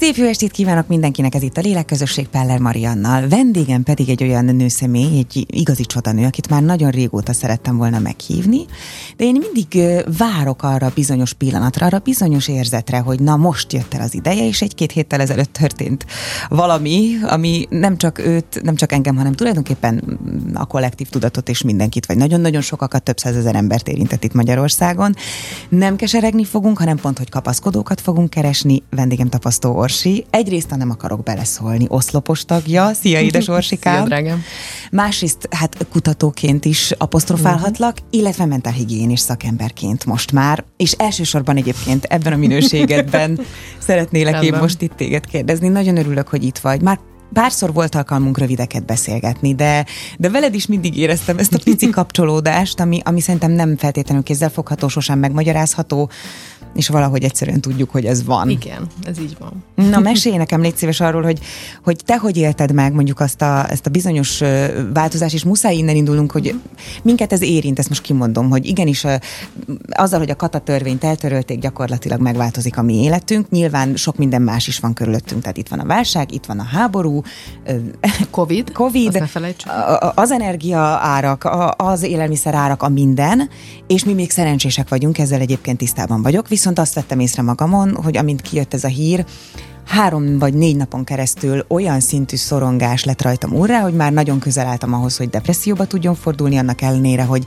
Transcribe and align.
Szép 0.00 0.16
jó 0.16 0.26
estét 0.26 0.50
kívánok 0.50 0.88
mindenkinek, 0.88 1.34
ez 1.34 1.42
itt 1.42 1.56
a 1.56 1.60
Lélekközösség 1.60 2.28
Peller 2.28 2.58
Mariannal. 2.58 3.28
Vendégem 3.28 3.82
pedig 3.82 4.08
egy 4.08 4.22
olyan 4.22 4.44
nőszemély, 4.44 5.18
egy 5.18 5.46
igazi 5.50 5.84
csodanő, 5.84 6.24
akit 6.24 6.48
már 6.48 6.62
nagyon 6.62 6.90
régóta 6.90 7.32
szerettem 7.32 7.76
volna 7.76 7.98
meghívni, 7.98 8.64
de 9.16 9.24
én 9.24 9.36
mindig 9.40 9.82
várok 10.18 10.62
arra 10.62 10.92
bizonyos 10.94 11.32
pillanatra, 11.32 11.86
arra 11.86 11.98
bizonyos 11.98 12.48
érzetre, 12.48 12.98
hogy 12.98 13.20
na 13.20 13.36
most 13.36 13.72
jött 13.72 13.94
el 13.94 14.00
az 14.00 14.14
ideje, 14.14 14.46
és 14.46 14.62
egy-két 14.62 14.92
héttel 14.92 15.20
ezelőtt 15.20 15.52
történt 15.52 16.06
valami, 16.48 17.14
ami 17.22 17.66
nem 17.70 17.96
csak 17.96 18.18
őt, 18.18 18.60
nem 18.62 18.74
csak 18.74 18.92
engem, 18.92 19.16
hanem 19.16 19.32
tulajdonképpen 19.32 20.18
a 20.54 20.66
kollektív 20.66 21.08
tudatot 21.08 21.48
és 21.48 21.62
mindenkit, 21.62 22.06
vagy 22.06 22.16
nagyon-nagyon 22.16 22.62
sokakat, 22.62 23.02
több 23.02 23.18
százezer 23.18 23.54
embert 23.54 23.88
érintett 23.88 24.24
itt 24.24 24.34
Magyarországon. 24.34 25.14
Nem 25.68 25.96
keseregni 25.96 26.44
fogunk, 26.44 26.78
hanem 26.78 26.96
pont, 26.96 27.18
hogy 27.18 27.30
kapaszkodókat 27.30 28.00
fogunk 28.00 28.30
keresni. 28.30 28.82
Vendégem 28.90 29.28
tapasztó 29.28 29.86
Orsi. 29.88 30.24
Egyrészt, 30.30 30.70
ha 30.70 30.76
nem 30.76 30.90
akarok 30.90 31.22
beleszólni, 31.22 31.84
oszlopos 31.88 32.44
tagja. 32.44 32.90
Szia, 32.94 33.20
édes 33.20 33.48
Orsikám. 33.58 33.94
Szia, 33.94 34.04
drágám. 34.04 34.42
Másrészt, 34.90 35.48
hát 35.50 35.86
kutatóként 35.92 36.64
is 36.64 36.90
apostrofálhatlak, 36.98 37.92
uh-huh. 37.92 38.06
illetve 38.10 38.44
mentálhigiénis 38.44 39.20
szakemberként 39.20 40.04
most 40.04 40.32
már, 40.32 40.64
és 40.76 40.92
elsősorban 40.92 41.56
egyébként 41.56 42.04
ebben 42.04 42.32
a 42.32 42.36
minőségedben 42.36 43.40
szeretnélek 43.86 44.42
én 44.42 44.54
most 44.60 44.82
itt 44.82 44.92
téged 44.96 45.26
kérdezni. 45.26 45.68
Nagyon 45.68 45.96
örülök, 45.96 46.28
hogy 46.28 46.44
itt 46.44 46.58
vagy. 46.58 46.82
Már 46.82 46.98
Párszor 47.32 47.72
volt 47.72 47.94
alkalmunk 47.94 48.38
rövideket 48.38 48.84
beszélgetni, 48.84 49.54
de, 49.54 49.86
de 50.18 50.30
veled 50.30 50.54
is 50.54 50.66
mindig 50.66 50.96
éreztem 50.96 51.38
ezt 51.38 51.54
a 51.54 51.58
pici 51.64 51.90
kapcsolódást, 51.98 52.80
ami, 52.80 53.00
ami 53.04 53.20
szerintem 53.20 53.50
nem 53.50 53.76
feltétlenül 53.76 54.22
kézzelfogható, 54.22 54.88
sosem 54.88 55.18
megmagyarázható, 55.18 56.10
és 56.74 56.88
valahogy 56.88 57.24
egyszerűen 57.24 57.60
tudjuk, 57.60 57.90
hogy 57.90 58.04
ez 58.04 58.24
van. 58.24 58.50
Igen, 58.50 58.86
ez 59.04 59.18
így 59.20 59.36
van. 59.38 59.64
Na, 59.90 59.98
mesélj 59.98 60.36
nekem, 60.36 60.60
légy 60.60 60.76
szíves 60.76 61.00
arról, 61.00 61.22
hogy, 61.22 61.38
hogy 61.82 62.00
te 62.04 62.16
hogy 62.16 62.36
élted 62.36 62.72
meg 62.72 62.92
mondjuk 62.92 63.20
azt 63.20 63.42
a, 63.42 63.70
ezt 63.70 63.86
a 63.86 63.90
bizonyos 63.90 64.42
változást, 64.94 65.34
és 65.34 65.44
muszáj 65.44 65.76
innen 65.76 65.96
indulunk, 65.96 66.32
hogy 66.32 66.54
minket 67.02 67.32
ez 67.32 67.42
érint, 67.42 67.78
ezt 67.78 67.88
most 67.88 68.02
kimondom, 68.02 68.50
hogy 68.50 68.66
igenis 68.66 69.06
azzal, 69.90 70.18
hogy 70.18 70.30
a 70.30 70.36
kata 70.36 70.58
törvényt 70.58 71.04
eltörölték, 71.04 71.58
gyakorlatilag 71.58 72.20
megváltozik 72.20 72.78
a 72.78 72.82
mi 72.82 73.02
életünk. 73.02 73.50
Nyilván 73.50 73.96
sok 73.96 74.16
minden 74.16 74.42
más 74.42 74.66
is 74.66 74.78
van 74.78 74.94
körülöttünk, 74.94 75.40
tehát 75.40 75.56
itt 75.56 75.68
van 75.68 75.78
a 75.78 75.86
válság, 75.86 76.32
itt 76.32 76.46
van 76.46 76.58
a 76.58 76.64
háború, 76.64 77.22
Covid, 78.30 78.72
COVID 78.82 79.22
az 80.14 80.30
energia 80.30 80.80
árak, 81.02 81.48
az 81.76 82.02
élelmiszer 82.02 82.54
árak, 82.54 82.82
a 82.82 82.88
minden, 82.88 83.48
és 83.86 84.04
mi 84.04 84.12
még 84.12 84.30
szerencsések 84.30 84.88
vagyunk, 84.88 85.18
ezzel 85.18 85.40
egyébként 85.40 85.78
tisztában 85.78 86.22
vagyok, 86.22 86.48
viszont 86.58 86.78
azt 86.78 86.94
vettem 86.94 87.20
észre 87.20 87.42
magamon, 87.42 87.94
hogy 87.94 88.16
amint 88.16 88.40
kijött 88.40 88.74
ez 88.74 88.84
a 88.84 88.88
hír, 88.88 89.24
három 89.88 90.38
vagy 90.38 90.54
négy 90.54 90.76
napon 90.76 91.04
keresztül 91.04 91.64
olyan 91.68 92.00
szintű 92.00 92.36
szorongás 92.36 93.04
lett 93.04 93.22
rajtam 93.22 93.52
úrrá, 93.52 93.80
hogy 93.80 93.94
már 93.94 94.12
nagyon 94.12 94.38
közel 94.38 94.66
álltam 94.66 94.94
ahhoz, 94.94 95.16
hogy 95.16 95.28
depresszióba 95.28 95.84
tudjon 95.84 96.14
fordulni, 96.14 96.56
annak 96.56 96.80
ellenére, 96.80 97.22
hogy 97.22 97.44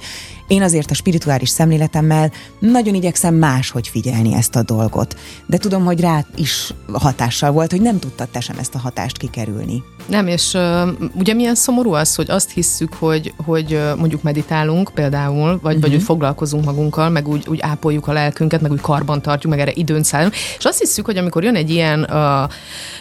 én 0.48 0.62
azért 0.62 0.92
a 0.92 0.94
spirituális 0.94 1.50
szemléletemmel 1.50 2.32
nagyon 2.60 2.96
igyekszem 2.96 3.36
máshogy 3.36 3.88
figyelni 3.88 4.34
ezt 4.34 4.56
a 4.56 4.64
dolgot. 4.64 5.16
De 5.46 5.58
tudom, 5.58 5.86
hogy 5.86 6.00
rá 6.00 6.26
is 6.36 6.74
hatással 6.92 7.52
volt, 7.52 7.72
hogy 7.72 7.82
nem 7.82 8.00
tudtad 8.00 8.30
te 8.30 8.40
sem 8.40 8.58
ezt 8.60 8.76
a 8.76 8.80
hatást 8.80 9.18
kikerülni. 9.18 9.84
Nem, 10.06 10.28
és 10.28 10.54
uh, 10.54 10.90
ugye 11.14 11.34
milyen 11.34 11.56
szomorú 11.56 11.94
az, 11.94 12.16
hogy 12.16 12.30
azt 12.30 12.52
hisszük, 12.52 12.94
hogy, 12.94 13.34
hogy 13.46 13.74
uh, 13.74 13.98
mondjuk 13.98 14.24
meditálunk 14.24 14.92
például, 14.94 15.46
vagy, 15.46 15.56
uh-huh. 15.56 15.72
vagy 15.72 15.82
mhm. 15.82 15.92
hogy 15.92 16.02
foglalkozunk 16.04 16.66
magunkkal, 16.66 17.10
meg 17.10 17.28
úgy, 17.28 17.46
úgy 17.48 17.60
ápoljuk 17.62 18.08
a 18.08 18.12
lelkünket, 18.12 18.62
meg 18.62 18.72
úgy 18.72 18.82
karban 18.82 19.22
tartjuk, 19.22 19.52
meg 19.52 19.62
erre 19.62 19.72
időn 19.76 20.04
szállunk, 20.04 20.36
és 20.58 20.66
azt 20.66 20.80
hiszük, 20.80 21.06
hogy 21.06 21.18
amikor 21.18 21.44
jön 21.44 21.56
egy 21.56 21.70
ilyen, 21.70 22.00
uh, 22.00 22.31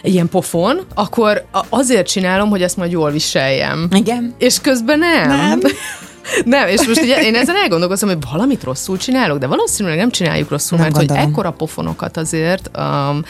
ilyen 0.01 0.29
pofon, 0.29 0.81
akkor 0.93 1.45
azért 1.69 2.07
csinálom, 2.07 2.49
hogy 2.49 2.61
ezt 2.61 2.77
majd 2.77 2.91
jól 2.91 3.11
viseljem. 3.11 3.87
Igen. 3.91 4.35
És 4.37 4.61
közben 4.61 4.99
nem. 4.99 5.27
Nem. 5.27 5.59
Nem, 6.45 6.67
és 6.67 6.87
most 6.87 7.01
ugye 7.01 7.21
én 7.21 7.35
ezen 7.35 7.55
elgondolkozom, 7.55 8.09
hogy 8.09 8.17
valamit 8.31 8.63
rosszul 8.63 8.97
csinálok, 8.97 9.37
de 9.37 9.47
valószínűleg 9.47 9.97
nem 9.97 10.09
csináljuk 10.09 10.49
rosszul, 10.49 10.77
nem 10.77 10.87
mert 10.87 10.97
gondolom. 10.97 11.23
hogy 11.23 11.31
ekkora 11.31 11.51
pofonokat 11.51 12.17
azért, 12.17 12.71
um, 12.77 13.23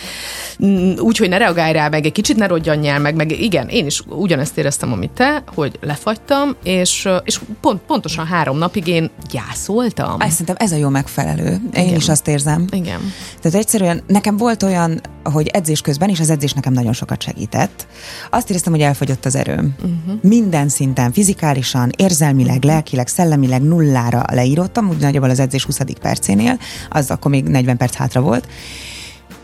úgy, 0.97 1.17
hogy 1.17 1.29
ne 1.29 1.37
reagálj 1.37 1.73
rá, 1.73 1.89
meg 1.89 2.05
egy 2.05 2.11
kicsit 2.11 2.37
ne 2.37 2.47
rodjanjál 2.47 2.99
meg, 2.99 3.15
meg 3.15 3.41
igen, 3.41 3.67
én 3.67 3.85
is 3.85 4.01
ugyanezt 4.07 4.57
éreztem, 4.57 4.91
amit 4.91 5.11
te, 5.11 5.43
hogy 5.55 5.77
lefagytam, 5.81 6.55
és, 6.63 7.09
és 7.23 7.39
pont, 7.61 7.81
pontosan 7.87 8.25
három 8.25 8.57
napig 8.57 8.87
én 8.87 9.09
gyászoltam. 9.31 10.15
Azt 10.19 10.31
szerintem 10.31 10.55
ez 10.59 10.71
a 10.71 10.75
jó 10.75 10.89
megfelelő. 10.89 11.49
Én 11.73 11.83
igen. 11.83 11.95
is 11.95 12.09
azt 12.09 12.27
érzem. 12.27 12.65
Igen. 12.71 13.13
Tehát 13.41 13.57
egyszerűen 13.57 14.01
nekem 14.07 14.37
volt 14.37 14.63
olyan, 14.63 15.01
hogy 15.23 15.47
edzés 15.47 15.81
közben, 15.81 16.09
és 16.09 16.19
az 16.19 16.29
edzés 16.29 16.53
nekem 16.53 16.73
nagyon 16.73 16.93
sokat 16.93 17.21
segített. 17.21 17.87
Azt 18.29 18.49
éreztem, 18.49 18.73
hogy 18.73 18.81
elfogyott 18.81 19.25
az 19.25 19.35
erőm. 19.35 19.75
Uh-huh. 19.77 20.21
Minden 20.21 20.69
szinten, 20.69 21.11
fizikálisan, 21.11 21.89
érzelmileg, 21.97 22.55
uh-huh. 22.55 22.69
Lelkileg, 22.91 23.07
szellemileg 23.07 23.61
nullára 23.61 24.23
leírottam, 24.31 24.89
úgy 24.89 24.97
nagyjából 24.97 25.29
az 25.29 25.39
edzés 25.39 25.63
20. 25.63 25.79
percénél, 26.01 26.59
az 26.89 27.11
akkor 27.11 27.31
még 27.31 27.43
40 27.43 27.77
perc 27.77 27.95
hátra 27.95 28.21
volt. 28.21 28.47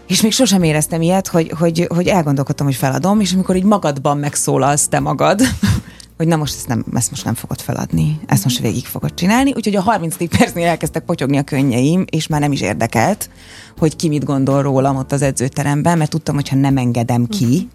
És 0.08 0.22
még 0.22 0.31
sosem 0.31 0.63
éreztem 0.63 1.02
ilyet, 1.02 1.28
hogy, 1.28 1.52
hogy, 1.59 1.88
hogy 1.94 2.08
elgondolkodtam, 2.08 2.66
hogy 2.66 2.75
feladom, 2.75 3.19
és 3.19 3.34
amikor 3.34 3.56
így 3.56 3.63
magadban 3.63 4.18
megszólalsz 4.18 4.88
te 4.88 5.00
magad, 5.00 5.41
hogy 6.18 6.28
na 6.28 6.35
most 6.35 6.56
ezt, 6.56 6.68
nem, 6.68 6.85
ezt 6.94 7.09
most 7.09 7.25
nem 7.25 7.34
fogod 7.34 7.62
feladni, 7.62 8.19
ezt 8.25 8.44
most 8.44 8.59
végig 8.59 8.85
fogod 8.85 9.13
csinálni. 9.13 9.53
Úgyhogy 9.56 9.75
a 9.75 9.81
30. 9.81 10.38
percnél 10.38 10.68
elkezdtek 10.68 11.03
potyogni 11.03 11.38
a 11.38 11.44
könnyeim, 11.44 12.06
és 12.09 12.28
már 12.28 12.40
nem 12.40 12.52
is 12.52 12.62
érdekelt, 12.62 13.29
hogy 13.78 13.96
ki 13.96 14.08
mit 14.08 14.24
gondol 14.24 14.62
rólam 14.62 14.96
ott 14.96 15.12
az 15.12 15.22
edzőteremben, 15.22 15.97
mert 15.97 16.09
tudtam, 16.09 16.35
hogy 16.35 16.50
ha 16.50 16.56
nem 16.56 16.78
engedem 16.78 17.25
ki, 17.25 17.69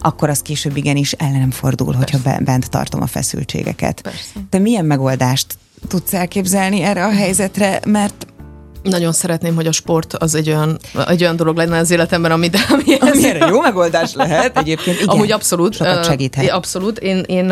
akkor 0.00 0.28
az 0.28 0.42
később 0.42 0.76
igenis 0.76 1.12
ellenem 1.12 1.50
fordul, 1.50 1.96
Persze. 1.96 2.18
hogyha 2.18 2.40
bent 2.44 2.70
tartom 2.70 3.02
a 3.02 3.06
feszültségeket. 3.06 4.00
Persze. 4.00 4.40
Te 4.50 4.58
milyen 4.58 4.84
megoldást 4.84 5.58
tudsz 5.88 6.14
elképzelni 6.14 6.80
erre 6.80 7.04
a 7.04 7.10
helyzetre, 7.10 7.80
mert 7.86 8.26
nagyon 8.82 9.12
szeretném, 9.12 9.54
hogy 9.54 9.66
a 9.66 9.72
sport 9.72 10.14
az 10.14 10.34
egy 10.34 10.48
olyan, 10.48 10.78
egy 11.08 11.22
olyan 11.22 11.36
dolog 11.36 11.56
lenne 11.56 11.78
az 11.78 11.90
életemben, 11.90 12.30
ami, 12.30 12.50
ami, 12.68 12.94
ami 12.94 13.24
erre 13.24 13.46
jó 13.46 13.60
megoldás 13.60 14.14
lehet 14.14 14.58
egyébként. 14.58 14.96
Igen, 14.96 15.08
Amúgy 15.08 15.32
abszolút. 15.32 15.74
Sokat 15.74 16.04
segíthet. 16.04 16.50
Abszolút. 16.50 16.98
Én, 16.98 17.18
én, 17.26 17.50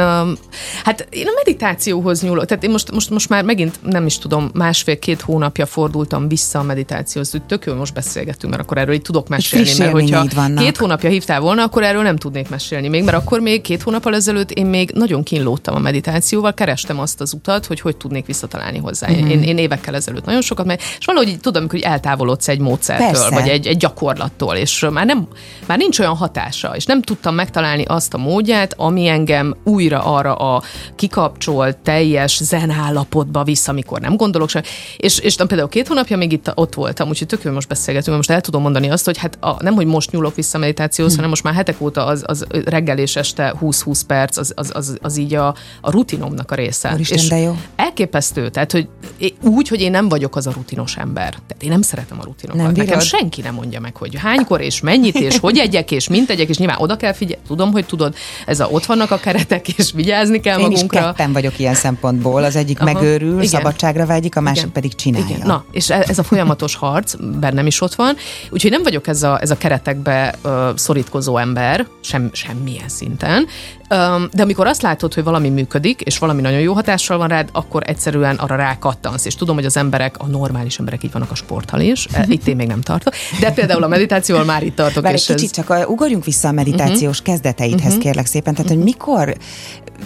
hát 0.84 1.06
én 1.10 1.26
a 1.26 1.32
meditációhoz 1.34 2.22
nyúlok. 2.22 2.44
Tehát 2.44 2.64
én 2.64 2.70
most, 2.70 2.90
most, 2.90 3.10
most 3.10 3.28
már 3.28 3.44
megint 3.44 3.78
nem 3.82 4.06
is 4.06 4.18
tudom, 4.18 4.50
másfél-két 4.54 5.20
hónapja 5.20 5.66
fordultam 5.66 6.28
vissza 6.28 6.58
a 6.58 6.62
meditációhoz. 6.62 7.34
Tök 7.46 7.64
jó, 7.64 7.74
most 7.74 7.94
beszélgetünk, 7.94 8.52
mert 8.52 8.64
akkor 8.64 8.78
erről 8.78 8.94
így 8.94 9.02
tudok 9.02 9.28
mesélni. 9.28 9.70
Mert 9.78 9.90
hogyha 9.90 10.26
két 10.56 10.76
hónapja 10.76 11.10
hívtál 11.10 11.40
volna, 11.40 11.62
akkor 11.62 11.82
erről 11.82 12.02
nem 12.02 12.16
tudnék 12.16 12.48
mesélni 12.48 12.88
még, 12.88 13.04
mert 13.04 13.16
akkor 13.16 13.40
még 13.40 13.60
két 13.60 13.82
hónappal 13.82 14.14
ezelőtt 14.14 14.50
én 14.50 14.66
még 14.66 14.90
nagyon 14.94 15.22
kínlódtam 15.22 15.74
a 15.74 15.78
meditációval, 15.78 16.54
kerestem 16.54 17.00
azt 17.00 17.20
az 17.20 17.32
utat, 17.32 17.66
hogy 17.66 17.80
hogy 17.80 17.96
tudnék 17.96 18.26
visszatalálni 18.26 18.78
hozzá. 18.78 19.08
Uh-huh. 19.10 19.30
Én, 19.30 19.42
én 19.42 19.58
évekkel 19.58 19.94
ezelőtt 19.94 20.24
nagyon 20.24 20.42
sokat, 20.42 20.66
mert, 20.66 20.82
és 20.98 21.06
valahogy 21.16 21.36
így 21.36 21.42
tudom, 21.42 21.62
amikor 21.62 21.78
eltávolodsz 21.82 22.48
egy 22.48 22.58
módszertől, 22.58 23.06
Persze. 23.06 23.30
vagy 23.30 23.48
egy, 23.48 23.66
egy 23.66 23.76
gyakorlattól, 23.76 24.54
és 24.54 24.86
már, 24.92 25.06
nem, 25.06 25.28
már 25.66 25.78
nincs 25.78 25.98
olyan 25.98 26.16
hatása, 26.16 26.76
és 26.76 26.84
nem 26.84 27.02
tudtam 27.02 27.34
megtalálni 27.34 27.84
azt 27.84 28.14
a 28.14 28.18
módját, 28.18 28.74
ami 28.76 29.06
engem 29.06 29.56
újra 29.64 30.04
arra 30.04 30.34
a 30.34 30.62
kikapcsolt, 30.96 31.76
teljes 31.76 32.40
zen 32.42 32.70
állapotba 32.70 33.44
vissza, 33.44 33.70
amikor 33.70 34.00
nem 34.00 34.16
gondolok 34.16 34.48
sem. 34.48 34.62
És, 34.96 35.18
és 35.18 35.36
nem 35.36 35.46
például 35.46 35.68
két 35.68 35.88
hónapja 35.88 36.16
még 36.16 36.32
itt 36.32 36.52
ott 36.54 36.74
voltam, 36.74 37.08
úgyhogy 37.08 37.26
tök 37.26 37.52
most 37.52 37.68
beszélgetünk, 37.68 38.16
most 38.16 38.30
el 38.30 38.40
tudom 38.40 38.62
mondani 38.62 38.90
azt, 38.90 39.04
hogy 39.04 39.18
hát 39.18 39.38
a, 39.40 39.62
nem, 39.62 39.74
hogy 39.74 39.86
most 39.86 40.10
nyúlok 40.10 40.34
vissza 40.34 40.58
meditációhoz, 40.58 41.12
hm. 41.12 41.18
hanem 41.18 41.30
most 41.30 41.42
már 41.42 41.54
hetek 41.54 41.80
óta 41.80 42.04
az, 42.04 42.22
az 42.26 42.46
reggel 42.64 42.98
és 42.98 43.16
este 43.16 43.54
20-20 43.60 44.00
perc, 44.06 44.36
az, 44.36 44.52
az, 44.56 44.70
az, 44.74 44.98
az 45.02 45.16
így 45.16 45.34
a, 45.34 45.54
a 45.80 45.90
rutinomnak 45.90 46.50
a 46.50 46.54
része. 46.54 46.92
Úristen, 46.92 47.18
és 47.18 47.28
de 47.28 47.38
jó. 47.38 47.56
elképesztő, 47.76 48.48
tehát 48.48 48.72
hogy 48.72 48.88
úgy, 49.42 49.68
hogy 49.68 49.80
én 49.80 49.90
nem 49.90 50.08
vagyok 50.08 50.36
az 50.36 50.46
a 50.46 50.50
rutinos 50.50 50.96
ember. 50.96 51.05
Tehát 51.14 51.62
én 51.62 51.68
nem 51.68 51.82
szeretem 51.82 52.20
a 52.20 52.24
rutinokat. 52.24 52.62
Nem 52.62 52.72
Nekem 52.72 53.00
senki 53.00 53.40
nem 53.40 53.54
mondja 53.54 53.80
meg, 53.80 53.96
hogy 53.96 54.16
hánykor 54.16 54.60
és 54.60 54.80
mennyit, 54.80 55.14
és 55.14 55.38
hogy 55.38 55.58
egyek, 55.58 55.90
és 55.90 56.08
mint 56.08 56.30
egyek, 56.30 56.48
és 56.48 56.58
nyilván 56.58 56.76
oda 56.78 56.96
kell 56.96 57.12
figyelni. 57.12 57.44
Tudom, 57.46 57.72
hogy 57.72 57.86
tudod, 57.86 58.14
ez 58.46 58.60
a 58.60 58.66
ott 58.66 58.84
vannak 58.84 59.10
a 59.10 59.16
keretek, 59.18 59.68
és 59.68 59.92
vigyázni 59.92 60.40
kell 60.40 60.58
én 60.58 60.66
magunkra. 60.68 60.98
Én 60.98 61.04
is 61.04 61.10
ketten 61.10 61.32
vagyok 61.32 61.58
ilyen 61.58 61.74
szempontból. 61.74 62.44
Az 62.44 62.56
egyik 62.56 62.80
Aha, 62.80 62.92
megőrül, 62.92 63.32
igen. 63.32 63.46
szabadságra 63.46 64.06
vágyik, 64.06 64.36
a 64.36 64.40
másik 64.40 64.58
igen. 64.58 64.72
pedig 64.72 64.94
csinálja. 64.94 65.34
Igen. 65.34 65.46
Na, 65.46 65.64
és 65.70 65.90
e- 65.90 66.04
ez 66.08 66.18
a 66.18 66.22
folyamatos 66.22 66.74
harc 66.74 67.14
bennem 67.40 67.66
is 67.66 67.80
ott 67.80 67.94
van. 67.94 68.16
Úgyhogy 68.50 68.70
nem 68.70 68.82
vagyok 68.82 69.06
ez 69.06 69.22
a, 69.22 69.38
ez 69.40 69.50
a 69.50 69.56
keretekbe 69.56 70.34
uh, 70.44 70.52
szorítkozó 70.74 71.36
ember, 71.36 71.86
sem, 72.00 72.30
semmilyen 72.32 72.88
szinten. 72.88 73.46
De 73.88 74.42
amikor 74.42 74.66
azt 74.66 74.82
látod, 74.82 75.14
hogy 75.14 75.24
valami 75.24 75.48
működik, 75.48 76.00
és 76.00 76.18
valami 76.18 76.40
nagyon 76.40 76.60
jó 76.60 76.72
hatással 76.72 77.18
van 77.18 77.28
rád, 77.28 77.48
akkor 77.52 77.82
egyszerűen 77.86 78.36
arra 78.36 78.56
rákattansz. 78.56 79.24
És 79.24 79.34
tudom, 79.34 79.54
hogy 79.54 79.64
az 79.64 79.76
emberek, 79.76 80.18
a 80.18 80.26
normális 80.26 80.78
emberek 80.78 81.02
így 81.04 81.12
vannak 81.12 81.30
a 81.30 81.34
sporttal 81.34 81.80
is, 81.80 82.06
e, 82.12 82.24
itt 82.36 82.46
én 82.46 82.56
még 82.56 82.66
nem 82.66 82.80
tartok, 82.80 83.14
de 83.40 83.50
például 83.50 83.82
a 83.82 83.88
meditációval 83.88 84.44
már 84.44 84.62
itt 84.62 84.76
tartok. 84.76 85.02
Bár 85.02 85.14
és 85.14 85.28
egy 85.28 85.36
kicsit 85.36 85.58
ez... 85.58 85.66
csak 85.66 85.90
ugorjunk 85.90 86.24
vissza 86.24 86.48
a 86.48 86.52
meditációs 86.52 87.20
uh-huh. 87.20 87.34
kezdeteidhez, 87.34 87.86
uh-huh. 87.86 88.02
kérlek 88.02 88.26
szépen. 88.26 88.54
Tehát, 88.54 88.70
hogy 88.70 88.82
mikor 88.82 89.36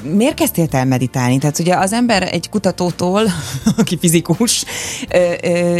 miért 0.02 0.34
kezdtél 0.34 0.66
el 0.70 0.84
meditálni? 0.84 1.38
Tehát 1.38 1.58
ugye 1.58 1.76
az 1.76 1.92
ember 1.92 2.22
egy 2.22 2.48
kutatótól, 2.48 3.22
aki 3.76 3.98
fizikus, 3.98 4.64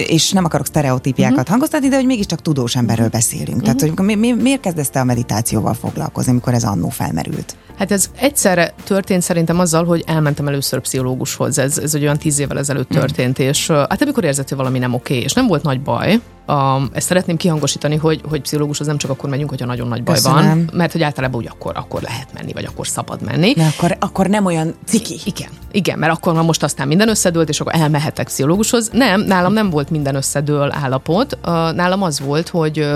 és 0.06 0.30
nem 0.30 0.44
akarok 0.44 0.66
sztereotípiákat 0.66 1.32
uh-huh. 1.36 1.50
hangoztatni, 1.50 1.88
de 1.88 1.96
hogy 1.96 2.06
mégiscsak 2.06 2.42
tudós 2.42 2.76
emberről 2.76 3.08
beszélünk. 3.08 3.60
Uh-huh. 3.60 3.74
Tehát, 3.74 3.80
hogy 3.80 4.06
mi, 4.06 4.14
mi, 4.14 4.32
miért 4.32 4.60
kezdesz 4.60 4.90
te 4.90 5.00
a 5.00 5.04
meditációval 5.04 5.74
foglalkozni, 5.74 6.30
amikor 6.30 6.54
ez 6.54 6.64
annó 6.64 6.88
felmerült? 6.88 7.56
Hát 7.78 7.89
ez 7.90 8.10
egyszerre 8.16 8.74
történt 8.84 9.22
szerintem 9.22 9.58
azzal, 9.58 9.84
hogy 9.84 10.04
elmentem 10.06 10.48
először 10.48 10.80
pszichológushoz. 10.80 11.58
Ez, 11.58 11.78
ez 11.78 11.94
olyan 11.94 12.18
tíz 12.18 12.38
évvel 12.38 12.58
ezelőtt 12.58 12.88
történt, 12.88 13.42
mm. 13.42 13.46
és 13.46 13.70
hát 13.70 14.02
amikor 14.02 14.24
érzett, 14.24 14.48
hogy 14.48 14.58
valami 14.58 14.78
nem 14.78 14.94
oké, 14.94 15.18
és 15.18 15.32
nem 15.32 15.46
volt 15.46 15.62
nagy 15.62 15.80
baj, 15.80 16.20
a, 16.50 16.88
ezt 16.92 17.06
szeretném 17.06 17.36
kihangosítani, 17.36 17.96
hogy, 17.96 18.20
hogy 18.28 18.40
pszichológushoz 18.40 18.86
nem 18.86 18.98
csak 18.98 19.10
akkor 19.10 19.30
megyünk, 19.30 19.48
hogyha 19.50 19.66
nagyon 19.66 19.88
nagy 19.88 20.02
baj 20.02 20.14
Köszönöm. 20.14 20.44
van, 20.44 20.70
mert 20.72 20.92
hogy 20.92 21.02
általában 21.02 21.40
úgy 21.40 21.48
akkor, 21.50 21.72
akkor 21.76 22.02
lehet 22.02 22.32
menni, 22.32 22.52
vagy 22.52 22.64
akkor 22.64 22.86
szabad 22.86 23.22
menni. 23.22 23.52
De 23.52 23.70
akkor, 23.76 23.96
akkor 24.00 24.26
nem 24.26 24.44
olyan 24.44 24.74
ciki. 24.86 25.20
Igen, 25.24 25.48
igen, 25.70 25.98
mert 25.98 26.12
akkor 26.12 26.34
már 26.34 26.44
most 26.44 26.62
aztán 26.62 26.88
minden 26.88 27.08
összedőlt, 27.08 27.48
és 27.48 27.60
akkor 27.60 27.74
elmehetek 27.74 28.26
pszichológushoz. 28.26 28.90
Nem, 28.92 29.20
nálam 29.20 29.52
nem 29.52 29.70
volt 29.70 29.90
minden 29.90 30.14
összedől 30.14 30.72
állapot. 30.72 31.38
Nálam 31.74 32.02
az 32.02 32.20
volt, 32.20 32.48
hogy 32.48 32.86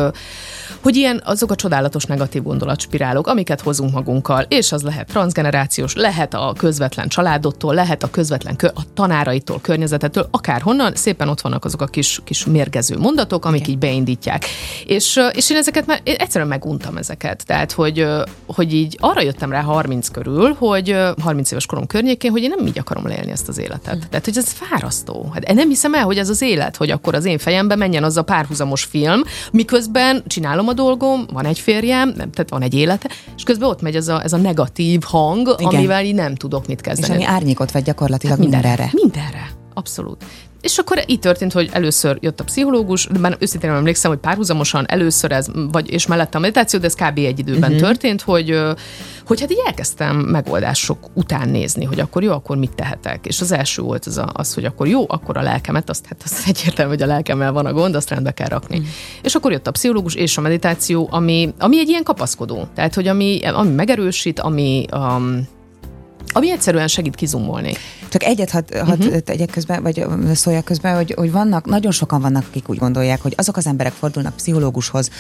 hogy 0.85 0.97
ilyen 0.97 1.23
azok 1.25 1.51
a 1.51 1.55
csodálatos 1.55 2.05
negatív 2.05 2.43
gondolatspirálok, 2.43 3.27
amiket 3.27 3.61
hozunk 3.61 3.93
magunkkal, 3.93 4.45
és 4.49 4.73
az 4.73 4.83
lehet 4.83 5.07
transgenerációs, 5.07 5.95
lehet 5.95 6.35
a 6.35 6.53
közvetlen 6.57 7.09
családodtól, 7.09 7.75
lehet 7.75 8.03
a 8.03 8.11
közvetlen 8.11 8.57
kö- 8.57 8.77
a 8.77 8.81
tanáraitól, 8.95 9.59
környezetetől, 9.61 10.29
akárhonnan, 10.31 10.95
szépen 10.95 11.29
ott 11.29 11.41
vannak 11.41 11.65
azok 11.65 11.81
a 11.81 11.87
kis, 11.87 12.21
kis 12.25 12.45
mérgező 12.45 12.99
mondatok, 12.99 13.44
amik 13.45 13.61
Igen. 13.61 13.73
így 13.73 13.79
beindítják. 13.79 14.45
És, 14.87 15.21
és 15.33 15.51
én 15.51 15.57
ezeket 15.57 15.87
már 15.87 16.01
én 16.03 16.15
egyszerűen 16.19 16.49
meguntam 16.49 16.97
ezeket. 16.97 17.47
Tehát, 17.47 17.73
hogy, 17.73 18.07
hogy 18.47 18.75
így 18.75 18.97
arra 19.01 19.23
jöttem 19.23 19.51
rá 19.51 19.61
30 19.61 20.09
körül, 20.09 20.55
hogy 20.59 20.97
30 21.21 21.51
éves 21.51 21.67
korom 21.67 21.87
környékén, 21.87 22.31
hogy 22.31 22.43
én 22.43 22.53
nem 22.57 22.67
így 22.67 22.79
akarom 22.79 23.07
leélni 23.07 23.31
ezt 23.31 23.49
az 23.49 23.59
életet. 23.59 23.97
Mm. 23.97 24.09
Tehát, 24.11 24.25
hogy 24.25 24.37
ez 24.37 24.53
fárasztó. 24.53 25.31
Hát 25.33 25.49
én 25.49 25.55
nem 25.55 25.69
hiszem 25.69 25.95
el, 25.95 26.05
hogy 26.05 26.19
ez 26.19 26.29
az 26.29 26.43
élet, 26.43 26.77
hogy 26.77 26.91
akkor 26.91 27.15
az 27.15 27.25
én 27.25 27.39
fejembe 27.39 27.77
menjen 27.77 28.05
az 28.05 28.17
a 28.17 28.23
párhuzamos 28.23 28.85
film, 28.85 29.23
miközben 29.53 30.23
csinálom 30.27 30.69
a 30.69 30.73
dolgom, 30.73 31.27
van 31.33 31.45
egy 31.45 31.59
férjem, 31.59 32.09
nem, 32.09 32.31
tehát 32.31 32.51
van 32.51 32.63
egy 32.63 32.75
élete, 32.75 33.09
és 33.37 33.43
közben 33.43 33.69
ott 33.69 33.81
megy 33.81 33.97
ez 33.97 34.09
a, 34.09 34.23
ez 34.23 34.33
a 34.33 34.37
negatív 34.37 35.03
hang, 35.03 35.55
Igen. 35.59 35.75
amivel 35.75 36.05
így 36.05 36.15
nem 36.15 36.35
tudok 36.35 36.67
mit 36.67 36.81
kezdeni. 36.81 37.13
És 37.13 37.27
ami 37.27 37.35
árnyékot 37.35 37.71
vagy 37.71 37.83
gyakorlatilag 37.83 38.39
hát 38.39 38.49
mindenre. 38.49 38.89
Mindenre. 38.93 39.51
Abszolút. 39.75 40.25
És 40.65 40.79
akkor 40.79 41.05
így 41.07 41.19
történt, 41.19 41.53
hogy 41.53 41.69
először 41.73 42.19
jött 42.21 42.41
a 42.41 42.45
pszichológus, 42.45 43.07
de 43.07 43.19
már 43.19 43.37
őszintén 43.39 43.71
nem 43.71 43.79
emlékszem, 43.79 44.11
hogy 44.11 44.21
párhuzamosan 44.21 44.85
először 44.89 45.33
ez, 45.33 45.47
vagy 45.73 45.91
és 45.91 46.07
mellette 46.07 46.39
a 46.39 46.41
meditáció, 46.41 46.79
de 46.79 46.87
ez 46.87 46.95
kb. 46.95 47.19
egy 47.19 47.39
időben 47.39 47.73
uh-huh. 47.73 47.87
történt, 47.87 48.23
hogy, 48.23 48.61
hogy 49.27 49.41
hát 49.41 49.51
így 49.51 49.63
elkezdtem 49.67 50.17
megoldások 50.17 50.99
után 51.13 51.49
nézni, 51.49 51.85
hogy 51.85 52.01
akkor 52.01 52.23
jó, 52.23 52.33
akkor 52.33 52.57
mit 52.57 52.75
tehetek. 52.75 53.27
És 53.27 53.41
az 53.41 53.53
első 53.53 53.83
volt 53.83 54.07
az, 54.07 54.19
a, 54.19 54.31
az 54.33 54.55
hogy 54.55 54.65
akkor 54.65 54.87
jó, 54.87 55.05
akkor 55.09 55.37
a 55.37 55.43
lelkemet, 55.43 55.91
azt 55.91 56.07
hát 56.07 56.23
az 56.25 56.43
egyértelmű, 56.49 56.93
hogy 56.93 57.03
a 57.03 57.07
lelkemmel 57.07 57.53
van 57.53 57.67
a 57.67 57.73
gond, 57.73 57.95
azt 57.95 58.11
rendbe 58.11 58.31
kell 58.31 58.49
rakni. 58.49 58.77
Uh-huh. 58.77 58.93
És 59.23 59.35
akkor 59.35 59.53
jött 59.53 59.67
a 59.67 59.71
pszichológus 59.71 60.15
és 60.15 60.37
a 60.37 60.41
meditáció, 60.41 61.09
ami, 61.11 61.55
ami 61.59 61.79
egy 61.79 61.89
ilyen 61.89 62.03
kapaszkodó. 62.03 62.69
Tehát, 62.75 62.95
hogy 62.95 63.09
ami, 63.09 63.41
ami 63.45 63.71
megerősít, 63.71 64.41
ami 64.41 64.85
um, 64.93 65.49
ami 66.35 66.51
egyszerűen 66.51 66.89
segít 66.89 67.15
kizumolni. 67.15 67.75
Csak 68.09 68.25
egyet 68.25 68.51
hadd 68.51 68.77
had 68.77 69.05
uh-huh. 69.05 69.19
tegyek 69.19 69.51
közben, 69.51 69.83
vagy 69.83 70.07
szóljak 70.35 70.65
közben, 70.65 70.97
hogy, 70.97 71.15
hogy 71.17 71.33
vannak, 71.33 71.67
nagyon 71.67 71.93
sokan 71.93 72.21
vannak, 72.21 72.45
akik 72.49 72.69
úgy 72.69 72.79
gondolják, 72.79 73.21
hogy 73.21 73.35
azok 73.37 73.57
az 73.57 73.67
emberek 73.67 73.93
fordulnak 73.93 74.37
pszichológushoz, 74.37 75.11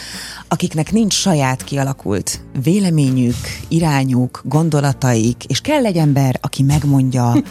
akiknek 0.48 0.92
nincs 0.92 1.14
saját 1.14 1.64
kialakult 1.64 2.40
véleményük, 2.62 3.36
irányuk, 3.68 4.42
gondolataik, 4.44 5.44
és 5.44 5.60
kell 5.60 5.84
egy 5.84 5.96
ember, 5.96 6.38
aki 6.40 6.62
megmondja, 6.62 7.34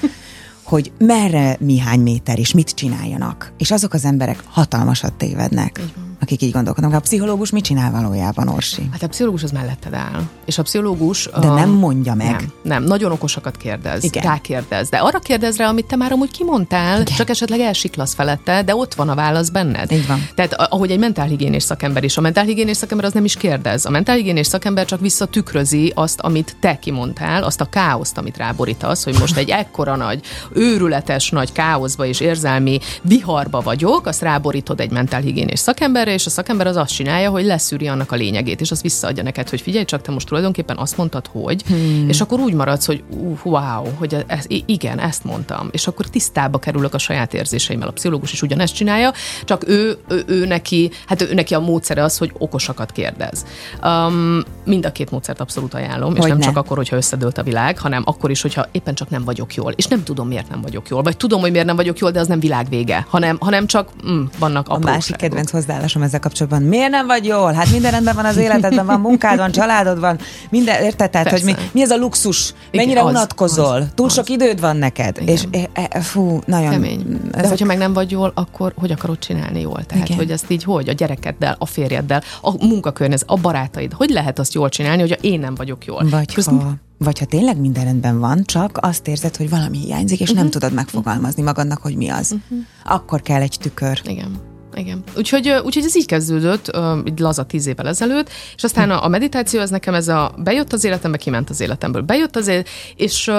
hogy 0.63 0.92
merre 0.98 1.57
mi 1.59 1.80
hány 1.80 2.00
méter, 2.00 2.39
és 2.39 2.54
mit 2.54 2.69
csináljanak. 2.69 3.54
És 3.57 3.71
azok 3.71 3.94
az 3.94 4.06
emberek 4.06 4.44
hatalmasat 4.50 5.13
tévednek. 5.13 5.81
Van 5.95 6.12
akik 6.24 6.42
így 6.42 6.52
gondolkodnak. 6.52 6.94
A 6.94 7.00
pszichológus 7.00 7.52
mit 7.52 7.64
csinál 7.64 7.92
valójában, 7.92 8.48
Orsi? 8.48 8.90
Hát 8.92 9.04
a 9.04 9.08
pszichológus 9.08 9.44
az 9.44 9.52
melletted 9.52 9.94
áll. 9.94 10.22
És 10.46 10.58
a 10.58 10.62
pszichológus... 10.62 11.30
De 11.40 11.48
nem 11.48 11.70
mondja 11.70 12.14
meg. 12.14 12.30
Nem, 12.30 12.52
nem. 12.62 12.84
nagyon 12.84 13.12
okosakat 13.12 13.58
kérdez. 13.58 14.04
Igen. 14.04 14.24
Rákérdez. 14.24 14.90
De 14.90 14.98
arra 14.98 15.20
kérdez 15.20 15.58
rá, 15.58 15.68
amit 15.68 15.86
te 15.86 15.96
már 15.96 16.12
amúgy 16.12 16.31
kimondtál, 16.31 17.02
Igen. 17.02 17.16
csak 17.16 17.30
esetleg 17.30 17.60
elsiklasz 17.60 18.14
felette, 18.14 18.64
de 18.64 18.75
ott 18.75 18.94
van 18.94 19.10
a 19.10 19.16
válasz 19.16 19.50
benned. 19.50 19.92
Így 19.92 20.08
van. 20.08 20.28
Tehát 20.36 20.54
ahogy 20.54 20.92
egy 20.92 21.00
mentálhigiénés 21.00 21.64
szakember 21.64 22.04
is. 22.04 22.18
A 22.18 22.22
mentálhigiénés 22.22 22.78
szakember 22.78 23.06
az 23.06 23.14
nem 23.14 23.26
is 23.26 23.36
kérdez. 23.36 23.86
A 23.86 23.90
mentálhigiénés 23.90 24.48
szakember 24.48 24.86
csak 24.86 25.00
visszatükrözi 25.00 25.92
azt, 25.96 26.19
amit 26.19 26.56
te 26.60 26.80
kimondtál, 26.80 27.44
azt 27.44 27.62
a 27.62 27.66
káoszt, 27.66 28.18
amit 28.18 28.38
ráborítasz, 28.38 29.04
hogy 29.04 29.19
most 29.19 29.38
egy 29.38 29.50
ekkora 29.50 29.96
nagy, 29.96 30.22
őrületes 30.54 31.30
nagy 31.30 31.52
káoszba 31.52 32.06
és 32.06 32.19
érzelmi 32.19 32.80
viharba 33.02 33.62
vagyok, 33.62 34.06
azt 34.06 34.22
ráborítod 34.22 34.80
egy 34.80 34.92
mentálhigiénés 34.92 35.60
szakemberre, 35.60 36.12
és 36.13 36.25
a 36.25 36.30
szakember 36.30 36.68
az 36.68 36.75
azt 36.75 36.94
csinálja, 36.94 37.30
hogy 37.30 37.45
leszűri 37.45 37.88
annak 37.88 38.12
a 38.12 38.15
lényegét, 38.15 38.62
és 38.62 38.71
azt 38.71 38.81
visszaadja 38.81 39.24
neked, 39.24 39.50
hogy 39.50 39.62
figyelj 39.62 39.86
csak, 39.86 40.01
te 40.01 40.12
most 40.12 40.27
tulajdonképpen 40.27 40.77
azt 40.77 40.98
mondtad, 40.98 41.27
hogy, 41.27 41.63
hmm. 41.68 42.10
és 42.10 42.21
akkor 42.21 42.39
úgy 42.39 42.54
maradsz, 42.54 42.86
hogy 42.86 43.04
uh, 43.10 43.39
wow, 43.44 43.86
hogy 43.98 44.24
ez, 44.27 44.45
igen, 44.65 45.00
ezt 45.00 45.24
mondtam, 45.24 45.69
és 45.71 45.88
akkor 45.88 46.06
tisztába 46.06 46.60
kerülök 46.60 46.94
a 46.94 46.98
saját 46.98 47.33
érzéseimmel. 47.33 47.88
A 47.88 47.92
pszichológus 47.92 48.31
is 48.33 48.42
ugyanezt 48.42 48.75
csinálja, 48.75 49.12
csak 49.44 49.68
ő, 49.68 49.98
ő, 50.07 50.24
ő 50.27 50.45
neki, 50.45 50.92
hát 51.06 51.21
ő 51.21 51.33
neki 51.33 51.54
a 51.54 51.60
módszere 51.60 52.04
az, 52.04 52.18
hogy 52.18 52.31
okosakat 52.38 52.92
kérdez. 52.92 53.45
Um, 53.83 54.44
mind 54.66 54.86
a 54.86 54.92
két 54.92 55.12
módszert 55.12 55.39
abszolút 55.39 55.74
ajánlom, 55.74 56.09
hogy 56.09 56.24
és 56.24 56.27
nem 56.27 56.38
ne. 56.38 56.45
csak 56.45 56.57
akkor, 56.57 56.77
hogyha 56.77 56.95
összedőlt 56.95 57.38
a 57.38 57.44
világ, 57.44 57.80
hanem 57.80 58.01
akkor 58.06 58.30
is, 58.30 58.42
hogyha 58.42 58.66
éppen 58.71 58.94
csak 58.94 59.09
nem 59.09 59.24
vagyok 59.24 59.56
jól, 59.56 59.71
és 59.71 59.86
nem 59.86 60.04
tudom, 60.04 60.27
miért 60.27 60.50
nem 60.50 60.62
vagyok 60.62 60.89
jól, 60.89 61.01
vagy 61.01 61.18
tudom, 61.18 61.42
hogy 61.42 61.51
miért 61.51 61.66
nem 61.66 61.75
vagyok 61.75 62.00
jól, 62.00 62.12
de 62.12 62.19
az 62.19 62.27
nem 62.27 62.39
világ 62.39 62.69
vége, 62.69 63.06
hanem, 63.09 63.38
hanem 63.39 63.68
csak 63.68 63.89
mm, 64.07 64.24
vannak 64.39 64.69
a 64.69 64.77
másik 64.77 65.16
kedvenc 65.16 65.51
hozzáállásom 65.51 66.03
ezzel 66.04 66.20
kapcsolatban. 66.20 66.62
Miért 66.62 66.90
nem 66.90 67.08
vagy 67.08 67.26
jól? 67.26 67.54
Hát 67.54 67.72
minden 67.72 67.92
rendben 67.92 68.16
van 68.16 68.26
az 68.26 68.38
életedben, 68.38 68.86
van 68.86 69.00
munkád, 69.00 69.38
van 69.38 69.52
családod, 69.52 70.00
van 70.00 70.20
minden, 70.50 70.84
érted? 70.84 71.10
Tehát, 71.10 71.30
hogy 71.30 71.44
mi, 71.44 71.54
mi 71.72 71.82
ez 71.82 71.92
a 71.92 71.98
luxus? 71.98 72.54
Mennyire 72.72 72.92
Igen, 72.92 73.06
az, 73.06 73.10
unatkozol? 73.10 73.76
Az, 73.76 73.88
Túl 73.96 74.06
az. 74.06 74.14
sok 74.14 74.30
időd 74.30 74.60
van 74.60 74.78
neked? 74.78 75.18
Igen. 75.22 75.34
És 75.34 75.44
e, 75.52 75.88
e, 75.90 76.02
fú, 76.02 76.40
nagyon... 76.46 76.72
Kemény. 76.72 77.20
De 77.32 77.38
ezek... 77.38 77.50
hogyha 77.50 77.66
meg 77.66 77.78
nem 77.78 77.94
vagy 77.94 78.12
jól, 78.12 78.32
akkor 78.36 78.74
hogy 78.76 78.92
akarod 78.92 79.20
csinálni 79.20 79.62
jól? 79.62 79.84
Tehát, 79.86 80.06
Igen. 80.06 80.18
hogy 80.18 80.32
ezt 80.32 80.50
így 80.50 80.64
hogy? 80.64 80.90
A 80.90 80.94
gyerekeddel, 80.94 81.56
a 81.60 81.66
férjeddel, 81.66 82.22
a 82.42 82.66
munkakörnyezet, 82.66 83.30
a 83.30 83.36
barátaid. 83.36 83.94
Hogy 83.94 84.10
lehet 84.10 84.40
azt 84.40 84.54
jól 84.54 84.70
csinálni, 84.70 85.02
hogyha 85.02 85.22
én 85.22 85.40
nem 85.40 85.56
vagyok 85.56 85.86
jól? 85.86 86.08
Vagy 86.10 86.34
Köz... 86.34 86.46
ha 86.46 86.74
vagy 86.98 87.20
ha 87.20 87.26
tényleg 87.26 87.60
minden 87.60 87.84
rendben 87.84 88.20
van, 88.20 88.44
csak 88.46 88.78
azt 88.82 89.08
érzed, 89.08 89.36
hogy 89.36 89.50
valami 89.50 89.78
hiányzik, 89.78 90.20
és 90.20 90.30
uh-huh. 90.30 90.42
nem 90.42 90.50
tudod 90.52 90.74
megfogalmazni 90.74 91.44
magadnak, 91.44 91.82
hogy 91.82 91.96
mi 91.96 92.10
az. 92.10 92.32
Uh-huh. 92.32 92.66
Akkor 92.84 93.22
kell 93.22 93.42
egy 93.42 93.58
tükör. 93.60 94.02
Igen 94.04 94.53
igen. 94.78 95.04
Úgyhogy, 95.18 95.50
úgyhogy 95.64 95.84
ez 95.84 95.96
így 95.96 96.06
kezdődött, 96.06 96.78
így 97.08 97.20
laza 97.20 97.44
tíz 97.44 97.68
évvel 97.68 97.88
ezelőtt, 97.88 98.30
és 98.56 98.64
aztán 98.64 98.92
a, 98.92 99.04
a 99.04 99.08
meditáció 99.08 99.60
az 99.60 99.70
nekem 99.70 99.94
ez 99.94 100.08
a 100.08 100.34
bejött 100.38 100.74
az 100.74 100.84
életembe, 100.84 101.18
kiment 101.18 101.50
az 101.50 101.59
életemből. 101.59 102.02
Bejött 102.02 102.36
az 102.36 102.47
élet, 102.47 102.68
és 102.95 103.31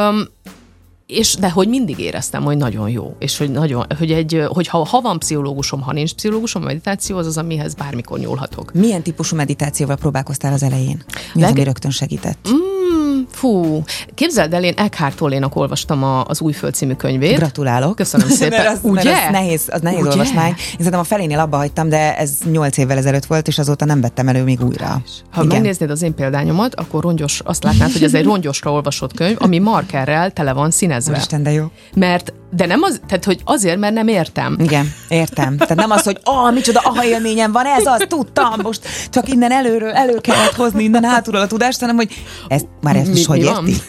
és 1.06 1.34
de 1.34 1.50
hogy 1.50 1.68
mindig 1.68 1.98
éreztem, 1.98 2.42
hogy 2.42 2.56
nagyon 2.56 2.90
jó, 2.90 3.16
és 3.18 3.38
hogy 3.38 3.50
nagyon, 3.50 3.86
hogy 3.98 4.12
egy, 4.12 4.42
hogy 4.48 4.66
ha, 4.66 4.84
ha 4.84 5.00
van 5.00 5.18
pszichológusom, 5.18 5.80
ha 5.80 5.92
nincs 5.92 6.14
pszichológusom, 6.14 6.62
a 6.62 6.64
meditáció 6.64 7.16
az 7.16 7.26
az, 7.26 7.38
amihez 7.38 7.74
bármikor 7.74 8.18
nyúlhatok. 8.18 8.72
Milyen 8.72 9.02
típusú 9.02 9.36
meditációval 9.36 9.96
próbálkoztál 9.96 10.52
az 10.52 10.62
elején? 10.62 11.02
Mi 11.34 11.40
Leg... 11.40 11.50
az, 11.50 11.56
ami 11.56 11.64
rögtön 11.64 11.90
segített? 11.90 12.48
Mm, 12.48 12.83
Fú, 13.30 13.82
képzeld 14.14 14.52
el, 14.52 14.64
én 14.64 14.74
Eckhart 14.76 15.16
Tollénak 15.16 15.56
olvastam 15.56 16.02
a, 16.02 16.24
az 16.24 16.40
Újföld 16.40 16.74
című 16.74 16.92
könyvét. 16.92 17.36
Gratulálok. 17.36 17.96
Köszönöm 17.96 18.28
szépen. 18.38 18.58
mert 18.58 18.72
az, 18.72 18.78
Ugye? 18.82 19.12
Mert 19.12 19.26
az 19.26 19.32
nehéz, 19.32 19.68
az 19.70 19.80
nehéz 19.80 20.00
Ugye? 20.00 20.10
olvasmány. 20.10 20.48
Én 20.48 20.56
szerintem 20.76 21.00
a 21.00 21.04
felénél 21.04 21.38
abba 21.38 21.56
hagytam, 21.56 21.88
de 21.88 22.16
ez 22.16 22.38
nyolc 22.50 22.76
évvel 22.78 22.96
ezelőtt 22.96 23.24
volt, 23.24 23.48
és 23.48 23.58
azóta 23.58 23.84
nem 23.84 24.00
vettem 24.00 24.28
elő 24.28 24.42
még 24.42 24.60
újra. 24.64 24.86
Ha 25.30 25.42
Igen. 25.42 25.46
megnéznéd 25.46 25.90
az 25.90 26.02
én 26.02 26.14
példányomat, 26.14 26.74
akkor 26.74 27.02
rongyos, 27.02 27.40
azt 27.44 27.62
látnád, 27.64 27.92
hogy 27.92 28.02
ez 28.02 28.14
egy 28.14 28.24
rongyosra 28.24 28.72
olvasott 28.72 29.14
könyv, 29.14 29.36
ami 29.38 29.58
markerrel 29.58 30.30
tele 30.30 30.52
van 30.52 30.70
színezve. 30.70 31.16
Isten, 31.16 31.42
de 31.42 31.52
jó. 31.52 31.64
Mert, 31.94 32.32
de 32.56 32.66
nem 32.66 32.82
az, 32.82 33.00
tehát 33.06 33.24
hogy 33.24 33.40
azért, 33.44 33.78
mert 33.78 33.94
nem 33.94 34.08
értem. 34.08 34.56
Igen, 34.60 34.92
értem. 35.08 35.56
Tehát 35.56 35.74
nem 35.74 35.90
az, 35.90 36.02
hogy 36.02 36.18
ah, 36.22 36.52
micsoda 36.52 36.80
aha 36.84 37.04
élményem 37.04 37.52
van, 37.52 37.66
ez 37.66 37.86
az, 37.86 38.04
tudtam, 38.08 38.54
most 38.62 38.80
csak 39.10 39.28
innen 39.28 39.52
előről 39.52 39.90
elő 39.90 40.18
kellett 40.20 40.54
hozni, 40.54 40.82
innen 40.82 41.04
hátulról 41.04 41.40
a 41.40 41.46
tudást, 41.46 41.80
hanem 41.80 41.96
hogy 41.96 42.12
ezt 42.48 42.66
már 42.80 42.96
ezt 42.96 43.13
mi, 43.14 43.24
hogy 43.24 43.62
mi 43.62 43.70
érti? 43.70 43.80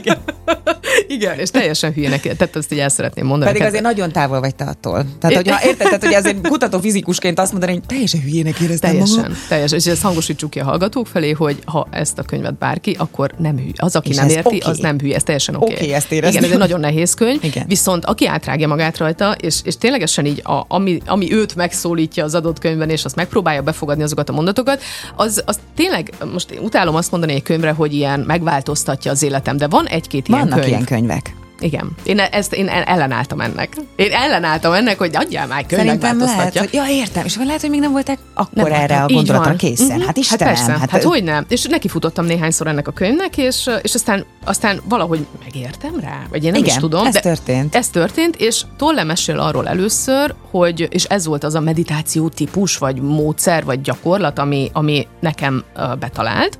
Igen. 0.00 0.18
Igen, 1.08 1.38
és 1.38 1.50
teljesen 1.50 1.92
hülyének, 1.92 2.20
tehát 2.20 2.56
azt 2.56 2.72
így 2.72 2.78
el 2.78 2.88
szeretném 2.88 3.26
mondani. 3.26 3.50
Pedig 3.50 3.66
azért 3.66 3.82
nagyon 3.82 4.12
távol 4.12 4.40
vagy 4.40 4.54
te 4.54 4.64
attól. 4.64 5.06
Tehát, 5.20 5.36
hogy 5.36 5.46
érted, 5.46 5.76
tehát, 5.76 6.04
hogy 6.04 6.14
azért 6.14 6.48
kutató 6.48 6.78
fizikusként 6.78 7.38
azt 7.38 7.52
mondani, 7.52 7.72
hogy 7.72 7.82
teljesen 7.86 8.20
hülyének 8.20 8.58
éreztem 8.58 8.90
Teljesen, 8.90 9.16
magam. 9.16 9.36
teljesen. 9.48 9.78
És 9.78 9.86
ezt 9.86 10.02
hangosítsuk 10.02 10.50
ki 10.50 10.58
a 10.58 10.64
hallgatók 10.64 11.06
felé, 11.06 11.30
hogy 11.30 11.58
ha 11.64 11.86
ezt 11.90 12.18
a 12.18 12.22
könyvet 12.22 12.58
bárki, 12.58 12.96
akkor 12.98 13.30
nem 13.38 13.56
hülye. 13.56 13.72
Az, 13.76 13.96
aki 13.96 14.08
és 14.08 14.16
nem 14.16 14.28
érti, 14.28 14.56
okay. 14.56 14.70
az 14.70 14.78
nem 14.78 14.98
hülye, 14.98 15.14
ez 15.14 15.22
teljesen 15.22 15.54
oké. 15.54 15.64
Okay. 15.64 15.76
Okay, 15.76 15.92
ezt 15.92 16.12
éreztem. 16.12 16.30
Igen, 16.30 16.44
ez 16.44 16.50
egy 16.50 16.58
nagyon 16.58 16.80
nehéz 16.80 17.14
könyv, 17.14 17.44
Igen. 17.44 17.64
viszont 17.66 18.04
aki 18.04 18.26
átrágja 18.26 18.68
magát 18.68 18.98
rajta, 18.98 19.36
és, 19.40 19.60
és 19.64 19.76
ténylegesen 19.76 20.26
így, 20.26 20.42
a, 20.44 20.64
ami, 20.68 20.98
ami 21.06 21.32
őt 21.32 21.54
megszólítja 21.54 22.24
az 22.24 22.34
adott 22.34 22.58
könyvben, 22.58 22.90
és 22.90 23.04
azt 23.04 23.16
megpróbálja 23.16 23.62
befogadni 23.62 24.02
azokat 24.02 24.28
a 24.28 24.32
mondatokat, 24.32 24.82
az, 25.16 25.42
az 25.46 25.58
tényleg, 25.74 26.12
most 26.32 26.58
utálom 26.60 26.94
azt 26.94 27.10
mondani 27.10 27.32
egy 27.32 27.42
könyvre, 27.42 27.70
hogy 27.70 27.94
ilyen 27.94 28.20
megváltoztatja 28.46 29.10
az 29.10 29.22
életem, 29.22 29.56
de 29.56 29.68
van 29.68 29.86
egy-két 29.86 30.28
ilyen 30.28 30.40
Vannak 30.40 30.58
könyv. 30.58 30.68
ilyen 30.70 30.84
könyvek. 30.84 31.34
Igen. 31.60 31.90
Én, 32.02 32.18
ezt, 32.18 32.54
én 32.54 32.68
ellenálltam 32.68 33.40
ennek. 33.40 33.76
Én 33.96 34.12
ellenálltam 34.12 34.72
ennek, 34.72 34.98
hogy 34.98 35.16
adjál 35.16 35.46
már 35.46 35.66
könyv 35.66 35.80
Szerintem 35.80 36.18
lehet, 36.18 36.58
hogy, 36.58 36.68
ja 36.72 36.84
értem, 36.88 37.24
és 37.24 37.36
lehet, 37.36 37.60
hogy 37.60 37.70
még 37.70 37.80
nem 37.80 37.92
voltak 37.92 38.18
akkor 38.34 38.70
nem 38.70 38.72
erre 38.72 39.02
a 39.02 39.06
gondolatra 39.06 39.54
készen. 39.54 39.86
Uh-huh. 39.86 40.04
Hát 40.04 40.16
Istenem. 40.16 40.46
Hát, 40.46 40.56
persze, 40.56 40.78
hát, 40.78 40.90
hát 40.90 41.02
hogy 41.02 41.24
nem. 41.24 41.44
És 41.48 41.64
neki 41.64 41.88
futottam 41.88 42.24
néhányszor 42.24 42.66
ennek 42.66 42.88
a 42.88 42.92
könyvnek, 42.92 43.36
és, 43.36 43.70
és 43.82 43.94
aztán, 43.94 44.24
aztán 44.44 44.80
valahogy 44.88 45.26
megértem 45.44 46.00
rá, 46.00 46.22
vagy 46.30 46.44
én 46.44 46.50
nem 46.50 46.60
Igen, 46.60 46.74
is 46.74 46.80
tudom. 46.80 47.06
ez 47.06 47.12
de 47.12 47.20
történt. 47.20 47.74
Ez 47.74 47.88
történt, 47.88 48.36
és 48.36 48.62
Tolle 48.76 49.04
mesél 49.04 49.38
arról 49.38 49.68
először, 49.68 50.34
hogy, 50.50 50.88
és 50.90 51.04
ez 51.04 51.26
volt 51.26 51.44
az 51.44 51.54
a 51.54 51.60
meditáció 51.60 52.28
típus, 52.28 52.78
vagy 52.78 53.00
módszer, 53.00 53.64
vagy 53.64 53.80
gyakorlat, 53.80 54.38
ami, 54.38 54.70
ami 54.72 55.06
nekem 55.20 55.64
uh, 55.76 55.96
betalált, 55.96 56.58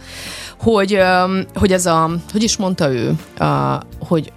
hogy, 0.59 0.95
um, 0.95 1.45
hogy 1.55 1.73
ez 1.73 1.87
a, 1.87 2.11
hogy 2.33 2.43
is 2.43 2.57
mondta 2.57 2.93
ő, 2.93 3.13
uh, 3.41 3.47
hogy 3.99 4.33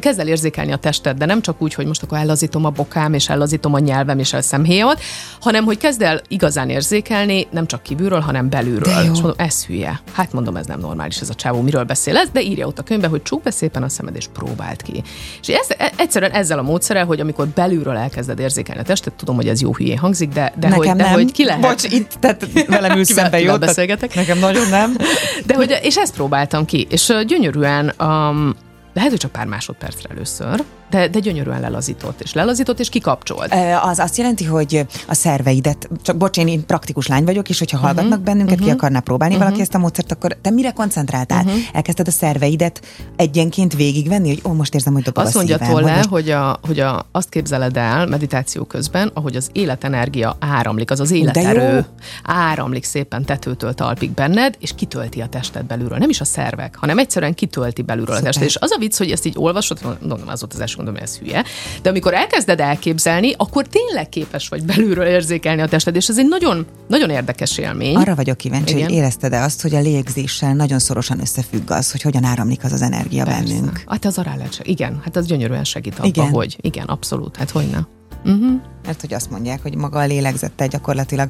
kezd 0.00 0.18
el 0.18 0.28
érzékelni 0.28 0.72
a 0.72 0.76
tested, 0.76 1.16
de 1.16 1.26
nem 1.26 1.40
csak 1.40 1.62
úgy, 1.62 1.74
hogy 1.74 1.86
most 1.86 2.02
akkor 2.02 2.18
ellazítom 2.18 2.64
a 2.64 2.70
bokám, 2.70 3.14
és 3.14 3.28
ellazítom 3.28 3.74
a 3.74 3.78
nyelvem, 3.78 4.18
és 4.18 4.32
a 4.32 4.42
szemhéjamat, 4.42 5.00
hanem 5.40 5.64
hogy 5.64 5.78
kezd 5.78 6.02
el 6.02 6.20
igazán 6.28 6.68
érzékelni, 6.68 7.46
nem 7.50 7.66
csak 7.66 7.82
kívülről, 7.82 8.20
hanem 8.20 8.48
belülről. 8.48 9.02
És 9.02 9.06
mondom, 9.06 9.34
ez 9.36 9.64
hülye. 9.64 10.00
Hát 10.12 10.32
mondom, 10.32 10.56
ez 10.56 10.66
nem 10.66 10.80
normális 10.80 11.20
ez 11.20 11.28
a 11.28 11.34
csávó, 11.34 11.60
miről 11.60 11.84
beszél 11.84 12.16
ez, 12.16 12.28
de 12.32 12.40
írja 12.40 12.66
ott 12.66 12.78
a 12.78 12.82
könyvbe, 12.82 13.06
hogy 13.06 13.22
csuk 13.22 13.42
be 13.42 13.50
szépen 13.50 13.82
a 13.82 13.88
szemed, 13.88 14.16
és 14.16 14.26
próbált 14.32 14.82
ki. 14.82 15.02
És 15.40 15.48
ez, 15.48 15.66
e, 15.78 15.92
egyszerűen 15.96 16.30
ezzel 16.30 16.58
a 16.58 16.62
módszerrel, 16.62 17.04
hogy 17.04 17.20
amikor 17.20 17.48
belülről 17.48 17.96
elkezded 17.96 18.38
érzékelni 18.38 18.80
a 18.80 18.84
testet, 18.84 19.12
tudom, 19.12 19.36
hogy 19.36 19.48
ez 19.48 19.60
jó 19.60 19.74
hülyé 19.74 19.94
hangzik, 19.94 20.28
de, 20.28 20.52
de, 20.56 20.68
Nekem 20.68 20.76
hogy, 20.76 20.86
de 20.86 21.02
nem. 21.02 21.12
hogy 21.12 21.32
ki 21.32 21.44
lehet. 21.44 21.60
Bocs, 21.60 21.84
itt, 21.84 22.12
tehát 22.20 22.66
velem 22.66 22.98
ülsz 22.98 23.12
szembe, 23.12 23.40
jó? 23.40 23.56
beszélgetek. 23.56 24.14
Nekem 24.14 24.38
nagyon 24.38 24.68
nem. 24.68 24.96
De 25.46 25.54
hogy, 25.54 25.78
és 25.82 25.96
ezt 25.96 26.14
próbáltam 26.14 26.64
ki, 26.64 26.86
és 26.90 27.12
gyönyörűen 27.26 27.92
um, 28.00 28.54
lehet, 28.94 29.10
hogy 29.10 29.18
csak 29.20 29.32
pár 29.32 29.46
másodpercre 29.46 30.08
először, 30.10 30.64
de, 30.94 31.08
de 31.08 31.18
gyönyörűen 31.18 31.60
lelazított, 31.60 32.20
és 32.20 32.32
lelazított, 32.32 32.80
és 32.80 32.88
kikapcsolt. 32.88 33.54
Az 33.82 33.98
azt 33.98 34.16
jelenti, 34.16 34.44
hogy 34.44 34.86
a 35.08 35.14
szerveidet, 35.14 35.88
csak 36.02 36.16
bocs, 36.16 36.38
én, 36.38 36.66
praktikus 36.66 37.06
lány 37.06 37.24
vagyok, 37.24 37.48
és 37.48 37.58
hogyha 37.58 37.78
hallgatnak 37.78 38.10
uh-huh, 38.10 38.24
bennünket, 38.24 38.52
uh-huh, 38.52 38.68
ki 38.68 38.74
akarná 38.74 39.00
próbálni 39.00 39.34
uh-huh. 39.34 39.48
valaki 39.48 39.66
ezt 39.66 39.74
a 39.74 39.78
módszert, 39.78 40.12
akkor 40.12 40.36
te 40.42 40.50
mire 40.50 40.70
koncentráltál? 40.70 41.44
Uh-huh. 41.44 41.60
Elkezdted 41.72 42.08
a 42.08 42.10
szerveidet 42.10 42.80
egyenként 43.16 43.74
végigvenni, 43.74 44.28
hogy 44.28 44.40
ó, 44.44 44.52
most 44.52 44.74
érzem, 44.74 44.92
hogy 44.92 45.02
dobog 45.02 45.24
Azt 45.24 45.34
a 45.34 45.38
mondja 45.38 45.58
Tolle, 45.58 45.72
hogy, 45.72 45.96
most... 45.96 46.08
hogy, 46.08 46.30
a, 46.30 46.58
hogy 46.62 46.80
a, 46.80 47.06
azt 47.12 47.28
képzeled 47.28 47.76
el 47.76 48.06
meditáció 48.06 48.64
közben, 48.64 49.10
ahogy 49.14 49.36
az 49.36 49.48
életenergia 49.52 50.36
áramlik, 50.40 50.90
az 50.90 51.00
az 51.00 51.10
életerő 51.10 51.84
áramlik 52.24 52.84
szépen 52.84 53.24
tetőtől 53.24 53.74
talpig 53.74 54.10
benned, 54.10 54.56
és 54.58 54.74
kitölti 54.74 55.20
a 55.20 55.26
tested 55.26 55.64
belülről. 55.64 55.98
Nem 55.98 56.10
is 56.10 56.20
a 56.20 56.24
szervek, 56.24 56.76
hanem 56.76 56.98
egyszerűen 56.98 57.34
kitölti 57.34 57.82
belülről 57.82 58.16
Szuper. 58.16 58.30
a 58.30 58.32
tested. 58.32 58.48
És 58.48 58.56
az 58.56 58.70
a 58.70 58.78
vicc, 58.78 58.96
hogy 58.96 59.10
ezt 59.10 59.26
így 59.26 59.34
olvasod, 59.36 59.78
mondom, 59.82 60.28
az 60.28 60.40
volt 60.40 60.52
az 60.52 60.60
első 60.60 60.76
gondolom, 60.84 61.08
ez 61.08 61.18
hülye, 61.18 61.44
de 61.82 61.88
amikor 61.88 62.14
elkezded 62.14 62.60
elképzelni, 62.60 63.32
akkor 63.36 63.66
tényleg 63.66 64.08
képes 64.08 64.48
vagy 64.48 64.64
belülről 64.64 65.06
érzékelni 65.06 65.62
a 65.62 65.68
tested, 65.68 65.96
és 65.96 66.08
ez 66.08 66.18
egy 66.18 66.28
nagyon, 66.28 66.66
nagyon 66.88 67.10
érdekes 67.10 67.58
élmény. 67.58 67.96
Arra 67.96 68.14
vagyok 68.14 68.36
kíváncsi, 68.36 68.74
Igen. 68.74 68.88
hogy 68.88 68.94
érezted-e 68.94 69.42
azt, 69.42 69.62
hogy 69.62 69.74
a 69.74 69.80
légzéssel 69.80 70.54
nagyon 70.54 70.78
szorosan 70.78 71.20
összefügg 71.20 71.70
az, 71.70 71.90
hogy 71.90 72.02
hogyan 72.02 72.24
áramlik 72.24 72.64
az 72.64 72.72
az 72.72 72.82
energia 72.82 73.24
Persze. 73.24 73.42
bennünk. 73.42 73.82
Hát 73.86 74.04
az 74.04 74.16
lehet, 74.16 74.60
igen, 74.62 75.00
hát 75.04 75.16
az 75.16 75.26
gyönyörűen 75.26 75.64
segít 75.64 75.94
abba, 75.98 76.06
igen. 76.06 76.28
hogy 76.28 76.56
igen, 76.60 76.86
abszolút, 76.86 77.36
hát 77.36 77.50
hogy 77.50 77.66
ne. 77.70 77.78
Uh-huh. 78.24 78.60
Mert 78.86 79.00
hogy 79.00 79.14
azt 79.14 79.30
mondják, 79.30 79.62
hogy 79.62 79.76
maga 79.76 79.98
a 79.98 80.04
lélegzettel 80.04 80.68
gyakorlatilag, 80.68 81.28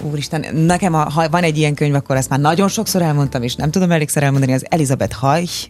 úristen, 0.00 0.46
nekem, 0.54 0.94
a, 0.94 1.10
ha 1.10 1.28
van 1.28 1.42
egy 1.42 1.58
ilyen 1.58 1.74
könyv, 1.74 1.94
akkor 1.94 2.16
ezt 2.16 2.28
már 2.28 2.40
nagyon 2.40 2.68
sokszor 2.68 3.02
elmondtam, 3.02 3.42
és 3.42 3.54
nem 3.54 3.70
tudom 3.70 3.90
elégszer 3.90 4.22
elmondani, 4.22 4.52
az 4.52 4.66
Elizabeth 4.68 5.16
Hajch 5.16 5.68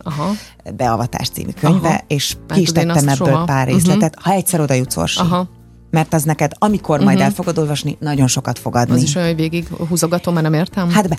Beavatás 0.76 1.28
című 1.28 1.50
könyve, 1.60 1.88
Aha. 1.88 2.04
és 2.06 2.36
ki 2.48 2.60
is 2.60 2.72
tettem 2.72 3.08
ebből 3.08 3.28
soha. 3.28 3.44
pár 3.44 3.66
részletet. 3.66 4.16
Uh-huh. 4.16 4.32
Ha 4.32 4.32
egyszer 4.32 4.60
oda 4.60 4.74
jutsz, 4.74 4.96
Orsi, 4.96 5.20
Aha 5.20 5.60
mert 5.92 6.14
az 6.14 6.22
neked, 6.22 6.52
amikor 6.58 6.98
majd 6.98 7.16
uh-huh. 7.16 7.24
el 7.24 7.30
fogod 7.30 7.58
olvasni, 7.58 7.96
nagyon 8.00 8.26
sokat 8.26 8.58
fog 8.58 8.76
adni. 8.76 8.94
Az 8.94 9.02
is 9.02 9.14
olyan, 9.14 9.28
hogy 9.28 9.36
végig 9.36 9.68
húzogatom, 9.88 10.34
mert 10.34 10.50
nem 10.50 10.54
értem? 10.54 10.90
Hát 10.90 11.08
be. 11.08 11.16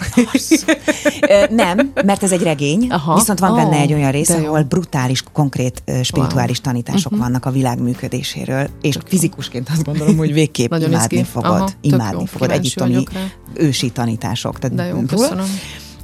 nem, 1.64 1.92
mert 2.06 2.24
ez 2.24 2.32
egy 2.32 2.44
regény, 2.44 2.88
Aha. 2.90 3.16
viszont 3.16 3.40
van 3.40 3.52
oh, 3.52 3.58
benne 3.58 3.78
egy 3.78 3.94
olyan 3.94 4.12
rész, 4.12 4.30
ahol 4.30 4.64
brutális, 4.64 5.24
konkrét 5.34 5.84
spirituális 6.04 6.58
wow. 6.58 6.66
tanítások 6.66 7.12
uh-huh. 7.12 7.28
vannak 7.28 7.46
a 7.46 7.52
világ 7.52 7.82
működéséről, 7.82 8.70
és 8.82 8.94
Tök 8.94 9.08
fizikusként 9.08 9.70
azt 9.70 9.84
gondolom, 9.84 10.18
hogy 10.18 10.34
végképp 10.34 10.70
nagyon 10.70 10.90
imádni 10.90 11.18
izgi. 11.18 11.30
fogod. 11.30 11.52
Aha, 11.52 11.70
imádni 11.82 12.26
fogod 12.26 12.52
egyiptomi 12.52 13.04
ősi 13.54 13.90
tanítások. 13.90 14.60
Tehát 14.60 14.76
De 14.76 14.86
jó, 14.86 15.02
köszönöm. 15.02 15.46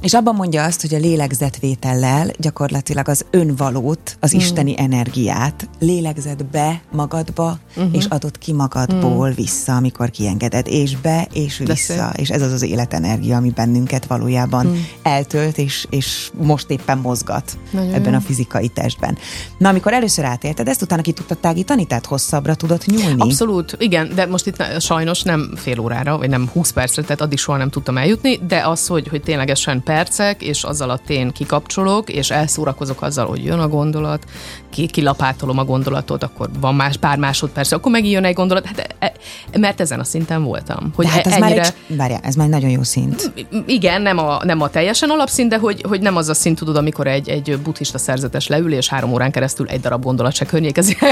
És 0.00 0.14
abban 0.14 0.34
mondja 0.34 0.64
azt, 0.64 0.80
hogy 0.80 0.94
a 0.94 0.98
lélegzetvétellel 0.98 2.30
gyakorlatilag 2.38 3.08
az 3.08 3.24
önvalót, 3.30 4.16
az 4.20 4.34
mm. 4.34 4.38
isteni 4.38 4.74
energiát 4.76 5.68
lélegzed 5.78 6.44
be 6.44 6.80
magadba, 6.92 7.58
uh-huh. 7.76 7.94
és 7.94 8.04
adod 8.04 8.38
ki 8.38 8.52
magadból 8.52 9.28
mm. 9.28 9.34
vissza, 9.34 9.76
amikor 9.76 10.10
kiengeded, 10.10 10.66
és 10.66 10.96
be, 10.96 11.28
és 11.32 11.58
vissza. 11.58 11.74
Szép. 11.74 12.16
És 12.16 12.28
ez 12.28 12.42
az 12.42 12.52
az 12.52 12.62
életenergia, 12.62 13.36
ami 13.36 13.50
bennünket 13.50 14.06
valójában 14.06 14.66
mm. 14.66 14.74
eltölt, 15.02 15.58
és, 15.58 15.86
és 15.90 16.30
most 16.34 16.70
éppen 16.70 16.98
mozgat 16.98 17.58
Nagyon 17.70 17.94
ebben 17.94 18.12
jó. 18.12 18.18
a 18.18 18.20
fizikai 18.20 18.68
testben. 18.68 19.18
Na, 19.58 19.68
amikor 19.68 19.92
először 19.92 20.24
átélted 20.24 20.68
ezt, 20.68 20.82
utána 20.82 21.02
ki 21.02 21.12
tudtad 21.12 21.38
tágítani, 21.38 21.86
tehát 21.86 22.06
hosszabbra 22.06 22.54
tudod 22.54 22.82
nyúlni? 22.86 23.20
Abszolút, 23.20 23.76
igen, 23.78 24.12
de 24.14 24.26
most 24.26 24.46
itt 24.46 24.80
sajnos 24.80 25.22
nem 25.22 25.52
fél 25.56 25.78
órára, 25.78 26.18
vagy 26.18 26.28
nem 26.28 26.48
20 26.52 26.70
percre, 26.70 27.02
tehát 27.02 27.20
addig 27.20 27.38
soha 27.38 27.58
nem 27.58 27.70
tudtam 27.70 27.96
eljutni, 27.96 28.40
de 28.46 28.66
az, 28.66 28.86
hogy, 28.86 29.08
hogy 29.08 29.22
ténylegesen 29.22 29.82
percek, 29.90 30.42
és 30.42 30.64
az 30.64 30.80
alatt 30.80 31.10
én 31.10 31.30
kikapcsolok, 31.30 32.10
és 32.10 32.30
elszórakozok 32.30 33.02
azzal, 33.02 33.26
hogy 33.26 33.44
jön 33.44 33.58
a 33.58 33.68
gondolat, 33.68 34.24
kilapátolom 34.70 35.58
a 35.58 35.64
gondolatot, 35.64 36.22
akkor 36.22 36.48
van 36.60 36.74
más 36.74 36.96
pár 36.96 37.18
másodperc, 37.18 37.72
akkor 37.72 37.92
megint 37.92 38.12
jön 38.12 38.24
egy 38.24 38.34
gondolat, 38.34 38.66
hát, 38.66 38.94
e, 38.98 39.12
e, 39.50 39.58
mert 39.58 39.80
ezen 39.80 40.00
a 40.00 40.04
szinten 40.04 40.42
voltam. 40.42 40.92
Hogy 40.94 41.04
de 41.06 41.10
hát 41.10 41.26
ez 41.26 41.32
ennyire... 41.32 41.56
már 41.56 41.74
egy, 41.88 41.96
várjál, 41.96 42.20
ez 42.22 42.34
már 42.34 42.46
egy 42.46 42.52
nagyon 42.52 42.70
jó 42.70 42.82
szint. 42.82 43.32
Igen, 43.66 44.02
nem 44.02 44.18
a, 44.18 44.40
nem 44.44 44.60
a 44.60 44.68
teljesen 44.68 45.10
alapszint, 45.10 45.48
de 45.48 45.58
hogy, 45.58 45.84
hogy 45.88 46.00
nem 46.00 46.16
az 46.16 46.28
a 46.28 46.34
szint, 46.34 46.58
tudod, 46.58 46.76
amikor 46.76 47.06
egy, 47.06 47.28
egy 47.28 47.58
buddhista 47.58 47.98
szerzetes 47.98 48.46
leül, 48.46 48.72
és 48.72 48.88
három 48.88 49.12
órán 49.12 49.30
keresztül 49.30 49.68
egy 49.68 49.80
darab 49.80 50.02
gondolat 50.02 50.34
se 50.34 50.44
környékezik. 50.44 50.98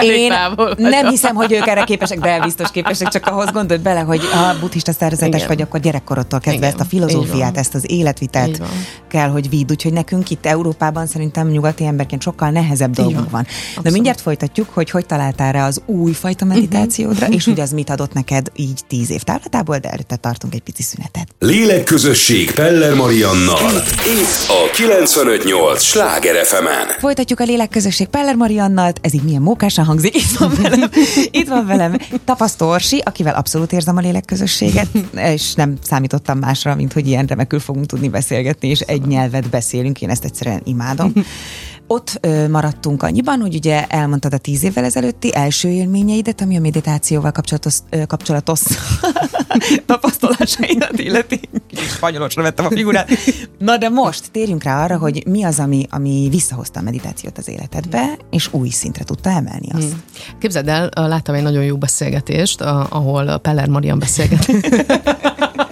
Én 0.00 0.32
nem 0.76 1.08
hiszem, 1.08 1.34
hogy 1.34 1.52
ők 1.52 1.66
erre 1.66 1.84
képesek, 1.84 2.20
de 2.20 2.40
biztos 2.40 2.70
képesek, 2.70 3.08
csak 3.08 3.26
ahhoz 3.26 3.50
gondolj 3.52 3.80
bele, 3.80 4.00
hogy 4.00 4.20
a 4.20 4.58
buddhista 4.60 4.92
szerzetes 4.92 5.34
Igen. 5.34 5.46
vagy, 5.46 5.62
akkor 5.62 5.80
gyerekkorodtól 5.80 6.40
kezdve 6.40 6.66
Igen. 6.66 6.78
ezt 6.78 6.80
a 6.80 6.88
filozófiát, 6.88 7.56
ezt 7.56 7.74
az 7.74 7.90
életvitelt 7.90 8.62
kell, 9.08 9.28
hogy 9.28 9.48
vidd. 9.48 9.70
Úgyhogy 9.70 9.92
nekünk 9.92 10.30
itt 10.30 10.46
Európában 10.46 11.06
szerintem 11.06 11.48
nyugati 11.48 11.84
emberként 11.84 12.22
sokkal 12.22 12.50
nehezebb 12.50 12.65
dolgunk 12.92 13.30
van. 13.30 13.46
van. 13.74 13.82
De 13.84 13.90
mindjárt 13.90 14.20
folytatjuk, 14.20 14.68
hogy 14.72 14.90
hogy 14.90 15.06
találtál 15.06 15.52
rá 15.52 15.66
az 15.66 15.82
újfajta 15.86 16.44
mhm. 16.44 16.54
meditációdra, 16.54 17.20
uh-huh. 17.20 17.34
és 17.34 17.44
hogy 17.44 17.60
az 17.60 17.70
mit 17.70 17.90
adott 17.90 18.12
neked 18.12 18.50
így 18.56 18.80
tíz 18.88 19.10
év 19.10 19.22
távlatából, 19.22 19.78
de 19.78 19.90
előtte 19.90 20.16
tartunk 20.16 20.54
egy 20.54 20.60
pici 20.60 20.82
szünetet. 20.82 21.28
Lélekközösség 21.38 22.50
Peller 22.50 22.94
Mariannal. 22.94 23.70
Itt 24.20 24.48
a 24.48 24.70
958 24.72 25.82
Sláger 25.82 26.44
fm 26.44 26.66
Folytatjuk 26.98 27.40
a 27.40 27.44
lélekközösség 27.44 28.06
Peller 28.06 28.34
Mariannal. 28.34 28.92
Ez 29.00 29.14
így 29.14 29.22
milyen 29.22 29.42
mókásan 29.42 29.84
hangzik. 29.84 30.14
Itt 30.14 30.36
van 30.38 30.52
velem, 30.62 30.90
itt 31.30 31.48
van 31.48 31.66
velem 31.66 31.98
Tapasztorsi, 32.24 33.02
akivel 33.04 33.34
abszolút 33.34 33.72
érzem 33.72 33.96
a 33.96 34.00
lélekközösséget, 34.00 34.88
és 35.14 35.54
nem 35.54 35.74
számítottam 35.82 36.38
másra, 36.38 36.74
mint 36.74 36.92
hogy 36.92 37.06
ilyen 37.06 37.26
remekül 37.26 37.60
fogunk 37.60 37.86
tudni 37.86 38.08
beszélgetni, 38.08 38.68
és 38.68 38.80
egy 38.80 39.06
nyelvet 39.06 39.48
beszélünk. 39.48 40.02
Én 40.02 40.10
ezt 40.10 40.24
egyszerűen 40.24 40.60
imádom. 40.64 41.12
Ott 41.86 42.18
ö, 42.20 42.48
maradtunk 42.48 43.02
annyiban, 43.02 43.40
hogy 43.40 43.54
ugye 43.54 43.86
elmondtad 43.86 44.32
a 44.32 44.38
tíz 44.38 44.62
évvel 44.62 44.84
ezelőtti 44.84 45.34
első 45.34 45.68
élményeidet, 45.68 46.40
ami 46.40 46.56
a 46.56 46.60
meditációval 46.60 47.32
kapcsolatos, 47.32 47.78
ö, 47.90 48.06
kapcsolatos 48.06 48.60
tapasztalásaidat 49.86 50.98
illeti. 50.98 51.40
Spanyolosra 51.74 52.42
vettem 52.42 52.64
a 52.64 52.70
figurát. 52.70 53.10
Na 53.58 53.76
de 53.76 53.88
most 53.88 54.30
térjünk 54.30 54.62
rá 54.62 54.84
arra, 54.84 54.98
hogy 54.98 55.26
mi 55.26 55.42
az, 55.42 55.58
ami, 55.58 55.86
ami 55.90 56.28
visszahozta 56.30 56.80
a 56.80 56.82
meditációt 56.82 57.38
az 57.38 57.48
életedbe, 57.48 58.18
és 58.30 58.52
új 58.52 58.68
szintre 58.68 59.04
tudta 59.04 59.30
emelni 59.30 59.68
azt. 59.72 59.88
Hmm. 59.88 60.02
Képzeld 60.38 60.68
el, 60.68 60.90
láttam 60.94 61.34
egy 61.34 61.42
nagyon 61.42 61.64
jó 61.64 61.76
beszélgetést, 61.76 62.60
ahol 62.60 63.38
Peller 63.38 63.68
Marian 63.68 63.98
beszélget. 63.98 64.46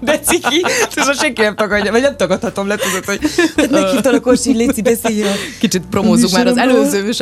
De 0.00 0.18
ciki, 0.18 0.64
ez 0.94 1.08
a 1.08 1.12
senki 1.12 1.40
nem 1.40 1.56
tagadja, 1.56 1.90
vagy 1.90 2.02
nem 2.02 2.16
tagadhatom 2.16 2.66
le, 2.66 2.76
tudod, 2.76 3.04
hogy 3.04 3.20
meghívtal 3.70 4.14
a 4.14 4.20
Korsi, 4.20 4.52
Léci, 4.52 4.82
beszéljen. 4.82 5.36
Kicsit 5.60 5.82
promózzuk 5.90 6.30
már 6.30 6.46
az 6.46 6.56
előző 6.56 7.08
is. 7.08 7.18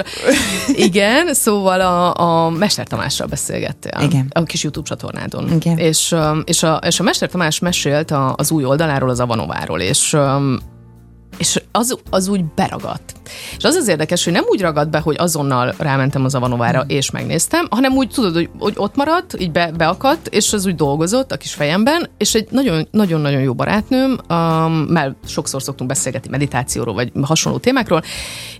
Igen, 0.68 1.34
szóval 1.34 1.80
a, 1.80 2.14
a 2.16 2.50
Mester 2.50 2.86
Tamással 2.86 3.26
beszélgettél. 3.26 4.00
Igen. 4.02 4.26
A 4.30 4.42
kis 4.42 4.62
YouTube 4.62 4.88
csatornádon. 4.88 5.52
Igen. 5.52 5.78
És, 5.78 6.14
és, 6.44 6.62
a, 6.62 6.80
és 6.86 7.00
a 7.00 7.02
Mester 7.02 7.28
Tamás 7.28 7.58
mesélt 7.58 8.10
a, 8.10 8.34
az 8.36 8.50
új 8.50 8.64
oldaláról, 8.64 9.10
az 9.10 9.20
Avanováról, 9.20 9.80
és 9.80 10.16
és 11.38 11.62
az, 11.72 11.96
az 12.10 12.28
úgy 12.28 12.44
beragadt. 12.44 13.12
És 13.56 13.64
az 13.64 13.75
az 13.75 13.88
érdekes, 13.88 14.25
hogy 14.25 14.32
nem 14.32 14.44
úgy 14.49 14.60
ragadt 14.60 14.90
be, 14.90 14.99
hogy 14.99 15.16
azonnal 15.18 15.75
rámentem 15.78 16.25
az 16.25 16.34
Avanovára 16.34 16.84
és 16.87 17.10
megnéztem, 17.10 17.66
hanem 17.70 17.92
úgy 17.92 18.08
tudod, 18.08 18.34
hogy, 18.34 18.49
hogy 18.58 18.72
ott 18.76 18.96
maradt, 18.96 19.40
így 19.40 19.50
be, 19.50 19.70
beakadt, 19.76 20.26
és 20.28 20.52
az 20.52 20.66
úgy 20.66 20.75
dolgozott 20.75 21.32
a 21.32 21.37
kis 21.37 21.54
fejemben, 21.54 22.08
és 22.18 22.34
egy 22.34 22.49
nagyon- 22.50 22.88
nagyon-nagyon 22.90 23.40
jó 23.40 23.54
barátnőm, 23.54 24.18
um, 24.28 24.72
mert 24.72 25.14
sokszor 25.26 25.62
szoktunk 25.62 25.90
beszélgetni 25.90 26.30
meditációról, 26.30 26.94
vagy 26.94 27.12
hasonló 27.22 27.58
témákról, 27.58 28.02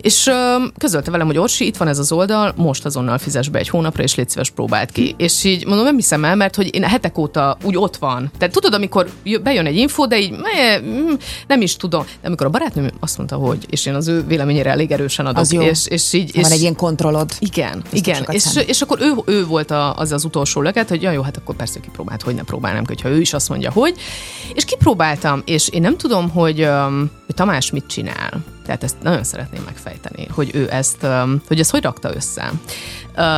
és 0.01 0.27
um, 0.27 0.71
közölte 0.79 1.11
velem, 1.11 1.27
hogy 1.27 1.39
Orsi, 1.39 1.67
itt 1.67 1.77
van 1.77 1.89
ez 1.89 1.99
az 1.99 2.13
oldal, 2.13 2.53
most 2.57 2.85
azonnal 2.85 3.19
fizes 3.19 3.49
be 3.49 3.59
egy 3.59 3.69
hónapra, 3.69 4.03
és 4.03 4.15
légy 4.15 4.29
szíves, 4.29 4.51
próbáld 4.51 4.93
ki. 4.93 5.15
És 5.19 5.45
így 5.45 5.67
mondom, 5.67 5.85
nem 5.85 5.97
hiszem 5.97 6.25
el, 6.25 6.37
mert 6.37 6.57
hogy 6.57 6.75
én 6.75 6.83
hetek 6.83 7.19
óta 7.19 7.57
úgy 7.63 7.77
ott 7.77 7.97
van. 7.97 8.31
Tehát 8.39 8.55
tudod, 8.55 8.75
amikor 8.75 9.11
jö- 9.23 9.43
bejön 9.43 9.67
egy 9.67 9.77
info, 9.77 10.07
de 10.07 10.19
így 10.19 10.35
mm, 10.83 11.13
nem 11.47 11.61
is 11.61 11.77
tudom. 11.77 12.05
De 12.21 12.27
amikor 12.27 12.47
a 12.47 12.51
barátnőm 12.61 12.91
azt 13.01 13.17
mondta, 13.17 13.37
hogy, 13.37 13.67
és 13.71 13.87
én 13.87 13.95
az 13.95 14.09
ő 14.09 14.25
véleményére 14.27 14.71
elég 14.71 14.91
erősen 14.91 15.27
adok, 15.27 15.41
Az 15.41 15.53
jó. 15.53 15.63
és, 15.63 15.87
és 15.87 16.13
így... 16.13 16.31
Van 16.35 16.45
és, 16.45 16.51
egy 16.51 16.61
ilyen 16.61 16.77
kontrollod. 16.77 17.31
igen, 17.39 17.83
igen. 17.91 18.27
És, 18.31 18.45
és 18.67 18.81
akkor 18.81 18.99
ő, 19.01 19.13
ő 19.27 19.47
volt 19.47 19.71
a, 19.71 19.97
az 19.97 20.13
az 20.13 20.25
utolsó 20.25 20.61
löket, 20.61 20.89
hogy 20.89 21.03
ja, 21.03 21.11
jó, 21.11 21.23
hát 21.23 21.37
akkor 21.37 21.55
persze 21.55 21.81
kipróbált, 21.81 22.23
hogy 22.23 22.35
ne 22.35 22.43
próbálnám, 22.43 22.85
hogyha 22.87 23.09
ő 23.09 23.21
is 23.21 23.33
azt 23.33 23.49
mondja, 23.49 23.71
hogy. 23.71 23.95
És 24.55 24.65
kipróbáltam, 24.65 25.43
és 25.45 25.69
én 25.69 25.81
nem 25.81 25.97
tudom, 25.97 26.31
hogy, 26.31 26.63
um, 26.63 27.11
hogy 27.27 27.35
Tamás 27.35 27.71
mit 27.71 27.87
csinál. 27.87 28.45
Tehát 28.65 28.85
ezt 28.85 28.97
nagyon 29.03 29.25
szeretném 29.25 29.63
megfejteni, 29.65 30.27
hogy 30.31 30.51
ő 30.55 30.69
ezt, 30.71 31.03
um, 31.03 31.43
hogy 31.47 31.61
ezt 31.61 31.71
hogy 31.71 31.83
rakta 31.83 32.15
össze. 32.15 32.53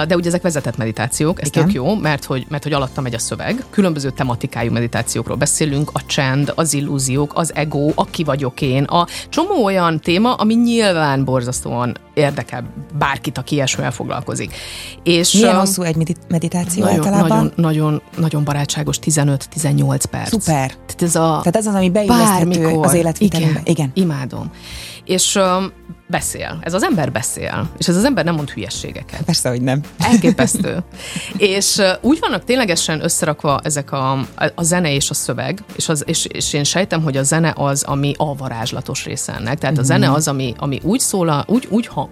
De 0.07 0.15
ugye 0.17 0.29
ezek 0.29 0.43
vezetett 0.43 0.77
meditációk, 0.77 1.41
ez 1.41 1.49
Igen. 1.49 1.65
tök 1.65 1.73
jó, 1.73 1.95
mert 1.95 2.25
hogy, 2.25 2.47
mert 2.49 2.63
hogy 2.63 2.73
alatta 2.73 3.01
megy 3.01 3.15
a 3.15 3.19
szöveg. 3.19 3.65
Különböző 3.71 4.11
tematikájú 4.11 4.73
meditációkról 4.73 5.37
beszélünk, 5.37 5.91
a 5.93 6.07
csend, 6.07 6.53
az 6.55 6.75
illúziók, 6.75 7.33
az 7.35 7.55
ego, 7.55 7.91
a 7.95 8.05
ki 8.05 8.25
vagyok 8.25 8.61
én, 8.61 8.83
a 8.83 9.07
csomó 9.29 9.65
olyan 9.65 10.01
téma, 10.01 10.35
ami 10.35 10.55
nyilván 10.55 11.25
borzasztóan 11.25 11.97
érdekel 12.15 12.65
bárkit, 12.99 13.39
aki 13.39 13.55
ilyesmivel 13.55 13.91
foglalkozik. 13.91 14.55
És 15.03 15.33
Milyen 15.33 15.57
hosszú 15.59 15.83
egy 15.83 15.97
medit- 15.97 16.19
meditáció 16.29 16.85
nagyon, 16.85 16.99
általában? 16.99 17.29
nagyon, 17.29 17.53
nagyon, 17.57 18.03
nagyon 18.17 18.45
barátságos, 18.45 18.99
15-18 19.03 20.03
perc. 20.11 20.29
Szuper. 20.29 20.67
Tehát 20.67 21.03
ez 21.03 21.15
a 21.17 21.39
Tehát 21.43 21.57
ez 21.57 21.67
az, 21.67 21.75
ami 21.75 21.91
beilleszthető 21.91 22.67
az 22.67 22.95
életvitelünkbe. 22.95 23.61
Igen, 23.65 23.91
Igen. 23.95 24.05
imádom. 24.05 24.51
És 25.05 25.39
beszél. 26.13 26.59
Ez 26.61 26.75
az 26.75 26.83
ember 26.83 27.13
beszél. 27.13 27.71
És 27.79 27.89
ez 27.89 27.97
az 27.97 28.05
ember 28.05 28.25
nem 28.25 28.35
mond 28.35 28.51
hülyeségeket. 28.51 29.23
Persze, 29.23 29.49
hogy 29.49 29.63
nem. 29.63 29.81
Elképesztő. 30.11 30.85
és 31.37 31.81
úgy 32.01 32.19
vannak 32.21 32.45
ténylegesen 32.45 33.05
összerakva 33.05 33.61
ezek 33.63 33.93
a, 33.93 34.13
a, 34.55 34.63
zene 34.63 34.95
és 34.95 35.11
a 35.11 35.15
szöveg, 35.15 35.65
és, 35.77 35.89
az, 35.89 36.03
és, 36.07 36.27
és 36.27 36.53
én 36.53 36.65
sejtem, 36.65 37.03
hogy 37.03 37.17
a 37.17 37.23
zene 37.23 37.53
az, 37.57 37.83
ami 37.83 38.15
a 38.17 38.37
varázslatos 38.37 39.05
része 39.05 39.35
ennek. 39.35 39.59
Tehát 39.59 39.79
a 39.79 39.83
zene 39.83 40.13
az, 40.13 40.29
ami, 40.29 40.55
ami 40.59 40.81
úgy 40.83 41.01
szól, 41.01 41.29
a- 41.29 41.45
úgy, 41.49 41.67
úgy 41.71 41.87
ha, 41.87 42.11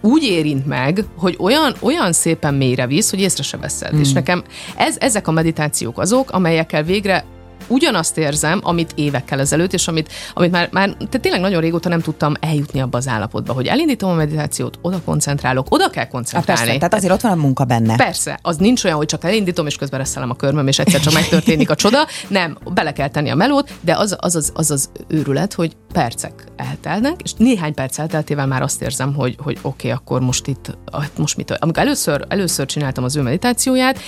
úgy 0.00 0.22
érint 0.22 0.66
meg, 0.66 1.04
hogy 1.16 1.36
olyan, 1.38 1.74
olyan 1.80 2.12
szépen 2.12 2.54
mélyre 2.54 2.86
visz, 2.86 3.10
hogy 3.10 3.20
észre 3.20 3.42
se 3.42 3.56
veszed. 3.56 3.94
Mm. 3.94 4.00
És 4.00 4.12
nekem 4.12 4.44
ez, 4.76 4.96
ezek 4.98 5.28
a 5.28 5.30
meditációk 5.30 5.98
azok, 5.98 6.30
amelyekkel 6.30 6.82
végre 6.82 7.24
ugyanazt 7.70 8.18
érzem, 8.18 8.60
amit 8.62 8.92
évekkel 8.94 9.40
ezelőtt, 9.40 9.72
és 9.72 9.88
amit, 9.88 10.12
amit 10.34 10.50
már, 10.50 10.68
már 10.72 10.88
tehát 10.88 11.20
tényleg 11.20 11.40
nagyon 11.40 11.60
régóta 11.60 11.88
nem 11.88 12.00
tudtam 12.00 12.34
eljutni 12.40 12.80
abba 12.80 12.98
az 12.98 13.08
állapotba, 13.08 13.52
hogy 13.52 13.66
elindítom 13.66 14.10
a 14.10 14.14
meditációt, 14.14 14.78
oda 14.82 15.00
koncentrálok, 15.04 15.66
oda 15.68 15.90
kell 15.90 16.02
Hát 16.02 16.12
koncentrálni. 16.12 16.62
persze, 16.62 16.78
tehát 16.78 16.94
azért 16.94 17.12
ott 17.12 17.20
van 17.20 17.32
a 17.32 17.34
munka 17.34 17.64
benne. 17.64 17.96
Persze, 17.96 18.38
az 18.42 18.56
nincs 18.56 18.84
olyan, 18.84 18.96
hogy 18.96 19.06
csak 19.06 19.24
elindítom, 19.24 19.66
és 19.66 19.76
közben 19.76 19.98
reszelem 19.98 20.30
a 20.30 20.34
körmöm, 20.34 20.66
és 20.66 20.78
egyszer 20.78 21.00
csak 21.00 21.12
megtörténik 21.12 21.70
a 21.70 21.74
csoda. 21.74 22.06
Nem, 22.28 22.58
bele 22.74 22.92
kell 22.92 23.08
tenni 23.08 23.30
a 23.30 23.34
melót, 23.34 23.72
de 23.80 23.96
az 23.96 24.16
az, 24.18 24.34
az, 24.34 24.52
az, 24.54 24.70
az 24.70 24.90
őrület, 25.08 25.52
hogy 25.52 25.76
percek 25.92 26.44
eltelnek, 26.56 27.20
és 27.22 27.32
néhány 27.32 27.74
perc 27.74 27.98
elteltével 27.98 28.46
már 28.46 28.62
azt 28.62 28.82
érzem, 28.82 29.14
hogy, 29.14 29.36
hogy 29.42 29.58
oké, 29.62 29.68
okay, 29.68 29.90
akkor 29.90 30.20
most 30.20 30.46
itt, 30.46 30.78
hát 30.92 31.18
most 31.18 31.36
mit, 31.36 31.56
amikor 31.58 31.82
először, 31.82 32.24
először 32.28 32.66
csináltam 32.66 33.04
az 33.04 33.16
ő 33.16 33.22
meditációját, 33.22 33.98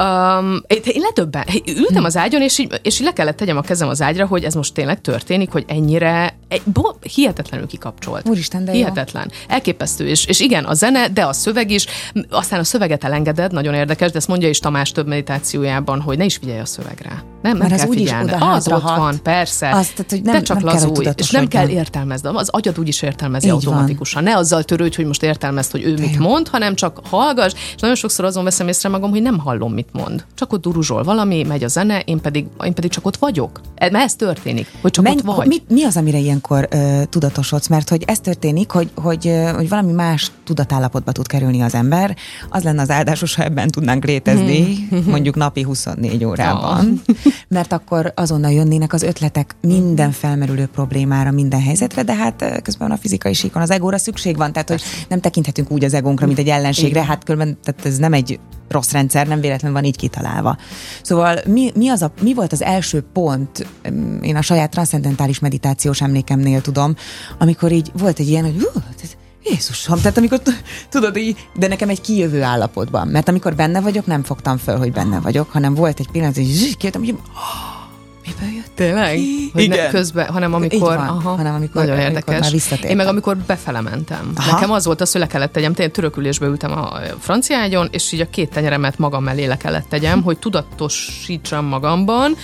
Um, 0.00 0.62
én 0.68 1.02
ledöbben, 1.02 1.44
ültem 1.66 2.04
az 2.04 2.16
ágyon, 2.16 2.42
és 2.42 2.58
így, 2.58 2.80
és 2.82 3.00
így 3.00 3.06
le 3.06 3.12
kellett 3.12 3.36
tegyem 3.36 3.56
a 3.56 3.60
kezem 3.60 3.88
az 3.88 4.02
ágyra, 4.02 4.26
hogy 4.26 4.44
ez 4.44 4.54
most 4.54 4.74
tényleg 4.74 5.00
történik, 5.00 5.50
hogy 5.50 5.64
ennyire 5.68 6.34
egy, 6.48 6.62
bo, 6.64 6.82
hihetetlenül 7.14 7.66
kikapcsolt. 7.66 8.28
Úristen, 8.28 8.64
de 8.64 8.72
jó. 8.72 8.78
Hihetetlen. 8.78 9.30
Elképesztő. 9.48 10.08
És, 10.08 10.26
és 10.26 10.40
igen, 10.40 10.64
a 10.64 10.74
zene, 10.74 11.08
de 11.08 11.24
a 11.24 11.32
szöveg 11.32 11.70
is. 11.70 11.86
Aztán 12.30 12.60
a 12.60 12.64
szöveget 12.64 13.04
elengeded, 13.04 13.52
nagyon 13.52 13.74
érdekes, 13.74 14.10
de 14.10 14.16
ezt 14.16 14.28
mondja 14.28 14.48
is 14.48 14.58
Tamás 14.58 14.92
több 14.92 15.06
meditációjában, 15.06 16.00
hogy 16.00 16.18
ne 16.18 16.24
is 16.24 16.36
figyelj 16.36 16.60
a 16.60 16.64
szövegre. 16.64 17.24
Nem, 17.42 17.60
az 17.60 17.68
kell 17.68 17.88
úgyis 17.88 18.12
oda 18.22 18.36
Az 18.36 18.68
ott 18.68 18.82
van, 18.82 19.22
persze. 19.22 19.70
Azt, 19.70 19.94
tehát, 19.94 20.10
hogy 20.10 20.22
nem- 20.22 20.34
Te 20.34 20.42
csak 20.42 20.56
nem 20.56 20.66
kell, 20.66 20.74
lazulj, 20.74 21.06
és 21.16 21.30
nem 21.30 21.48
kell 21.48 21.68
értelmezd. 21.68 22.26
Az 22.32 22.48
agyad 22.48 22.78
úgy 22.78 22.88
is 22.88 23.02
értelmezi 23.02 23.46
Így 23.46 23.52
automatikusan. 23.52 24.22
Ne 24.22 24.36
azzal 24.36 24.62
törődj, 24.62 24.96
hogy 24.96 25.06
most 25.06 25.22
értelmezd, 25.22 25.70
hogy 25.70 25.84
ő 25.84 25.94
mit 25.98 26.14
jó. 26.14 26.20
mond, 26.22 26.48
hanem 26.48 26.74
csak 26.74 27.00
hallgass, 27.10 27.52
és 27.74 27.80
nagyon 27.80 27.96
sokszor 27.96 28.24
azon 28.24 28.44
veszem 28.44 28.68
észre 28.68 28.88
magam, 28.88 29.10
hogy 29.10 29.22
nem 29.22 29.38
hallom, 29.38 29.72
mit 29.72 29.88
mond. 29.92 30.24
Csak 30.34 30.52
ott 30.52 30.62
duruzsol 30.62 31.02
valami, 31.02 31.42
megy 31.42 31.64
a 31.64 31.68
zene, 31.68 32.00
én 32.00 32.20
pedig, 32.20 32.46
én 32.64 32.74
pedig 32.74 32.90
csak 32.90 33.06
ott 33.06 33.16
vagyok. 33.16 33.60
E- 33.74 33.90
Mert 33.90 34.04
ez 34.04 34.14
történik, 34.14 34.66
hogy 34.80 34.90
csak 34.90 35.04
Menj, 35.04 35.16
ott 35.26 35.36
vagy. 35.36 35.46
mi, 35.46 35.56
mi 35.68 35.84
az, 35.84 35.96
amire 35.96 36.18
ilyenkor 36.18 36.68
ö, 36.70 37.02
tudatosodsz? 37.08 37.66
Mert 37.66 37.88
hogy 37.88 38.02
ez 38.06 38.20
történik, 38.20 38.70
hogy, 38.70 38.90
hogy, 38.94 39.28
ö, 39.28 39.50
hogy 39.54 39.68
valami 39.68 39.92
más 39.92 40.30
tudatállapotba 40.44 41.12
tud 41.12 41.26
kerülni 41.26 41.60
az 41.60 41.74
ember. 41.74 42.16
Az 42.48 42.62
lenne 42.62 42.82
az 42.82 42.90
áldásos, 42.90 43.34
ha 43.34 43.42
ebben 43.42 43.68
tudnánk 43.68 44.04
létezni, 44.04 44.88
mondjuk 45.06 45.34
napi 45.34 45.62
24 45.62 46.24
órában. 46.24 47.02
Mert 47.48 47.72
akkor 47.72 48.12
azonnal 48.16 48.50
jönnének 48.52 48.92
az 48.92 49.02
ötletek 49.02 49.54
minden 49.60 50.10
felmerülő 50.10 50.66
problémára, 50.66 51.30
minden 51.30 51.62
helyzetre, 51.62 52.02
de 52.02 52.14
hát 52.14 52.42
ö, 52.42 52.60
közben 52.62 52.90
a 52.90 52.96
fizikai 52.96 53.32
síkon 53.32 53.62
az 53.62 53.70
egóra 53.70 53.98
szükség 53.98 54.36
van, 54.36 54.52
tehát 54.52 54.68
hogy 54.68 54.82
nem 55.08 55.20
tekinthetünk 55.20 55.70
úgy 55.70 55.84
az 55.84 55.94
egónkra, 55.94 56.26
mint 56.26 56.38
egy 56.38 56.48
ellenségre, 56.48 57.04
hát 57.04 57.24
különben 57.24 57.58
tehát 57.62 57.86
ez 57.86 57.96
nem 57.96 58.12
egy 58.12 58.40
rossz 58.68 58.90
rendszer, 58.92 59.26
nem 59.26 59.40
véletlen 59.40 59.72
van 59.72 59.84
így 59.84 59.96
kitalálva. 59.96 60.56
Szóval 61.02 61.38
mi, 61.46 61.70
mi, 61.74 61.88
az 61.88 62.02
a, 62.02 62.12
mi 62.22 62.34
volt 62.34 62.52
az 62.52 62.62
első 62.62 63.04
pont, 63.12 63.66
em, 63.82 64.18
én 64.22 64.36
a 64.36 64.42
saját 64.42 64.70
transzendentális 64.70 65.38
meditációs 65.38 66.00
emlékemnél 66.00 66.60
tudom, 66.60 66.94
amikor 67.38 67.72
így 67.72 67.90
volt 67.98 68.18
egy 68.18 68.28
ilyen, 68.28 68.44
hogy 68.44 68.68
ez- 69.02 69.16
Jézusom, 69.44 69.96
tehát 69.96 70.16
amikor 70.16 70.40
tudod 70.88 71.16
így, 71.16 71.48
de 71.54 71.68
nekem 71.68 71.88
egy 71.88 72.00
kijövő 72.00 72.42
állapotban, 72.42 73.08
mert 73.08 73.28
amikor 73.28 73.54
benne 73.54 73.80
vagyok, 73.80 74.06
nem 74.06 74.22
fogtam 74.22 74.56
föl, 74.56 74.78
hogy 74.78 74.92
benne 74.92 75.20
vagyok, 75.20 75.50
hanem 75.50 75.74
volt 75.74 76.00
egy 76.00 76.10
pillanat, 76.10 76.34
hogy 76.34 76.46
zsss, 76.46 76.74
kijöttem, 76.76 77.00
hogy 77.00 77.10
oh, 77.10 77.80
miből 78.26 78.54
jött? 78.56 78.70
Tényleg? 78.74 79.18
Hogy 79.52 79.68
ne 79.68 79.74
Igen. 79.74 79.90
közben, 79.90 80.26
hanem 80.26 80.54
amikor... 80.54 80.96
Van, 80.96 81.20
hanem 81.20 81.54
amikor- 81.54 81.82
nagyon 81.82 81.98
amikor 81.98 82.10
érdekes. 82.10 82.40
már 82.40 82.50
visszatértem. 82.50 82.90
Én 82.90 82.96
meg 82.96 83.06
amikor 83.06 83.36
befele 83.36 83.80
mentem. 83.80 84.32
Aha. 84.36 84.52
Nekem 84.52 84.70
az 84.70 84.84
volt 84.84 85.00
az, 85.00 85.12
hogy 85.12 85.20
le 85.20 85.26
kellett 85.26 85.52
tegyem, 85.52 85.74
tényleg 85.74 85.94
törökülésbe 85.94 86.46
ültem 86.46 86.72
a 86.72 86.92
francia 87.18 87.58
ágyon, 87.58 87.88
és 87.92 88.12
így 88.12 88.20
a 88.20 88.30
két 88.30 88.50
tenyeremet 88.50 88.98
magam 88.98 89.22
mellé 89.24 89.44
le 89.44 89.56
kellett 89.56 89.88
tegyem, 89.88 90.22
hogy 90.22 90.38
tudatosítsam 90.38 91.64
magamban, 91.64 92.36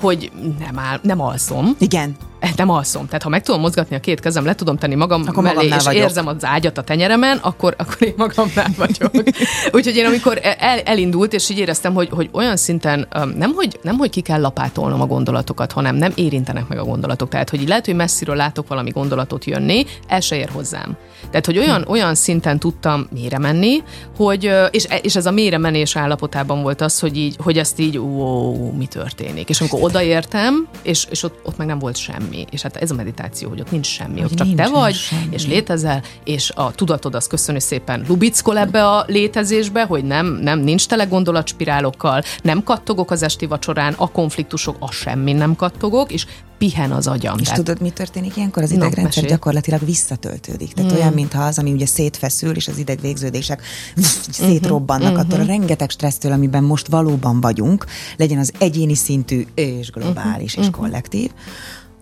hogy 0.00 0.32
nem, 0.58 0.78
áll, 0.78 0.98
nem 1.02 1.20
alszom. 1.20 1.74
Igen. 1.78 2.16
Nem 2.56 2.70
alszom. 2.70 3.06
Tehát 3.06 3.22
ha 3.22 3.28
meg 3.28 3.42
tudom 3.42 3.60
mozgatni 3.60 3.96
a 3.96 4.00
két 4.00 4.20
kezem, 4.20 4.44
le 4.44 4.54
tudom 4.54 4.76
tenni 4.76 4.94
magam 4.94 5.22
Akkor 5.26 5.42
mellé, 5.42 5.66
és 5.66 5.84
vagyok. 5.84 6.02
érzem 6.02 6.26
az 6.26 6.44
ágyat 6.44 6.78
a 6.78 6.82
tenyeremen, 6.82 7.38
akkor, 7.42 7.74
akkor 7.78 8.02
én 8.02 8.14
magamnál 8.16 8.70
vagyok. 8.76 9.10
Úgyhogy 9.76 9.96
én 9.96 10.06
amikor 10.06 10.40
el, 10.42 10.78
elindult, 10.78 11.32
és 11.32 11.50
így 11.50 11.58
éreztem, 11.58 11.94
hogy, 11.94 12.08
hogy 12.10 12.28
olyan 12.32 12.56
szinten 12.56 13.08
nem 13.36 13.52
hogy, 13.54 13.78
nem, 13.82 13.96
hogy 13.96 14.10
ki 14.10 14.20
kell 14.20 14.40
lapátolnom 14.40 15.00
a 15.00 15.06
gondolatokat, 15.06 15.72
hanem 15.72 15.96
nem 15.96 16.12
érintenek 16.14 16.68
meg 16.68 16.78
a 16.78 16.84
gondolatok. 16.84 17.28
Tehát, 17.28 17.50
hogy 17.50 17.60
így 17.60 17.68
lehet, 17.68 17.86
hogy 17.86 17.94
messziről 17.94 18.36
látok 18.36 18.68
valami 18.68 18.90
gondolatot 18.90 19.44
jönni, 19.44 19.84
el 20.06 20.20
se 20.20 20.36
ér 20.36 20.48
hozzám. 20.52 20.96
Tehát, 21.30 21.46
hogy 21.46 21.58
olyan, 21.58 21.84
olyan 21.88 22.14
szinten 22.14 22.58
tudtam 22.58 23.08
mélyre 23.12 23.38
menni, 23.38 23.82
hogy, 24.16 24.50
és, 24.70 24.86
és 25.02 25.16
ez 25.16 25.26
a 25.26 25.30
mélyre 25.30 25.58
menés 25.58 25.96
állapotában 25.96 26.62
volt 26.62 26.80
az, 26.80 26.98
hogy, 26.98 27.16
így, 27.16 27.36
hogy 27.42 27.58
ezt 27.58 27.78
így, 27.78 27.98
ó, 27.98 28.72
mi 28.72 28.86
történik. 28.86 29.48
És 29.48 29.60
amikor 29.60 29.82
odaértem, 29.82 30.68
és, 30.82 31.06
és 31.10 31.22
ott, 31.22 31.40
ott 31.44 31.56
meg 31.56 31.66
nem 31.66 31.78
volt 31.78 31.96
semmi. 31.96 32.29
Semmi. 32.30 32.44
És 32.50 32.62
hát 32.62 32.76
ez 32.76 32.90
a 32.90 32.94
meditáció, 32.94 33.48
hogy 33.48 33.60
ott 33.60 33.70
nincs 33.70 33.86
semmi, 33.86 34.20
Hogy 34.20 34.30
ott 34.30 34.36
csak 34.38 34.54
te 34.54 34.68
vagy, 34.68 34.94
semmi. 34.94 35.28
és 35.30 35.46
létezel, 35.46 36.02
és 36.24 36.50
a 36.54 36.70
tudatod 36.72 37.14
az 37.14 37.26
köszönő 37.26 37.58
szépen 37.58 38.04
lubickol 38.08 38.58
ebbe 38.58 38.86
a 38.86 39.04
létezésbe, 39.06 39.82
hogy 39.84 40.04
nem, 40.04 40.26
nem 40.26 40.58
nincs 40.58 40.86
tele 40.86 41.04
gondolatspirálokkal, 41.04 42.22
nem 42.42 42.62
kattogok 42.62 43.10
az 43.10 43.22
esti 43.22 43.46
vacsorán, 43.46 43.94
a 43.96 44.10
konfliktusok, 44.10 44.76
a 44.78 44.90
semmi 44.90 45.32
nem 45.32 45.56
kattogok, 45.56 46.12
és 46.12 46.26
pihen 46.58 46.92
az 46.92 47.06
agyam. 47.06 47.38
És 47.38 47.42
Tehát- 47.48 47.64
tudod, 47.64 47.80
mi 47.80 47.90
történik 47.90 48.36
ilyenkor? 48.36 48.62
Az 48.62 48.70
No, 48.70 48.76
idegrendszer 48.76 49.04
mesélj. 49.22 49.26
gyakorlatilag 49.26 49.84
visszatöltődik. 49.84 50.72
Tehát 50.72 50.92
olyan, 50.92 51.12
mintha 51.12 51.42
az, 51.42 51.58
ami 51.58 51.72
ugye 51.72 51.86
szétfeszül, 51.86 52.56
és 52.56 52.68
az 52.68 52.78
idegvégződések 52.78 53.62
szétrobbannak 54.30 55.18
attól 55.18 55.40
a 55.40 55.44
rengeteg 55.44 55.90
stressztől, 55.90 56.32
amiben 56.32 56.64
most 56.64 56.86
valóban 56.88 57.40
vagyunk, 57.40 57.84
legyen 58.16 58.38
az 58.38 58.52
egyéni 58.58 58.94
szintű 58.94 59.46
és 59.54 59.90
globális 59.90 60.54
és 60.54 60.66
kollektív. 60.70 61.30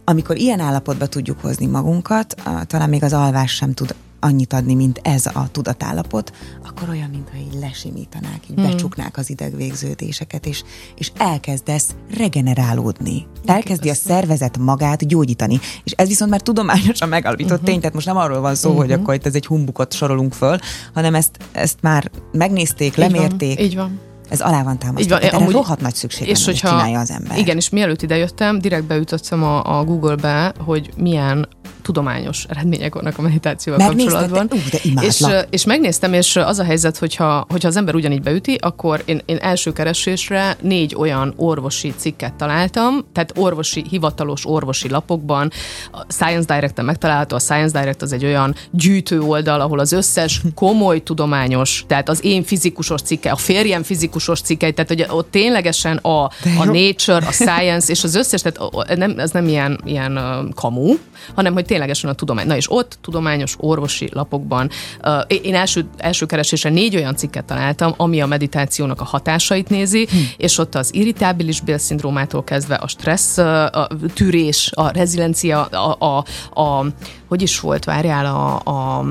Amikor 0.08 0.36
ilyen 0.36 0.60
állapotba 0.60 1.06
tudjuk 1.06 1.40
hozni 1.40 1.66
magunkat, 1.66 2.34
talán 2.66 2.88
még 2.88 3.02
az 3.02 3.12
alvás 3.12 3.54
sem 3.54 3.74
tud 3.74 3.94
annyit 4.20 4.52
adni, 4.52 4.74
mint 4.74 5.00
ez 5.02 5.26
a 5.26 5.48
tudatállapot, 5.52 6.32
akkor 6.68 6.88
olyan, 6.88 7.10
mintha 7.10 7.36
így 7.36 7.58
lesimítanák, 7.60 8.40
így 8.50 8.56
becsuknák 8.56 9.16
az 9.16 9.30
idegvégződéseket, 9.30 10.46
és, 10.46 10.62
és 10.96 11.12
elkezdesz 11.16 11.94
regenerálódni. 12.16 13.26
Elkezdi 13.46 13.90
a 13.90 13.94
szervezet 13.94 14.58
magát 14.58 15.06
gyógyítani. 15.06 15.60
És 15.84 15.92
ez 15.92 16.08
viszont 16.08 16.30
már 16.30 16.40
tudományosan 16.40 17.08
megalapított 17.08 17.52
uh-huh. 17.52 17.68
tény, 17.68 17.78
tehát 17.78 17.94
most 17.94 18.06
nem 18.06 18.16
arról 18.16 18.40
van 18.40 18.54
szó, 18.54 18.68
uh-huh. 18.68 18.84
hogy 18.84 18.92
akkor 18.92 19.14
itt 19.14 19.26
ez 19.26 19.34
egy 19.34 19.46
humbukot 19.46 19.92
sorolunk 19.92 20.32
föl, 20.32 20.58
hanem 20.94 21.14
ezt, 21.14 21.38
ezt 21.52 21.78
már 21.80 22.10
megnézték, 22.32 22.96
Így 22.96 22.96
van, 22.96 23.10
lemérték. 23.10 23.60
Így 23.60 23.74
van. 23.76 24.00
Ez 24.28 24.40
alá 24.40 24.62
van 24.62 24.72
Így 24.72 24.78
támasztva. 24.78 25.10
van, 25.10 25.20
Tehát 25.20 25.34
amúgy- 25.40 25.52
rohadt 25.52 25.80
nagy 25.80 25.94
szükség 25.94 26.28
és 26.28 26.44
hogyha, 26.44 26.68
hogy 26.68 26.78
csinálja 26.78 27.00
az 27.00 27.10
ember. 27.10 27.38
Igen, 27.38 27.56
és 27.56 27.68
mielőtt 27.68 28.02
idejöttem, 28.02 28.58
direkt 28.58 28.84
beütöttem 28.84 29.42
a, 29.44 29.78
a 29.78 29.84
Google-be, 29.84 30.52
hogy 30.64 30.90
milyen 30.96 31.48
tudományos 31.82 32.44
eredmények 32.48 32.94
vannak 32.94 33.18
a 33.18 33.22
meditációval 33.22 33.86
Megnézted? 33.86 34.12
kapcsolatban. 34.12 34.58
Ú, 34.58 34.62
de 34.70 34.78
imádlak. 34.82 35.04
és, 35.04 35.46
és 35.50 35.64
megnéztem, 35.64 36.12
és 36.12 36.36
az 36.36 36.58
a 36.58 36.64
helyzet, 36.64 36.98
hogyha, 36.98 37.46
hogyha 37.48 37.68
az 37.68 37.76
ember 37.76 37.94
ugyanígy 37.94 38.22
beüti, 38.22 38.54
akkor 38.60 39.02
én, 39.04 39.20
én 39.26 39.36
első 39.36 39.72
keresésre 39.72 40.56
négy 40.60 40.94
olyan 40.98 41.32
orvosi 41.36 41.94
cikket 41.96 42.34
találtam, 42.34 43.04
tehát 43.12 43.32
orvosi, 43.36 43.84
hivatalos 43.90 44.46
orvosi 44.46 44.88
lapokban. 44.88 45.50
A 45.92 46.12
Science 46.12 46.54
Direct-en 46.54 46.84
megtalálható, 46.84 47.36
a 47.36 47.38
Science 47.38 47.78
Direct 47.78 48.02
az 48.02 48.12
egy 48.12 48.24
olyan 48.24 48.54
gyűjtő 48.70 49.20
oldal, 49.20 49.60
ahol 49.60 49.78
az 49.78 49.92
összes 49.92 50.42
komoly 50.54 51.02
tudományos, 51.02 51.84
tehát 51.86 52.08
az 52.08 52.24
én 52.24 52.42
fizikusos 52.42 53.00
cikke, 53.02 53.30
a 53.30 53.36
férjem 53.36 53.82
fizikusos 53.82 54.40
cikkei, 54.40 54.72
tehát 54.72 54.88
hogy 54.88 55.06
ott 55.08 55.30
ténylegesen 55.30 55.96
a, 55.96 56.22
a 56.58 56.64
Nature, 56.64 57.26
a 57.26 57.32
Science 57.32 57.92
és 57.92 58.04
az 58.04 58.14
összes, 58.14 58.42
tehát 58.42 58.96
nem, 58.96 59.18
ez 59.18 59.30
nem 59.30 59.48
ilyen, 59.48 59.80
ilyen 59.84 60.20
kamu, 60.54 60.94
hanem 61.34 61.54
hogy 61.58 61.66
ténylegesen 61.66 62.10
a 62.10 62.12
tudomány. 62.12 62.46
Na 62.46 62.56
és 62.56 62.70
ott 62.70 62.98
tudományos 63.00 63.54
orvosi 63.58 64.08
lapokban 64.12 64.70
uh, 65.04 65.12
én 65.42 65.54
első, 65.54 65.88
első 65.96 66.26
keresésre 66.26 66.70
négy 66.70 66.96
olyan 66.96 67.16
cikket 67.16 67.44
találtam, 67.44 67.94
ami 67.96 68.20
a 68.20 68.26
meditációnak 68.26 69.00
a 69.00 69.04
hatásait 69.04 69.68
nézi, 69.68 70.06
hm. 70.10 70.16
és 70.36 70.58
ott 70.58 70.74
az 70.74 70.94
irritábilis 70.94 71.60
bélszindrómától 71.60 72.44
kezdve 72.44 72.74
a 72.74 72.88
stressz, 72.88 73.38
a 73.38 73.88
tűrés, 74.14 74.70
a 74.74 74.90
reziliencia, 74.90 75.64
a, 75.64 75.96
a, 76.04 76.24
a 76.60 76.86
hogy 77.28 77.42
is 77.42 77.60
volt, 77.60 77.84
várjál, 77.84 78.26
a, 78.26 78.70
a 78.70 79.04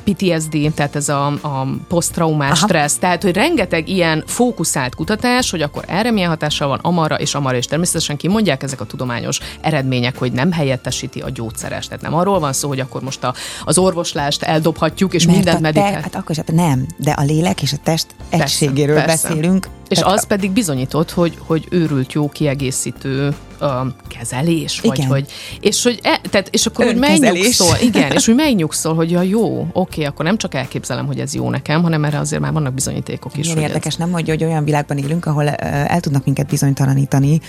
PTSD, 0.00 0.72
tehát 0.74 0.96
ez 0.96 1.08
a, 1.08 1.26
a 1.26 1.66
posztraumás 1.88 2.58
Aha. 2.58 2.66
stressz, 2.66 2.96
tehát 2.96 3.22
hogy 3.22 3.34
rengeteg 3.34 3.88
ilyen 3.88 4.22
fókuszált 4.26 4.94
kutatás, 4.94 5.50
hogy 5.50 5.62
akkor 5.62 5.84
erre 5.86 6.10
milyen 6.10 6.28
hatással 6.28 6.68
van, 6.68 6.78
amarra 6.82 7.18
és 7.18 7.34
amarra, 7.34 7.56
és 7.56 7.66
természetesen 7.66 8.16
kimondják 8.16 8.62
ezek 8.62 8.80
a 8.80 8.84
tudományos 8.84 9.38
eredmények, 9.60 10.18
hogy 10.18 10.32
nem 10.32 10.52
helyettesíti 10.52 11.20
a 11.20 11.30
gyógyszeres. 11.30 11.86
Tehát 11.86 12.02
nem 12.02 12.14
arról 12.14 12.38
van 12.38 12.52
szó, 12.52 12.68
hogy 12.68 12.80
akkor 12.80 13.02
most 13.02 13.24
a, 13.24 13.34
az 13.64 13.78
orvoslást 13.78 14.42
eldobhatjuk, 14.42 15.14
és 15.14 15.24
Mert 15.24 15.36
mindent 15.36 15.58
a 15.58 15.60
medikál. 15.60 16.00
hát 16.02 16.14
akkor 16.14 16.36
hát 16.36 16.52
nem, 16.52 16.86
de 16.96 17.10
a 17.10 17.22
lélek 17.22 17.62
és 17.62 17.72
a 17.72 17.76
test 17.82 18.06
egységéről 18.28 18.96
persze. 18.96 19.28
beszélünk. 19.28 19.68
És 19.88 19.98
Tehát 19.98 20.14
az 20.14 20.26
pedig 20.26 20.50
bizonyított, 20.50 21.10
hogy, 21.10 21.38
hogy 21.46 21.66
őrült 21.70 22.12
jó 22.12 22.28
kiegészítő 22.28 23.34
um, 23.60 23.94
kezelés, 24.08 24.80
vagy 24.80 24.98
Igen. 24.98 25.10
hogy, 25.10 25.26
és 25.60 25.82
hogy, 25.82 25.98
e, 26.02 26.20
tehát, 26.30 26.48
és 26.50 26.66
akkor 26.66 26.86
úgy 26.86 26.96
megnyugszol, 26.96 27.76
igen, 27.88 28.12
és 28.12 28.28
úgy 28.28 28.34
megnyugszol, 28.34 28.94
hogy 28.94 29.10
ja 29.10 29.22
jó, 29.22 29.66
oké, 29.72 30.04
akkor 30.04 30.24
nem 30.24 30.36
csak 30.36 30.54
elképzelem, 30.54 31.06
hogy 31.06 31.18
ez 31.18 31.34
jó 31.34 31.50
nekem, 31.50 31.82
hanem 31.82 32.04
erre 32.04 32.18
azért 32.18 32.42
már 32.42 32.52
vannak 32.52 32.74
bizonyítékok 32.74 33.36
is. 33.36 33.40
Milyen 33.40 33.56
hogy 33.56 33.66
érdekes, 33.66 33.96
nem, 33.96 34.12
hogy, 34.12 34.28
hogy 34.28 34.44
olyan 34.44 34.64
világban 34.64 34.98
élünk, 34.98 35.26
ahol 35.26 35.44
ö, 35.44 35.50
el 35.68 36.00
tudnak 36.00 36.24
minket 36.24 36.46
bizonytalanítani 36.46 37.40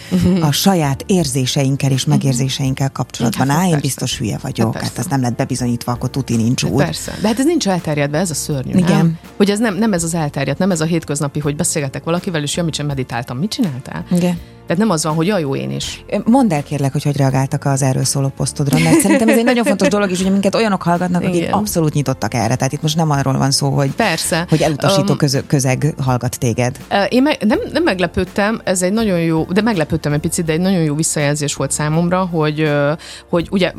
a 0.42 0.52
saját 0.52 1.04
érzéseinkkel 1.08 1.92
és 1.92 2.06
megérzéseinkkel 2.06 2.90
kapcsolatban. 2.90 3.50
Hát, 3.50 3.60
Á, 3.60 3.68
én 3.68 3.80
biztos 3.80 4.18
hülye 4.18 4.38
vagyok, 4.42 4.74
Hát 4.74 4.84
hát, 4.84 4.98
ez 4.98 5.06
nem 5.06 5.22
lett 5.22 5.36
bebizonyítva, 5.36 5.92
akkor 5.92 6.10
tuti 6.10 6.36
nincs 6.36 6.64
Ez. 6.64 6.70
úgy. 6.70 6.84
Persze. 6.84 7.18
De 7.22 7.28
hát 7.28 7.40
ez 7.40 7.46
nincs 7.46 7.68
elterjedve, 7.68 8.18
ez 8.18 8.30
a 8.30 8.34
szörnyű, 8.34 8.78
Igen. 8.78 8.98
nem? 8.98 9.20
Hogy 9.38 9.50
ez 9.50 9.60
nem, 9.60 9.76
nem 9.78 9.94
ez 9.94 10.04
az 10.04 10.14
elterjedt, 10.14 10.60
nem 10.60 10.72
ez 10.72 10.82
a 10.82 10.86
hétköznapi, 10.86 11.40
hogy 11.40 11.56
beszélgetek 11.56 12.04
valakivel, 12.04 12.42
és 12.42 12.56
ja, 12.56 12.64
mit 12.64 12.76
sem 12.76 12.86
meditáltam. 12.86 13.38
Mit 13.38 13.50
csináltál? 13.50 14.06
Igen. 14.12 14.38
Tehát 14.68 14.78
nem 14.82 14.90
az 14.90 15.04
van, 15.04 15.14
hogy 15.14 15.28
ja, 15.28 15.38
jó, 15.38 15.56
én 15.56 15.72
is. 15.72 16.06
Mondd 16.26 16.54
el 16.54 16.64
kérlek, 16.64 16.92
hogy 16.92 17.04
hogy 17.04 17.18
reagáltak 17.18 17.66
az 17.66 17.82
erről 17.82 18.04
szóló 18.04 18.28
posztodra, 18.28 18.80
mert 18.80 19.00
szerintem 19.00 19.30
ez 19.30 19.38
egy 19.38 19.44
nagyon 19.44 19.64
fontos 19.64 19.88
dolog, 19.88 20.12
és 20.12 20.20
ugye 20.20 20.30
minket 20.30 20.56
olyanok 20.56 20.82
hallgatnak, 20.82 21.24
akik 21.24 21.36
Igen. 21.36 21.54
abszolút 21.54 21.94
nyitottak 21.94 22.34
erre. 22.34 22.56
Tehát 22.56 22.74
itt 22.74 22.82
most 22.82 22.96
nem 22.96 23.10
arról 23.12 23.38
van 23.38 23.52
szó, 23.52 23.70
hogy, 23.70 23.92
Persze. 23.92 24.46
hogy 24.50 24.62
elutasító 24.62 25.12
Um, 25.12 25.18
közö- 25.18 25.48
közeg 25.48 25.96
hallgat 26.02 26.40
téged. 26.40 26.78
Én 27.10 27.22
meg, 27.22 27.44
nem, 27.46 27.60
nem 27.72 27.84
meglepődtem, 27.84 28.62
ez 28.64 28.82
egy 28.82 28.94
nagyon 28.94 29.20
jó, 29.20 29.44
de 29.44 29.62
meglepődtem 29.62 30.14
egy 30.14 30.20
picit, 30.20 30.46
de 30.46 30.52
egy 30.52 30.60
nagyon 30.60 30.82
jó 30.82 30.96
visszajelzés 30.96 31.54
volt 31.56 31.72
számomra, 31.72 32.26
hogy, 32.26 32.72
hogy 33.30 33.48
ugye 33.52 33.74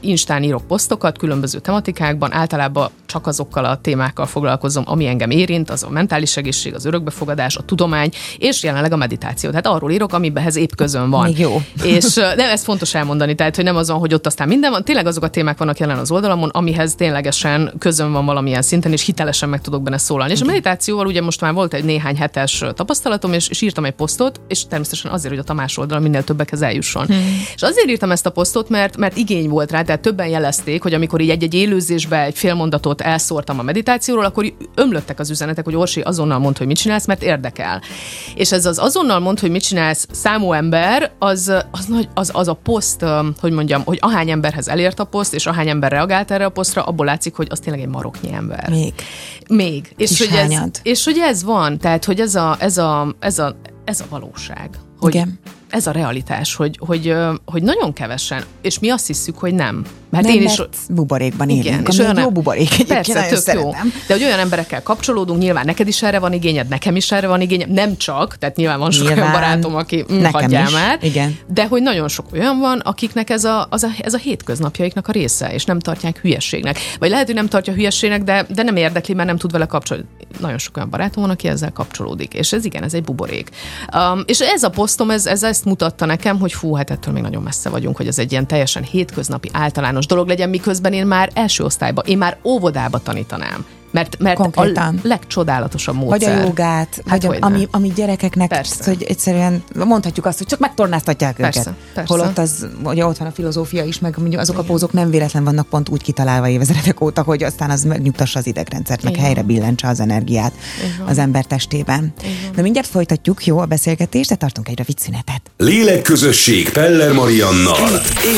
Instán 0.00 0.42
írok 0.42 0.66
posztokat 0.66 1.18
különböző 1.18 1.58
tematikákban, 1.58 2.32
általában 2.32 2.90
csak 3.06 3.26
azokkal 3.26 3.64
a 3.64 3.76
témákkal 3.76 4.26
foglalkozom, 4.26 4.84
ami 4.86 5.06
engem 5.06 5.30
érint, 5.30 5.70
az 5.70 5.82
a 5.82 5.90
mentális 5.90 6.36
egészség, 6.36 6.74
az 6.74 6.84
örökbefogadás, 6.84 7.56
a 7.56 7.62
tudomány, 7.62 8.10
és 8.38 8.62
jelenleg 8.62 8.92
a 8.92 8.96
meditáció. 8.96 9.50
Tehát 9.50 9.66
arról 9.66 9.90
írok, 9.90 10.12
amibenhez 10.28 10.56
épp 10.56 10.70
közön 10.76 11.10
van. 11.10 11.24
Még 11.24 11.38
jó. 11.38 11.62
És 11.82 12.14
nem, 12.14 12.38
ez 12.38 12.64
fontos 12.64 12.94
elmondani, 12.94 13.34
tehát 13.34 13.56
hogy 13.56 13.64
nem 13.64 13.76
az 13.76 13.88
van, 13.88 13.98
hogy 13.98 14.14
ott 14.14 14.26
aztán 14.26 14.48
minden 14.48 14.70
van, 14.70 14.84
tényleg 14.84 15.06
azok 15.06 15.22
a 15.22 15.28
témák 15.28 15.58
vannak 15.58 15.78
jelen 15.78 15.98
az 15.98 16.10
oldalamon, 16.10 16.48
amihez 16.48 16.94
ténylegesen 16.94 17.72
közön 17.78 18.12
van 18.12 18.24
valamilyen 18.24 18.62
szinten, 18.62 18.92
és 18.92 19.04
hitelesen 19.04 19.48
meg 19.48 19.60
tudok 19.60 19.82
benne 19.82 19.98
szólalni. 19.98 20.32
És 20.32 20.40
a 20.40 20.44
meditációval 20.44 21.06
ugye 21.06 21.22
most 21.22 21.40
már 21.40 21.52
volt 21.52 21.74
egy 21.74 21.84
néhány 21.84 22.16
hetes 22.16 22.64
tapasztalatom, 22.74 23.32
és, 23.32 23.48
és 23.48 23.60
írtam 23.60 23.84
egy 23.84 23.92
posztot, 23.92 24.40
és 24.48 24.66
természetesen 24.66 25.10
azért, 25.10 25.34
hogy 25.34 25.42
a 25.42 25.46
Tamás 25.46 25.78
oldalon 25.78 26.02
minél 26.02 26.24
többekhez 26.24 26.62
eljusson. 26.62 27.06
Hmm. 27.06 27.42
És 27.54 27.62
azért 27.62 27.88
írtam 27.88 28.10
ezt 28.10 28.26
a 28.26 28.30
posztot, 28.30 28.68
mert, 28.68 28.96
mert 28.96 29.16
igény 29.16 29.48
volt 29.48 29.70
rá, 29.70 29.82
tehát 29.82 30.00
többen 30.00 30.28
jelezték, 30.28 30.82
hogy 30.82 30.94
amikor 30.94 31.20
így 31.20 31.30
egy-egy 31.30 31.54
élőzésbe 31.54 32.22
egy 32.22 32.34
fél 32.38 32.54
mondatot 32.54 33.00
elszórtam 33.00 33.58
a 33.58 33.62
meditációról, 33.62 34.24
akkor 34.24 34.52
ömlöttek 34.74 35.18
az 35.18 35.30
üzenetek, 35.30 35.64
hogy 35.64 35.74
Orsi 35.74 36.00
azonnal 36.00 36.38
mond, 36.38 36.58
hogy 36.58 36.66
mit 36.66 36.76
csinálsz, 36.76 37.06
mert 37.06 37.22
érdekel. 37.22 37.82
És 38.34 38.52
ez 38.52 38.66
az 38.66 38.78
azonnal 38.78 39.18
mond, 39.18 39.40
hogy 39.40 39.50
mit 39.50 39.62
csinálsz 39.62 40.06
számú 40.18 40.52
ember, 40.52 41.12
az, 41.18 41.52
az, 41.70 41.84
nagy, 41.86 42.08
az, 42.14 42.30
az 42.34 42.48
a 42.48 42.54
poszt, 42.54 43.04
hogy 43.40 43.52
mondjam, 43.52 43.82
hogy 43.84 43.98
ahány 44.00 44.30
emberhez 44.30 44.68
elért 44.68 45.00
a 45.00 45.04
poszt, 45.04 45.34
és 45.34 45.46
ahány 45.46 45.68
ember 45.68 45.90
reagált 45.90 46.30
erre 46.30 46.44
a 46.44 46.48
posztra, 46.48 46.82
abból 46.82 47.06
látszik, 47.06 47.34
hogy 47.34 47.46
az 47.50 47.58
tényleg 47.58 47.82
egy 47.82 47.88
maroknyi 47.88 48.32
ember. 48.32 48.68
Még. 48.70 48.94
Még. 49.48 49.92
És 49.96 50.18
hogy, 50.18 50.36
ez, 50.36 50.70
és 50.82 51.04
hogy 51.04 51.18
ez 51.18 51.44
van, 51.44 51.78
tehát 51.78 52.04
hogy 52.04 52.20
ez 52.20 52.34
a, 52.34 52.56
ez 52.58 52.78
a, 52.78 53.14
ez 53.20 53.38
a, 53.38 53.56
ez 53.84 54.00
a 54.00 54.04
valóság. 54.08 54.70
Hogy 54.98 55.14
Igen. 55.14 55.38
Ez 55.68 55.86
a 55.86 55.90
realitás, 55.90 56.54
hogy, 56.54 56.78
hogy, 56.86 57.14
hogy 57.44 57.62
nagyon 57.62 57.92
kevesen, 57.92 58.44
és 58.62 58.78
mi 58.78 58.90
azt 58.90 59.06
hiszük, 59.06 59.38
hogy 59.38 59.54
nem. 59.54 59.84
Mert 60.10 60.24
nem, 60.24 60.34
én 60.34 60.42
is, 60.42 60.56
mert 60.56 60.76
buborékban 60.90 61.48
élünk, 61.48 61.64
igen, 61.64 62.06
ami 62.06 62.18
egy 62.18 62.24
jó 62.24 62.30
buborék 62.30 62.72
egyébként, 62.72 62.88
Persze, 63.12 63.12
tök 63.12 63.54
jó. 63.54 63.60
szeretem. 63.70 63.92
De 64.06 64.14
hogy 64.14 64.22
olyan 64.22 64.38
emberekkel 64.38 64.82
kapcsolódunk, 64.82 65.40
nyilván 65.40 65.64
neked 65.64 65.88
is 65.88 66.02
erre 66.02 66.18
van 66.18 66.32
igényed, 66.32 66.68
nekem 66.68 66.96
is 66.96 67.12
erre 67.12 67.26
van 67.26 67.40
igényem, 67.40 67.70
nem 67.70 67.96
csak, 67.96 68.36
tehát 68.38 68.56
nyilván 68.56 68.78
van 68.78 68.90
sok 68.90 69.04
olyan 69.04 69.14
Nyilván. 69.14 69.32
barátom, 69.32 69.74
aki 69.74 70.04
mm, 70.12 70.16
Nekem 70.16 70.40
hagyjál 70.40 70.66
is, 70.66 70.72
már, 70.72 70.98
igen. 71.02 71.38
de 71.46 71.66
hogy 71.66 71.82
nagyon 71.82 72.08
sok 72.08 72.26
olyan 72.32 72.58
van, 72.58 72.78
akiknek 72.78 73.30
ez 73.30 73.44
a, 73.44 73.66
az 73.70 73.82
a, 73.82 73.88
ez 74.00 74.14
a 74.14 74.18
hétköznapjaiknak 74.18 75.08
a 75.08 75.12
része, 75.12 75.52
és 75.52 75.64
nem 75.64 75.78
tartják 75.78 76.18
hülyességnek. 76.18 76.78
Vagy 76.98 77.10
lehet, 77.10 77.26
hogy 77.26 77.34
nem 77.34 77.48
tartja 77.48 77.72
hülyességnek, 77.72 78.22
de, 78.22 78.46
de 78.54 78.62
nem 78.62 78.76
érdekli, 78.76 79.14
mert 79.14 79.28
nem 79.28 79.36
tud 79.36 79.52
vele 79.52 79.66
kapcsolódni. 79.66 80.08
Nagyon 80.40 80.58
sok 80.58 80.76
olyan 80.76 80.90
barátom 80.90 81.22
van, 81.22 81.32
aki 81.32 81.48
ezzel 81.48 81.72
kapcsolódik, 81.72 82.34
és 82.34 82.52
ez 82.52 82.64
igen, 82.64 82.82
ez 82.82 82.94
egy 82.94 83.02
buborék. 83.02 83.50
Um, 83.94 84.22
és 84.26 84.40
ez 84.40 84.62
a 84.62 84.70
posztom, 84.70 85.10
ez, 85.10 85.26
ez 85.26 85.42
ezt 85.42 85.64
mutatta 85.64 86.06
nekem, 86.06 86.38
hogy 86.38 86.52
fú, 86.52 86.74
hát 86.74 86.90
ettől 86.90 87.12
még 87.12 87.22
nagyon 87.22 87.42
messze 87.42 87.68
vagyunk, 87.68 87.96
hogy 87.96 88.06
ez 88.06 88.18
egy 88.18 88.32
ilyen 88.32 88.46
teljesen 88.46 88.82
hétköznapi, 88.82 89.48
általános 89.52 89.97
dolog 90.06 90.28
legyen, 90.28 90.48
miközben 90.48 90.92
én 90.92 91.06
már 91.06 91.30
első 91.34 91.64
osztályba, 91.64 92.00
én 92.00 92.18
már 92.18 92.36
óvodába 92.44 92.98
tanítanám. 92.98 93.66
Mert, 93.90 94.18
mert 94.18 94.36
Konkrétan. 94.36 94.94
a 94.96 95.06
legcsodálatosabb 95.06 95.94
módszer. 95.94 96.32
Vagy 96.32 96.42
a 96.42 96.46
jogát, 96.46 97.02
hát 97.06 97.22
vagy 97.22 97.36
a, 97.40 97.46
ami, 97.46 97.68
ami 97.70 97.92
gyerekeknek, 97.94 98.48
Persze. 98.48 98.84
hogy 98.84 99.02
egyszerűen 99.02 99.62
mondhatjuk 99.74 100.26
azt, 100.26 100.38
hogy 100.38 100.46
csak 100.46 100.58
megtornáztatják 100.58 101.36
Persze, 101.36 101.60
őket. 101.60 101.74
persze. 101.94 102.14
Holott 102.14 102.38
az, 102.38 102.66
ugye 102.84 103.06
ott 103.06 103.16
van 103.16 103.28
a 103.28 103.30
filozófia 103.30 103.84
is, 103.84 103.98
meg 103.98 104.14
mondjuk 104.18 104.40
azok 104.40 104.58
a 104.58 104.62
pózok 104.62 104.92
nem 104.92 105.10
véletlen 105.10 105.44
vannak 105.44 105.66
pont 105.66 105.88
úgy 105.88 106.02
kitalálva 106.02 106.48
évezredek 106.48 107.00
óta, 107.00 107.22
hogy 107.22 107.42
aztán 107.42 107.70
az 107.70 107.84
megnyugtassa 107.84 108.38
az 108.38 108.46
idegrendszert, 108.46 109.02
meg 109.02 109.12
Igen. 109.12 109.24
helyre 109.24 109.42
billentse 109.42 109.88
az 109.88 110.00
energiát 110.00 110.52
az 111.06 111.18
ember 111.18 111.44
testében. 111.44 112.12
Na 112.56 112.62
mindjárt 112.62 112.88
folytatjuk, 112.88 113.46
jó 113.46 113.58
a 113.58 113.66
beszélgetést, 113.66 114.28
de 114.28 114.34
tartunk 114.34 114.68
egy 114.68 114.78
rövid 114.78 114.98
szünetet. 114.98 115.40
Lélekközösség 115.56 116.70
Peller 116.70 117.12
Mariannal. 117.12 117.88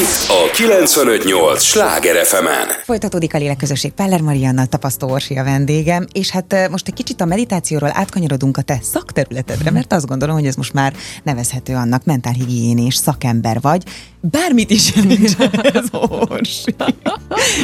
Itt 0.01 0.29
a 0.29 0.51
958 0.53 1.63
Sláger 1.63 2.25
fm 2.25 2.47
Folytatódik 2.85 3.35
a 3.35 3.39
lélekközösség 3.39 3.93
Peller 3.93 4.21
Mariannal, 4.21 4.67
tapasztó 4.67 5.09
Orsi 5.09 5.35
a 5.41 5.45
vendégem, 5.45 6.07
és 6.13 6.31
hát 6.31 6.69
most 6.71 6.89
egy 6.89 6.95
kicsit 6.95 7.21
a 7.21 7.25
meditációról 7.25 7.91
átkanyarodunk 7.93 8.57
a 8.57 8.63
te 8.63 8.79
szakterületedre, 8.83 9.71
mert 9.71 9.93
azt 9.93 10.07
gondolom, 10.07 10.35
hogy 10.35 10.47
ez 10.47 10.55
most 10.55 10.73
már 10.73 10.95
nevezhető 11.23 11.75
annak, 11.75 12.05
mentálhigiénés 12.05 12.95
szakember 12.95 13.61
vagy. 13.61 13.85
Bármit 14.21 14.71
is 14.71 14.95
jelent 14.95 15.37
ez, 15.75 15.85
Orsi. 16.11 16.75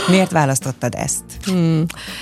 Miért 0.09 0.31
választottad 0.31 0.95
ezt? 0.95 1.25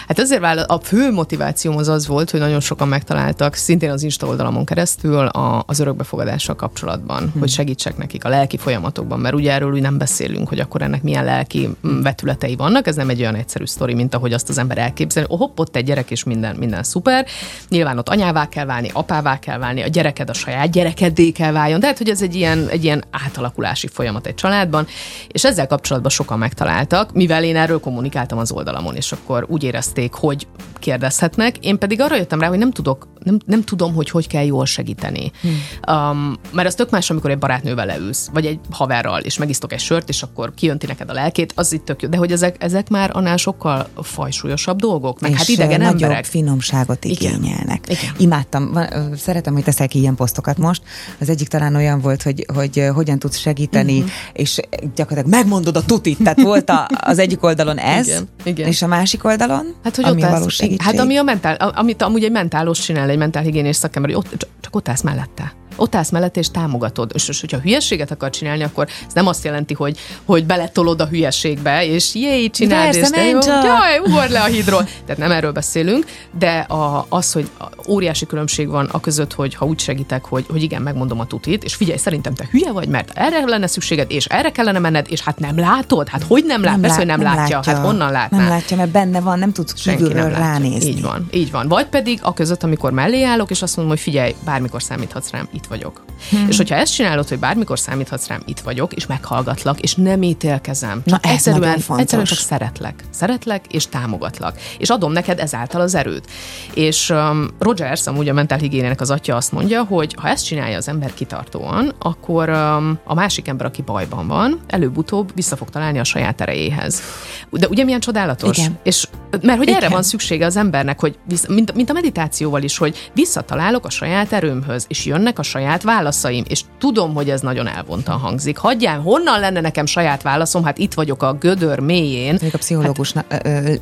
Hát 0.06 0.18
azért 0.18 0.40
vála- 0.40 0.70
a 0.70 0.80
fő 0.82 1.12
motivációm 1.12 1.76
az 1.76 1.88
az 1.88 2.06
volt, 2.06 2.30
hogy 2.30 2.40
nagyon 2.40 2.60
sokan 2.60 2.88
megtaláltak, 2.88 3.54
szintén 3.54 3.90
az 3.90 4.02
Insta 4.02 4.26
oldalamon 4.26 4.64
keresztül 4.64 5.26
a, 5.26 5.64
az 5.66 5.78
örökbefogadással 5.78 6.54
kapcsolatban, 6.54 7.32
hogy 7.38 7.48
segítsek 7.48 7.96
nekik 7.96 8.24
a 8.24 8.28
lelki 8.28 8.56
folyamatokban, 8.56 9.20
mert 9.20 9.34
ugye 9.34 9.52
erről 9.52 9.72
úgy 9.72 9.80
nem 9.80 9.98
beszélünk, 9.98 10.48
hogy 10.48 10.60
akkor 10.60 10.82
ennek 10.82 11.02
milyen 11.02 11.24
lelki 11.24 11.68
vetületei 11.80 12.56
vannak, 12.56 12.86
ez 12.86 12.96
nem 12.96 13.08
egy 13.08 13.20
olyan 13.20 13.34
egyszerű 13.34 13.64
sztori, 13.64 13.94
mint 13.94 14.14
ahogy 14.14 14.32
azt 14.32 14.48
az 14.48 14.58
ember 14.58 14.78
elképzel. 14.78 15.24
Oh, 15.28 15.43
hopp, 15.44 15.58
ott 15.58 15.76
egy 15.76 15.84
gyerek 15.84 16.10
és 16.10 16.24
minden, 16.24 16.56
minden 16.56 16.82
szuper. 16.82 17.26
Nyilván 17.68 17.98
ott 17.98 18.08
anyává 18.08 18.48
kell 18.48 18.64
válni, 18.64 18.90
apává 18.92 19.38
kell 19.38 19.58
válni, 19.58 19.82
a 19.82 19.88
gyereked 19.88 20.30
a 20.30 20.32
saját 20.32 20.70
gyerekeddé 20.70 21.30
kell 21.30 21.52
váljon, 21.52 21.80
de 21.80 21.86
hát, 21.86 21.98
hogy 21.98 22.08
ez 22.08 22.22
egy 22.22 22.34
ilyen, 22.34 22.68
egy 22.68 22.84
ilyen 22.84 23.04
átalakulási 23.10 23.86
folyamat 23.86 24.26
egy 24.26 24.34
családban, 24.34 24.86
és 25.28 25.44
ezzel 25.44 25.66
kapcsolatban 25.66 26.10
sokan 26.10 26.38
megtaláltak, 26.38 27.12
mivel 27.12 27.44
én 27.44 27.56
erről 27.56 27.80
kommunikáltam 27.80 28.38
az 28.38 28.52
oldalamon, 28.52 28.96
és 28.96 29.12
akkor 29.12 29.46
úgy 29.48 29.62
érezték, 29.62 30.12
hogy 30.12 30.46
kérdezhetnek, 30.78 31.56
én 31.58 31.78
pedig 31.78 32.00
arra 32.00 32.16
jöttem 32.16 32.40
rá, 32.40 32.48
hogy 32.48 32.58
nem 32.58 32.70
tudok, 32.70 33.08
nem, 33.22 33.38
nem 33.46 33.62
tudom, 33.62 33.94
hogy 33.94 34.10
hogy 34.10 34.26
kell 34.26 34.44
jól 34.44 34.66
segíteni. 34.66 35.32
Hmm. 35.40 35.60
Um, 35.96 36.36
mert 36.52 36.68
az 36.68 36.74
tök 36.74 36.90
más, 36.90 37.10
amikor 37.10 37.30
egy 37.30 37.38
barátnővel 37.38 37.86
leülsz, 37.86 38.28
vagy 38.32 38.46
egy 38.46 38.58
haverral, 38.70 39.20
és 39.20 39.38
megisztok 39.38 39.72
egy 39.72 39.80
sört, 39.80 40.08
és 40.08 40.22
akkor 40.22 40.54
kijönti 40.54 40.86
neked 40.86 41.10
a 41.10 41.12
lelkét, 41.12 41.52
az 41.56 41.72
itt 41.72 41.84
tök 41.84 42.02
jó. 42.02 42.08
De 42.08 42.16
hogy 42.16 42.32
ezek, 42.32 42.62
ezek 42.62 42.88
már 42.88 43.10
annál 43.12 43.36
sokkal 43.36 43.86
fajsúlyosabb 44.02 44.78
dolgok, 44.78 45.20
meg 45.20 45.33
és 45.34 45.38
hát 45.40 45.48
idegen 45.48 45.80
nagyobb 45.80 46.02
emberek. 46.02 46.24
finomságot 46.24 47.04
Igen. 47.04 47.34
igényelnek. 47.34 47.84
Igen. 47.88 48.14
Imádtam, 48.18 48.72
Van- 48.72 48.96
ö, 48.96 49.16
szeretem, 49.16 49.52
hogy 49.52 49.64
teszel 49.64 49.88
ki 49.88 49.98
ilyen 49.98 50.14
posztokat 50.14 50.58
most. 50.58 50.82
Az 51.20 51.28
egyik 51.28 51.48
talán 51.48 51.74
olyan 51.74 52.00
volt, 52.00 52.22
hogy, 52.22 52.44
hogy 52.54 52.88
hogyan 52.94 53.18
tudsz 53.18 53.36
segíteni, 53.38 53.96
uh-huh. 53.96 54.10
és 54.32 54.60
gyakorlatilag 54.94 55.38
megmondod 55.38 55.76
a 55.76 55.84
tutit. 55.84 56.18
Tehát 56.22 56.42
volt 56.42 56.70
a, 56.70 56.88
az 57.00 57.18
egyik 57.18 57.42
oldalon 57.44 57.78
ez, 57.78 58.06
Igen, 58.06 58.28
igen. 58.44 58.68
és 58.68 58.82
a 58.82 58.86
másik 58.86 59.24
oldalon, 59.24 59.74
Hát, 59.84 59.96
hogy 59.96 60.04
ami 60.04 60.22
ott 60.22 60.28
a 60.28 60.32
valós 60.32 60.54
segítség. 60.54 60.82
Hát 60.82 60.98
ami 60.98 61.16
a 61.16 61.22
mentál, 61.22 61.54
amit 61.54 62.02
amúgy 62.02 62.24
egy 62.24 62.32
mentálos 62.32 62.78
csinál, 62.80 63.08
egy 63.10 63.18
mentálhigiénés 63.18 63.76
szakember, 63.76 64.12
hogy 64.14 64.24
ott, 64.24 64.38
csak- 64.38 64.50
csak 64.60 64.76
ott 64.76 64.88
állsz 64.88 65.02
mellette. 65.02 65.52
Ott 65.76 65.94
állsz 65.94 66.10
mellette 66.10 66.40
és 66.40 66.50
támogatod. 66.50 67.10
És, 67.14 67.28
és 67.28 67.40
hogyha 67.40 67.58
hülyeséget 67.58 68.10
akar 68.10 68.30
csinálni, 68.30 68.62
akkor 68.62 68.88
ez 69.06 69.14
nem 69.14 69.26
azt 69.26 69.44
jelenti, 69.44 69.74
hogy, 69.74 69.98
hogy 70.24 70.46
beletolod 70.46 71.00
a 71.00 71.06
hülyeségbe, 71.06 71.86
és 71.86 72.14
jéj, 72.14 72.50
csináld, 72.50 72.84
Persze, 72.84 73.00
és 73.00 73.08
menj 73.10 73.30
jó, 73.30 73.38
jaj, 73.64 73.98
ugorj 74.04 74.32
le 74.32 74.40
a 74.40 74.46
hídról. 74.46 74.84
Tehát 75.06 75.16
nem 75.16 75.30
erről 75.30 75.52
beszélünk, 75.52 76.06
de 76.38 76.58
a, 76.58 77.06
az, 77.08 77.32
hogy 77.32 77.50
óriási 77.88 78.26
különbség 78.26 78.68
van 78.68 78.88
a 78.92 79.00
között, 79.00 79.32
hogy 79.32 79.54
ha 79.54 79.66
úgy 79.66 79.80
segítek, 79.80 80.24
hogy, 80.24 80.44
hogy 80.50 80.62
igen, 80.62 80.82
megmondom 80.82 81.20
a 81.20 81.26
tutit, 81.26 81.64
és 81.64 81.74
figyelj, 81.74 81.98
szerintem 81.98 82.34
te 82.34 82.48
hülye 82.50 82.72
vagy, 82.72 82.88
mert 82.88 83.10
erre 83.14 83.44
lenne 83.44 83.66
szükséged, 83.66 84.10
és 84.10 84.24
erre 84.24 84.50
kellene 84.50 84.78
menned, 84.78 85.06
és 85.08 85.20
hát 85.20 85.38
nem 85.38 85.58
látod? 85.58 86.08
Hát 86.08 86.22
hogy 86.22 86.44
nem 86.44 86.62
lát? 86.62 86.80
Persze, 86.80 86.96
hogy 86.96 87.06
nem, 87.06 87.22
látja. 87.22 87.60
Hát 87.64 87.78
honnan 87.78 88.12
látná? 88.12 88.38
Nem 88.38 88.48
látja, 88.48 88.76
mert 88.76 88.90
benne 88.90 89.20
van, 89.20 89.38
nem 89.38 89.52
tudsz 89.52 89.80
Senki 89.80 90.02
kívülről 90.02 90.22
nem 90.22 90.32
látja. 90.32 90.46
ránézni. 90.46 90.90
Így 90.90 91.02
van, 91.02 91.28
így 91.32 91.50
van. 91.50 91.68
Vagy 91.68 91.86
pedig 91.86 92.18
a 92.22 92.32
között, 92.32 92.62
amikor 92.62 92.92
mellé 92.92 93.22
állok, 93.24 93.50
és 93.50 93.62
azt 93.62 93.76
mondom, 93.76 93.94
hogy 93.94 94.04
figyelj, 94.04 94.34
bármikor 94.44 94.82
számíthatsz 94.82 95.30
rám, 95.30 95.48
itt 95.52 95.63
vagyok. 95.66 96.04
Hmm. 96.30 96.48
És 96.48 96.56
hogyha 96.56 96.74
ezt 96.74 96.94
csinálod, 96.94 97.28
hogy 97.28 97.38
bármikor 97.38 97.78
számíthatsz 97.78 98.26
rám, 98.26 98.42
itt 98.46 98.60
vagyok, 98.60 98.92
és 98.92 99.06
meghallgatlak, 99.06 99.80
és 99.80 99.94
nem 99.94 100.22
ítélkezem, 100.22 101.02
Na, 101.04 101.12
csak 101.12 101.26
ez 101.26 101.32
egyszerűen, 101.32 101.82
egyszerűen 101.96 102.26
csak 102.26 102.38
szeretlek. 102.38 103.04
Szeretlek, 103.10 103.64
és 103.70 103.86
támogatlak. 103.86 104.58
És 104.78 104.90
adom 104.90 105.12
neked 105.12 105.38
ezáltal 105.38 105.80
az 105.80 105.94
erőt. 105.94 106.30
És 106.74 107.10
um, 107.10 107.48
Rogers, 107.58 108.06
amúgy 108.06 108.28
a 108.28 108.32
mentálhigiénének 108.32 109.00
az 109.00 109.10
atya 109.10 109.36
azt 109.36 109.52
mondja, 109.52 109.82
hogy 109.82 110.16
ha 110.20 110.28
ezt 110.28 110.44
csinálja 110.44 110.76
az 110.76 110.88
ember 110.88 111.14
kitartóan, 111.14 111.94
akkor 111.98 112.48
um, 112.48 112.98
a 113.04 113.14
másik 113.14 113.48
ember, 113.48 113.66
aki 113.66 113.82
bajban 113.82 114.26
van, 114.26 114.60
előbb-utóbb 114.66 115.32
vissza 115.34 115.56
fog 115.56 115.70
találni 115.70 115.98
a 115.98 116.04
saját 116.04 116.40
erejéhez. 116.40 117.02
De 117.50 117.68
ugye 117.68 117.84
milyen 117.84 118.00
csodálatos? 118.00 118.58
Igen. 118.58 118.78
És 118.82 119.06
mert 119.42 119.58
hogy 119.58 119.68
erre 119.68 119.78
Igen. 119.78 119.90
van 119.90 120.02
szüksége 120.02 120.46
az 120.46 120.56
embernek, 120.56 121.00
hogy 121.00 121.18
vissza, 121.28 121.52
mint, 121.52 121.74
mint 121.74 121.90
a 121.90 121.92
meditációval 121.92 122.62
is, 122.62 122.78
hogy 122.78 123.10
visszatalálok 123.14 123.86
a 123.86 123.90
saját 123.90 124.32
erőmhöz, 124.32 124.84
és 124.88 125.04
jönnek 125.04 125.38
a 125.38 125.42
saját 125.42 125.82
válaszaim, 125.82 126.44
és 126.48 126.62
tudom, 126.78 127.14
hogy 127.14 127.30
ez 127.30 127.40
nagyon 127.40 127.66
elvontan 127.68 128.18
hangzik. 128.18 128.56
Hagyjál, 128.56 129.00
honnan 129.00 129.40
lenne 129.40 129.60
nekem 129.60 129.86
saját 129.86 130.22
válaszom? 130.22 130.64
Hát 130.64 130.78
itt 130.78 130.94
vagyok 130.94 131.22
a 131.22 131.32
gödör 131.32 131.78
mélyén. 131.78 132.28
Mondjuk 132.28 132.54
a 132.54 132.58
pszichológusnak 132.58 133.32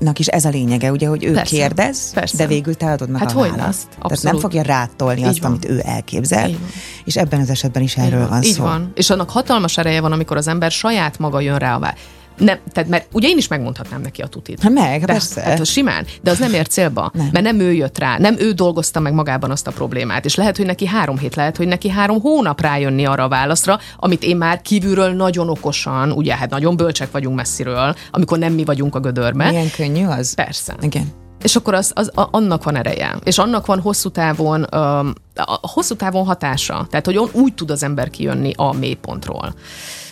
hát, 0.04 0.18
is 0.18 0.26
ez 0.26 0.44
a 0.44 0.48
lényege, 0.48 0.90
ugye, 0.90 1.08
hogy 1.08 1.24
ő 1.24 1.32
Persze, 1.32 1.56
kérdez, 1.56 2.12
persze. 2.12 2.36
de 2.36 2.46
végül 2.46 2.74
te 2.74 2.86
adod 2.86 3.08
meg 3.08 3.20
Hát 3.20 3.36
a 3.36 3.40
választ. 3.40 3.88
Tehát 4.02 4.22
nem 4.22 4.38
fogja 4.38 4.62
rátolni 4.62 5.20
Így 5.20 5.26
azt, 5.26 5.38
van. 5.38 5.50
amit 5.50 5.64
ő 5.68 5.80
elképzel, 5.84 6.48
Így 6.48 6.58
van. 6.58 6.68
és 7.04 7.16
ebben 7.16 7.40
az 7.40 7.50
esetben 7.50 7.82
is 7.82 7.96
erről 7.96 8.28
van 8.28 8.42
Így 8.42 8.52
szó. 8.52 8.62
van. 8.62 8.92
És 8.94 9.10
annak 9.10 9.30
hatalmas 9.30 9.78
ereje 9.78 10.00
van, 10.00 10.12
amikor 10.12 10.36
az 10.36 10.48
ember 10.48 10.70
saját 10.70 11.18
maga 11.18 11.40
jön 11.40 11.58
rá 11.58 11.74
a 11.74 11.78
vá- 11.78 11.96
nem, 12.38 12.58
tehát, 12.72 12.88
mert 12.88 13.06
ugye 13.12 13.28
én 13.28 13.36
is 13.36 13.48
megmondhatnám 13.48 14.00
neki 14.00 14.22
a 14.22 14.26
tutit. 14.26 14.62
Ha 14.62 14.68
meg, 14.68 15.00
de, 15.00 15.06
persze. 15.06 15.40
Hát, 15.40 15.66
simán, 15.66 16.06
de 16.22 16.30
az 16.30 16.38
nem 16.38 16.52
ért 16.52 16.70
célba, 16.70 17.10
Nem. 17.14 17.28
mert 17.32 17.44
nem 17.44 17.60
ő 17.60 17.72
jött 17.72 17.98
rá, 17.98 18.18
nem 18.18 18.36
ő 18.38 18.50
dolgozta 18.52 19.00
meg 19.00 19.12
magában 19.12 19.50
azt 19.50 19.66
a 19.66 19.70
problémát, 19.70 20.24
és 20.24 20.34
lehet, 20.34 20.56
hogy 20.56 20.66
neki 20.66 20.86
három 20.86 21.18
hét, 21.18 21.34
lehet, 21.34 21.56
hogy 21.56 21.66
neki 21.66 21.88
három 21.88 22.20
hónap 22.20 22.60
rájönni 22.60 23.04
arra 23.04 23.24
a 23.24 23.28
válaszra, 23.28 23.78
amit 23.96 24.22
én 24.22 24.36
már 24.36 24.62
kívülről 24.62 25.12
nagyon 25.12 25.48
okosan, 25.48 26.12
ugye 26.12 26.36
hát 26.36 26.50
nagyon 26.50 26.76
bölcsek 26.76 27.10
vagyunk 27.10 27.36
messziről, 27.36 27.94
amikor 28.10 28.38
nem 28.38 28.52
mi 28.52 28.64
vagyunk 28.64 28.94
a 28.94 29.00
gödörbe. 29.00 29.48
Milyen 29.48 29.70
könnyű 29.76 30.04
az? 30.06 30.34
Persze. 30.34 30.76
Igen. 30.80 31.21
És 31.42 31.56
akkor 31.56 31.74
az, 31.74 31.92
az, 31.94 32.10
a, 32.14 32.28
annak 32.30 32.64
van 32.64 32.76
ereje. 32.76 33.18
És 33.24 33.38
annak 33.38 33.66
van 33.66 33.80
hosszú 33.80 34.08
távon, 34.10 34.62
a 34.62 35.58
hosszú 35.60 35.94
távon 35.94 36.24
hatása. 36.24 36.86
Tehát, 36.90 37.06
hogy 37.06 37.16
on- 37.16 37.30
úgy 37.32 37.54
tud 37.54 37.70
az 37.70 37.82
ember 37.82 38.10
kijönni 38.10 38.52
a 38.56 38.72
mélypontról. 38.72 39.54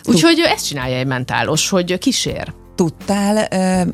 Úgyhogy 0.03 0.39
ezt 0.39 0.67
csinálja 0.67 0.97
egy 0.97 1.07
mentálos, 1.07 1.69
hogy 1.69 1.97
kísér. 1.97 2.53
Tudtál 2.81 3.47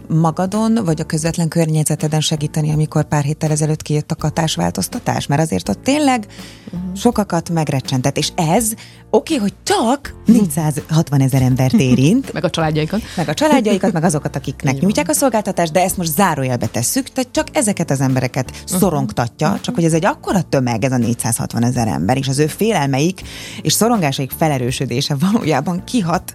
magadon, 0.07 0.79
vagy 0.85 1.01
a 1.01 1.03
közvetlen 1.03 1.47
környezeteden 1.47 2.21
segíteni, 2.21 2.71
amikor 2.71 3.03
pár 3.03 3.23
héttel 3.23 3.51
ezelőtt 3.51 3.81
kijött 3.81 4.11
a 4.11 4.15
katásváltoztatás? 4.15 5.27
Mert 5.27 5.41
azért 5.41 5.69
ott 5.69 5.83
tényleg 5.83 6.25
uh-huh. 6.65 6.95
sokakat 6.95 7.49
megrecsentett, 7.49 8.17
és 8.17 8.31
ez 8.35 8.73
oké, 9.09 9.35
hogy 9.35 9.53
csak 9.63 10.15
460 10.25 11.21
ezer 11.21 11.41
embert 11.41 11.73
érint, 11.73 12.33
Meg 12.33 12.43
a 12.43 12.49
családjaikat. 12.49 13.01
meg 13.15 13.29
a 13.29 13.33
családjaikat, 13.33 13.91
meg 13.91 14.03
azokat, 14.03 14.35
akiknek 14.35 14.79
nyújtják 14.79 15.09
a 15.09 15.13
szolgáltatást, 15.13 15.71
de 15.71 15.81
ezt 15.81 15.97
most 15.97 16.11
zárójelbe 16.11 16.67
tesszük, 16.67 17.09
tehát 17.09 17.31
csak 17.31 17.47
ezeket 17.51 17.91
az 17.91 18.01
embereket 18.01 18.51
szorongtatja, 18.65 19.59
csak 19.61 19.75
hogy 19.75 19.83
ez 19.83 19.93
egy 19.93 20.05
akkora 20.05 20.41
tömeg, 20.41 20.83
ez 20.83 20.91
a 20.91 20.97
460 20.97 21.63
ezer 21.63 21.87
ember, 21.87 22.17
és 22.17 22.27
az 22.27 22.39
ő 22.39 22.47
félelmeik 22.47 23.21
és 23.61 23.73
szorongásaik 23.73 24.31
felerősödése 24.37 25.15
valójában 25.19 25.83
kihat 25.83 26.33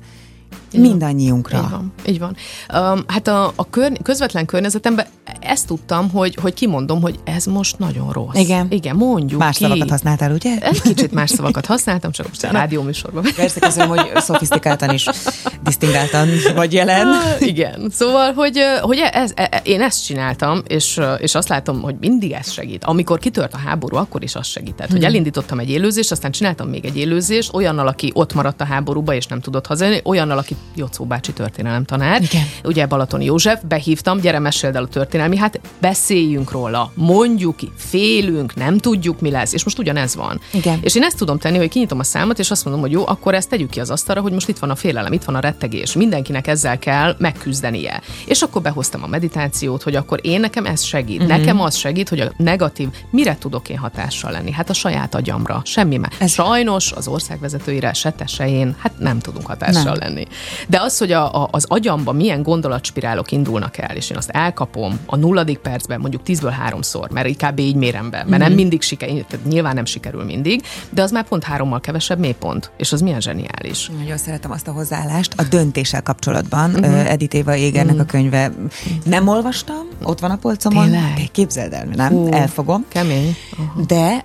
mindannyiunkra. 0.81 1.59
Így 1.59 1.71
van. 1.71 1.93
Így 2.07 2.19
van. 2.19 2.37
Um, 2.93 3.05
hát 3.07 3.29
a, 3.29 3.53
a 3.57 3.71
kör, 3.71 3.93
közvetlen 4.03 4.47
környezetemben 4.47 5.07
ezt 5.41 5.67
tudtam, 5.67 6.11
hogy, 6.11 6.35
hogy 6.35 6.55
kimondom, 6.55 7.01
hogy 7.01 7.19
ez 7.25 7.45
most 7.45 7.79
nagyon 7.79 8.13
rossz. 8.13 8.35
Igen. 8.39 8.67
Igen, 8.71 8.97
mondjuk 8.97 9.41
Más 9.41 9.57
ki. 9.57 9.63
szavakat 9.63 9.91
használtál, 9.91 10.33
ugye? 10.33 10.59
Egy 10.61 10.83
kicsit 10.83 11.13
más 11.13 11.31
szavakat 11.31 11.67
használtam, 11.67 12.11
csak 12.11 12.29
most 12.29 12.45
a 12.45 12.51
rádióműsorban. 12.51 13.25
Persze, 13.37 13.61
köszönöm, 13.61 13.89
hogy 13.89 14.11
szofisztikáltan 14.17 14.91
is, 14.91 15.09
disztingáltan 15.65 16.29
vagy 16.55 16.73
jelen. 16.73 17.09
Igen. 17.39 17.91
Szóval, 17.91 18.33
hogy, 18.33 18.59
hogy 18.81 18.99
ez, 19.13 19.33
e, 19.35 19.61
én 19.65 19.81
ezt 19.81 20.05
csináltam, 20.05 20.63
és, 20.67 21.01
és 21.19 21.35
azt 21.35 21.49
látom, 21.49 21.81
hogy 21.81 21.95
mindig 22.01 22.33
ez 22.33 22.51
segít. 22.51 22.85
Amikor 22.85 23.19
kitört 23.19 23.55
a 23.55 23.59
háború, 23.59 23.97
akkor 23.97 24.23
is 24.23 24.35
az 24.35 24.47
segített. 24.47 24.91
Hogy 24.91 25.05
elindítottam 25.05 25.59
egy 25.59 25.71
élőzést, 25.71 26.11
aztán 26.11 26.31
csináltam 26.31 26.69
még 26.69 26.85
egy 26.85 26.97
élőzést, 26.97 27.55
olyannal, 27.55 27.87
aki 27.87 28.11
ott 28.15 28.35
maradt 28.35 28.61
a 28.61 28.65
háborúba, 28.65 29.15
és 29.15 29.27
nem 29.27 29.41
tudott 29.41 29.67
hazajönni, 29.67 30.01
olyannal, 30.05 30.39
aki 30.39 30.57
Jocó 30.75 31.05
bácsi 31.05 31.33
történelem 31.33 31.85
tanár. 31.85 32.23
Igen. 32.23 32.43
Ugye 32.65 32.87
Balaton 32.87 33.21
József, 33.21 33.61
behívtam, 33.69 34.21
gyere 34.21 34.39
meséld 34.39 34.77
el 34.77 34.83
a 34.83 34.87
történelmi, 34.87 35.37
hát 35.37 35.61
beszéljünk 35.81 36.51
róla, 36.51 36.93
mondjuk 36.95 37.59
félünk, 37.77 38.55
nem 38.55 38.79
tudjuk 38.79 39.21
mi 39.21 39.31
lesz, 39.31 39.53
és 39.53 39.65
most 39.65 39.79
ugyanez 39.79 40.15
van. 40.15 40.41
Igen. 40.53 40.79
És 40.83 40.95
én 40.95 41.03
ezt 41.03 41.17
tudom 41.17 41.39
tenni, 41.39 41.57
hogy 41.57 41.69
kinyitom 41.69 41.99
a 41.99 42.03
számot, 42.03 42.39
és 42.39 42.51
azt 42.51 42.65
mondom, 42.65 42.83
hogy 42.83 42.93
jó, 42.93 43.07
akkor 43.07 43.35
ezt 43.35 43.49
tegyük 43.49 43.71
ki 43.71 43.81
az 43.81 43.91
asztalra, 43.91 44.21
hogy 44.21 44.33
most 44.33 44.49
itt 44.49 44.59
van 44.59 44.71
a 44.71 44.75
félelem, 44.75 45.13
itt 45.13 45.25
van 45.25 45.35
a 45.35 45.41
rettegés, 45.41 45.93
mindenkinek 45.93 46.47
ezzel 46.47 46.79
kell 46.79 47.15
megküzdenie. 47.19 48.01
És 48.27 48.43
akkor 48.43 48.63
behoztam 48.63 49.03
a 49.03 49.07
meditációt, 49.07 49.83
hogy 49.83 49.95
akkor 49.97 50.19
én 50.23 50.41
nekem 50.41 50.67
ez 50.67 50.83
segít. 50.83 51.23
Uh-huh. 51.23 51.37
Nekem 51.39 51.61
az 51.61 51.75
segít, 51.77 52.09
hogy 52.09 52.21
a 52.21 52.33
negatív, 52.37 52.89
mire 53.11 53.37
tudok 53.39 53.69
én 53.69 53.79
hatással 53.79 54.31
lenni? 54.31 54.53
Hát 54.53 54.71
a 54.71 54.73
saját 54.73 55.15
agyamra, 55.15 55.63
semmi 55.65 55.97
más. 55.97 56.15
Ez- 56.19 56.31
Sajnos 56.33 56.93
az 56.93 57.09
országvezetőire, 57.09 57.93
se 57.93 58.11
te, 58.11 58.27
se 58.27 58.49
én, 58.49 58.75
hát 58.79 58.93
nem 58.99 59.19
tudunk 59.19 59.47
hatással 59.47 59.83
Nem. 59.83 59.95
lenni. 59.99 60.27
De 60.69 60.81
az, 60.81 60.99
hogy 60.99 61.13
a, 61.13 61.43
a, 61.43 61.49
az 61.51 61.65
agyamba 61.69 62.13
milyen 62.13 62.43
gondolatspirálok 62.43 63.33
indulnak 63.33 63.79
el, 63.79 63.97
és 63.97 64.11
én 64.11 64.17
azt 64.17 64.31
elkapom 64.31 64.99
a 65.07 65.17
nulladik 65.17 65.59
percben, 65.59 66.01
mondjuk 66.01 66.23
tízből 66.23 66.51
háromszor, 66.51 67.11
mert 67.11 67.27
inkább 67.29 67.59
így 67.59 67.75
mérem 67.77 68.11
be, 68.11 68.17
mert 68.17 68.29
Mhm. 68.31 68.41
nem 68.41 68.53
mindig 68.53 68.83
sikerül, 68.83 69.25
tehát 69.29 69.47
nyilván 69.47 69.75
nem 69.75 69.85
sikerül 69.85 70.25
mindig, 70.25 70.63
de 70.91 71.03
az 71.03 71.11
már 71.11 71.25
pont 71.29 71.45
hárommal 71.45 71.81
kevesebb 71.81 72.19
mélypont, 72.19 72.71
és 72.77 72.93
az 72.93 73.01
milyen 73.01 73.21
zseniális. 73.21 73.91
Nagyon 73.99 74.17
szeretem 74.17 74.51
azt 74.51 74.69
a 74.69 74.73
hozzáállást 74.73 75.35
a 75.37 75.43
döntéssel 75.43 76.03
kapcsolatban. 76.03 76.71
Uh-huh. 76.75 77.11
Edith 77.11 77.35
Éva 77.35 77.57
Égernek 77.57 77.95
uh-huh. 77.95 78.09
a 78.09 78.11
könyve. 78.11 78.53
Nem 79.05 79.29
olvastam, 79.29 79.89
ott 80.03 80.21
van 80.21 80.31
a 80.31 80.37
polcomon. 80.37 80.85
Tényleg? 80.85 81.29
Képzeld 81.33 81.73
el, 81.73 81.85
nem? 81.95 82.09
Hú. 82.13 82.33
Elfogom. 82.33 82.85
Kemény. 82.89 83.37
Aha. 83.59 83.81
De, 83.87 84.25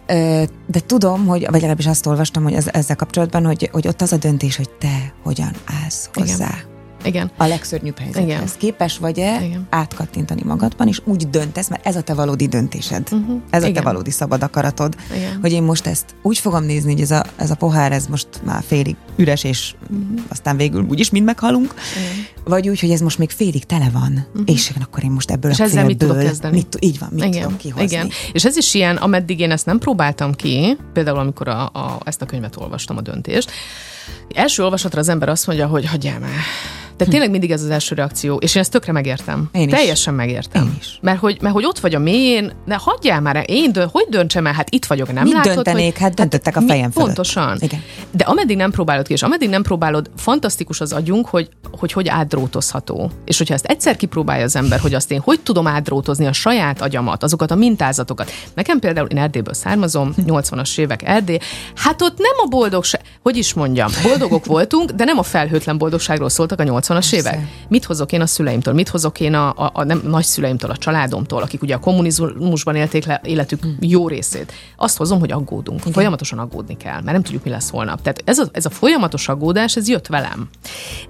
de 0.68 0.80
tudom, 0.86 1.26
hogy, 1.26 1.42
vagy 1.50 1.52
legalábbis 1.52 1.88
azt 1.88 2.06
olvastam, 2.06 2.44
hogy 2.44 2.54
az, 2.54 2.74
ezzel 2.74 2.96
kapcsolatban, 2.96 3.46
hogy, 3.46 3.70
hogy 3.72 3.88
ott 3.88 4.02
az 4.02 4.12
a 4.12 4.18
döntés, 4.18 4.56
hogy 4.56 4.70
te 4.70 5.14
hogyan 5.24 5.52
állsz. 5.84 6.10
Hozzá. 6.20 6.58
Igen. 7.04 7.32
A 7.38 7.46
legszörnyűbb 7.46 7.98
helyzethez. 7.98 8.26
Igen. 8.26 8.50
Képes 8.58 8.98
vagy-e 8.98 9.42
Igen. 9.46 9.68
átkattintani 9.70 10.42
magadban, 10.46 10.88
és 10.88 11.02
úgy 11.06 11.30
döntesz, 11.30 11.70
mert 11.70 11.86
ez 11.86 11.96
a 11.96 12.02
te 12.02 12.14
valódi 12.14 12.48
döntésed. 12.48 13.08
Uh-huh. 13.12 13.42
Ez 13.50 13.62
a 13.62 13.66
te 13.66 13.72
Igen. 13.72 13.84
valódi 13.84 14.12
szabad 14.12 14.44
akaratod, 14.44 14.96
Igen. 15.16 15.38
hogy 15.42 15.52
én 15.52 15.64
most 15.64 15.88
ezt 15.88 16.16
úgy 16.22 16.38
fogom 16.38 16.64
nézni, 16.64 16.92
hogy 16.92 17.02
ez 17.02 17.12
a, 17.12 17.24
ez 17.36 17.52
a 17.52 17.56
pohár, 17.56 17.92
ez 17.92 18.08
most 18.08 18.28
már 18.46 18.64
félig 18.68 18.96
üres, 19.16 19.44
és 19.44 19.74
uh-huh. 19.82 20.20
aztán 20.28 20.58
végül 20.58 20.86
úgyis 20.90 21.10
mind 21.10 21.26
meghalunk, 21.26 21.74
Igen. 21.98 22.26
vagy 22.44 22.70
úgy, 22.70 22.80
hogy 22.80 22.92
ez 22.92 23.00
most 23.00 23.18
még 23.18 23.30
félig 23.30 23.64
tele 23.64 23.90
van, 23.94 24.28
uh-huh. 24.28 24.44
és 24.46 24.70
igen, 24.70 24.82
akkor 24.82 25.04
én 25.04 25.12
most 25.12 25.32
ebből 25.32 25.52
És 25.52 25.60
a 25.60 25.64
ezzel 25.64 25.86
mit 25.86 25.98
tudok 25.98 26.20
kezdeni? 26.20 26.56
Mit, 26.56 26.78
így 26.80 27.00
van, 27.00 27.10
mit 27.12 27.24
igen, 27.24 27.42
tudok 27.42 27.58
kihozni. 27.58 27.84
igen. 27.84 28.10
És 28.32 28.46
ez 28.46 28.58
is 28.58 28.74
ilyen, 28.74 28.96
ameddig 28.96 29.40
én 29.40 29.52
ezt 29.52 29.66
nem 29.66 29.78
próbáltam 29.78 30.34
ki, 30.34 30.78
például 30.94 31.20
amikor 31.20 31.48
a, 31.48 31.66
a, 31.66 32.00
ezt 32.04 32.22
a 32.22 32.26
könyvet 32.26 32.56
olvastam, 32.56 32.98
a 32.98 33.02
döntést, 33.02 33.52
első 34.36 34.64
olvasatra 34.64 35.00
az 35.00 35.10
ember 35.10 35.30
azt 35.30 35.48
mondja, 35.48 35.68
hogy 35.68 35.86
hagyjál 35.86 36.20
már. 36.20 36.30
De 36.98 37.06
tényleg 37.06 37.30
mindig 37.30 37.52
ez 37.52 37.64
az 37.64 37.70
első 37.70 37.96
reakció, 37.96 38.36
és 38.36 38.56
én 38.56 38.62
ezt 38.62 38.72
tökre 38.72 38.92
megértem. 38.92 39.50
Én 39.52 39.68
is. 39.68 39.74
Teljesen 39.74 40.14
megértem. 40.14 40.64
Én 40.64 40.76
is. 40.80 40.98
Mert 41.02 41.20
hogy, 41.20 41.38
mert 41.42 41.54
hogy 41.54 41.66
ott 41.66 41.80
vagy 41.80 41.96
a 41.96 42.00
mélyén, 42.00 42.52
de 42.66 42.76
hagyjál 42.80 43.22
már, 43.22 43.44
én 43.48 43.72
dönt, 43.72 43.92
hogy 43.92 44.06
döntsem 44.10 44.46
el, 44.48 44.54
hát 44.54 44.70
itt 44.70 44.86
vagyok, 44.86 45.14
nem 45.14 45.24
Mit 45.24 45.34
látod, 45.34 45.54
döntenék? 45.54 45.92
hogy, 45.94 46.02
Hát 46.02 46.14
döntöttek 46.14 46.56
a 46.56 46.60
mi- 46.60 46.68
fejem 46.68 46.92
fölött. 46.92 47.06
Pontosan. 47.06 47.58
Igen. 47.60 47.84
De 48.12 48.24
ameddig 48.24 48.58
nem 48.58 48.72
próbálod 48.72 49.08
ki, 49.08 49.14
és 49.14 49.22
ameddig 49.24 49.50
nem 49.50 49.62
próbálod, 49.62 50.10
fantasztikus 50.18 50.82
az 50.82 50.94
agyunk, 50.94 51.28
hogy 51.28 51.50
hogy, 51.72 51.92
hogy 51.92 52.08
átdrótozható. 52.08 53.12
És 53.26 53.38
hogyha 53.38 53.54
ezt 53.54 53.66
egyszer 53.66 53.96
kipróbálja 53.96 54.44
az 54.44 54.56
ember, 54.56 54.80
hogy 54.80 54.94
azt 54.94 55.12
én 55.12 55.20
hogy 55.20 55.40
tudom 55.40 55.68
átdrótozni 55.68 56.26
a 56.26 56.34
saját 56.34 56.82
agyamat, 56.82 57.24
azokat 57.24 57.52
a 57.52 57.56
mintázatokat. 57.56 58.32
Nekem 58.54 58.80
például, 58.80 59.08
én 59.08 59.18
Erdélyből 59.18 59.54
származom, 59.54 60.14
80-as 60.28 60.78
évek 60.78 61.04
Erdély, 61.04 61.40
hát 61.76 62.02
ott 62.02 62.18
nem 62.18 62.34
a 62.44 62.48
boldogság, 62.48 63.02
hogy 63.22 63.38
is 63.38 63.54
mondjam, 63.54 63.90
boldogok 64.04 64.46
voltunk, 64.46 64.92
de 64.92 65.04
nem 65.04 65.18
a 65.18 65.24
felhőtlen 65.24 65.78
boldogságról 65.78 66.30
szóltak 66.30 66.60
a 66.60 66.64
80-as 66.64 67.14
évek. 67.14 67.40
Mit 67.68 67.86
hozok 67.86 68.12
én 68.12 68.22
a 68.22 68.26
szüleimtől, 68.26 68.74
mit 68.74 68.90
hozok 68.90 69.20
én 69.20 69.34
a, 69.34 69.50
a, 69.50 69.70
a 69.74 69.84
nem, 69.84 70.02
nagyszüleimtől, 70.04 70.70
a 70.72 70.78
családomtól, 70.78 71.42
akik 71.42 71.62
ugye 71.62 71.76
a 71.76 71.80
kommunizmusban 71.80 72.76
élték 72.76 73.06
le 73.06 73.22
életük 73.24 73.64
jó 73.80 74.08
részét. 74.08 74.54
Azt 74.78 74.98
hozom, 74.98 75.20
hogy 75.20 75.32
aggódunk. 75.32 75.80
Igen. 75.80 75.94
Folyamatosan 75.94 76.40
aggódni 76.40 76.78
kell, 76.78 76.94
mert 76.94 77.12
nem 77.12 77.22
tudjuk, 77.24 77.44
mi 77.44 77.50
lesz 77.50 77.70
holnap. 77.70 78.02
Tehát 78.02 78.22
ez 78.26 78.38
a, 78.38 78.46
ez 78.52 78.66
a 78.66 78.70
folyamatos 78.70 79.28
aggódás, 79.30 79.76
ez 79.76 79.88
jött 79.88 80.08
velem. 80.08 80.50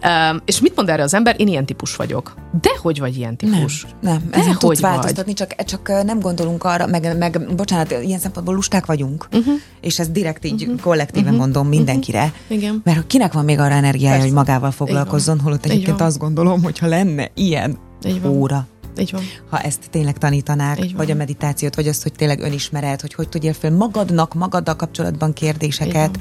Um, 0.04 0.42
és 0.46 0.60
mit 0.60 0.76
mond 0.76 0.90
erre 0.90 1.04
az 1.04 1.14
ember? 1.14 1.36
Én 1.38 1.48
ilyen 1.48 1.66
típus 1.66 1.96
vagyok. 1.96 2.36
De 2.62 2.70
hogy 2.82 3.00
vagy 3.00 3.18
ilyen 3.18 3.38
típus? 3.38 3.86
Nem, 4.02 4.28
De 4.30 4.38
ezen 4.38 4.48
hogy 4.48 4.58
tudsz 4.58 4.80
vagy? 4.80 4.92
változtatni, 4.92 5.34
csak, 5.34 5.56
csak 5.64 5.88
nem 6.04 6.20
gondolunk 6.20 6.64
arra, 6.64 6.88
meg, 6.88 7.18
meg 7.18 7.56
bocsánat, 7.56 7.92
ilyen 7.92 8.20
szempontból 8.20 8.56
lusták 8.56 8.86
vagyunk, 8.86 9.28
uh-huh. 9.32 9.54
és 9.82 10.00
ez 10.00 10.10
direkt 10.10 10.46
így 10.46 10.62
uh-huh. 10.64 10.80
kollektíven 10.80 11.24
uh-huh. 11.24 11.40
mondom 11.40 11.68
mindenkire, 11.68 12.18
Mhm. 12.28 12.54
Igen. 12.54 12.77
Mert 12.84 13.08
kinek 13.08 13.34
van 13.34 13.46
még 13.46 13.60
arra 13.60 13.74
energiája, 13.74 14.10
Persze. 14.12 14.26
hogy 14.26 14.36
magával 14.36 14.72
foglalkozzon, 14.72 15.40
holott 15.40 15.66
egyébként 15.66 16.02
azt 16.02 16.18
gondolom, 16.18 16.64
hogy 16.64 16.80
ha 16.80 16.88
lenne 16.88 17.32
ilyen 17.34 17.78
óra, 18.26 18.68
Így 19.00 19.12
van. 19.12 19.22
ha 19.50 19.60
ezt 19.60 19.80
tényleg 19.90 20.18
tanítanák, 20.18 20.78
Így 20.78 20.86
van. 20.86 20.96
vagy 20.96 21.12
a 21.12 21.16
meditációt, 21.16 21.76
vagy 21.76 21.88
azt, 21.88 22.04
hogy 22.04 22.12
tényleg 22.14 22.40
önismeret, 22.40 23.02
hogy 23.02 23.14
hogy 23.14 23.30
tudjál 23.30 23.54
fel 23.54 23.72
magadnak, 23.72 24.34
magaddal 24.34 24.76
kapcsolatban 24.76 25.34
kérdéseket. 25.34 26.20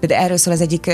De 0.00 0.18
erről 0.18 0.36
szól 0.36 0.52
az 0.52 0.60
egyik, 0.60 0.86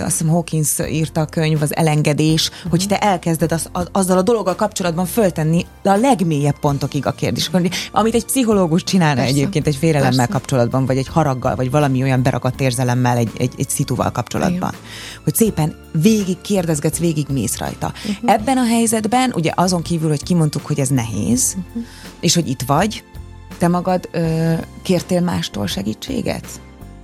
azt 0.00 0.18
hiszem 0.18 0.28
Hawkins 0.28 0.78
írta 0.90 1.20
a 1.20 1.24
könyv, 1.24 1.62
az 1.62 1.76
elengedés, 1.76 2.48
uh-huh. 2.48 2.70
hogy 2.70 2.86
te 2.88 2.98
elkezded 2.98 3.52
az, 3.52 3.68
az, 3.72 3.88
azzal 3.92 4.18
a 4.18 4.22
dologgal 4.22 4.54
kapcsolatban 4.54 5.06
föltenni 5.06 5.66
a 5.82 5.96
legmélyebb 5.96 6.58
pontokig 6.58 7.06
a 7.06 7.12
kérdéseket. 7.12 7.74
Amit 7.92 8.14
egy 8.14 8.24
pszichológus 8.24 8.84
csinálna 8.84 9.20
Persze. 9.20 9.30
egyébként 9.30 9.66
egy 9.66 9.76
félelemmel 9.76 10.16
Persze. 10.16 10.32
kapcsolatban, 10.32 10.86
vagy 10.86 10.96
egy 10.96 11.08
haraggal, 11.08 11.56
vagy 11.56 11.70
valami 11.70 12.02
olyan 12.02 12.22
beragadt 12.22 12.60
érzelemmel 12.60 13.16
egy, 13.16 13.30
egy, 13.38 13.52
egy 13.58 13.68
szituval 13.68 14.10
kapcsolatban. 14.12 14.70
Igen. 14.72 15.20
Hogy 15.24 15.34
szépen 15.34 15.74
végig 15.92 16.40
kérdezgetsz, 16.40 16.98
végig 16.98 17.26
mész 17.30 17.58
rajta. 17.58 17.92
Uh-huh. 18.08 18.32
Ebben 18.32 18.56
a 18.58 18.64
helyzetben, 18.64 19.32
ugye 19.34 19.52
azon 19.54 19.82
kívül, 19.82 20.08
hogy 20.08 20.22
kimondtuk, 20.22 20.61
hogy 20.64 20.80
ez 20.80 20.88
nehéz, 20.88 21.56
uh-huh. 21.58 21.82
és 22.20 22.34
hogy 22.34 22.48
itt 22.48 22.62
vagy, 22.62 23.04
te 23.58 23.68
magad 23.68 24.08
ö, 24.12 24.52
kértél 24.82 25.20
mástól 25.20 25.66
segítséget? 25.66 26.46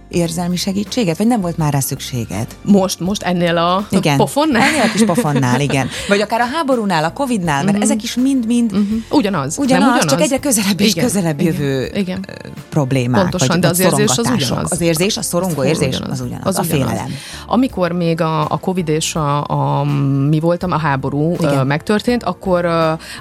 Érzelmi 0.08 0.56
segítséget? 0.56 1.16
Vagy 1.16 1.26
nem 1.26 1.40
volt 1.40 1.56
már 1.56 1.72
rá 1.72 1.80
szükséged? 1.80 2.46
Most, 2.62 3.00
most 3.00 3.22
ennél 3.22 3.56
a 3.56 3.86
Igen. 3.90 4.16
pofonnál? 4.16 4.62
Ennél 4.62 4.80
a 4.80 4.90
kis 4.92 5.04
pofonnál, 5.04 5.60
igen. 5.60 5.88
Vagy 6.08 6.20
akár 6.20 6.40
a 6.40 6.44
háborúnál, 6.54 7.04
a 7.04 7.12
Covidnál, 7.12 7.56
mert 7.56 7.68
uh-huh. 7.68 7.82
ezek 7.82 8.02
is 8.02 8.14
mind-mind 8.14 8.72
Mhm. 8.72 8.82
Ugyanaz. 9.10 9.58
ugyanaz, 9.58 9.84
nem 9.84 9.94
ugyanaz? 9.94 10.10
csak 10.10 10.20
egyre 10.20 10.38
közelebb 10.38 10.80
és 10.80 10.90
Igen, 10.90 11.04
közelebb 11.04 11.40
jövő 11.40 11.90
Igen. 11.94 12.26
problémák. 12.68 13.20
Pontosan, 13.20 13.48
vagy, 13.48 13.58
de 13.58 13.68
az 13.68 13.78
érzés 13.80 14.10
az 14.18 14.30
ugyanaz. 14.34 14.72
Az 14.72 14.80
érzés, 14.80 15.16
a 15.16 15.22
szorongó 15.22 15.60
Az 15.60 15.66
érzés, 15.66 15.96
ugyanaz. 15.96 16.20
az 16.20 16.26
ugyanaz. 16.26 16.46
Az 16.46 16.58
a 16.58 16.60
ugyanaz. 16.62 16.88
félelem. 16.90 17.12
Amikor 17.46 17.92
még 17.92 18.20
a, 18.20 18.40
a 18.50 18.58
Covid 18.58 18.88
és 18.88 19.14
a, 19.14 19.44
a 19.44 19.84
mi 20.28 20.40
voltam, 20.40 20.72
a 20.72 20.78
háború 20.78 21.32
Igen. 21.40 21.66
megtörtént, 21.66 22.22
akkor, 22.22 22.64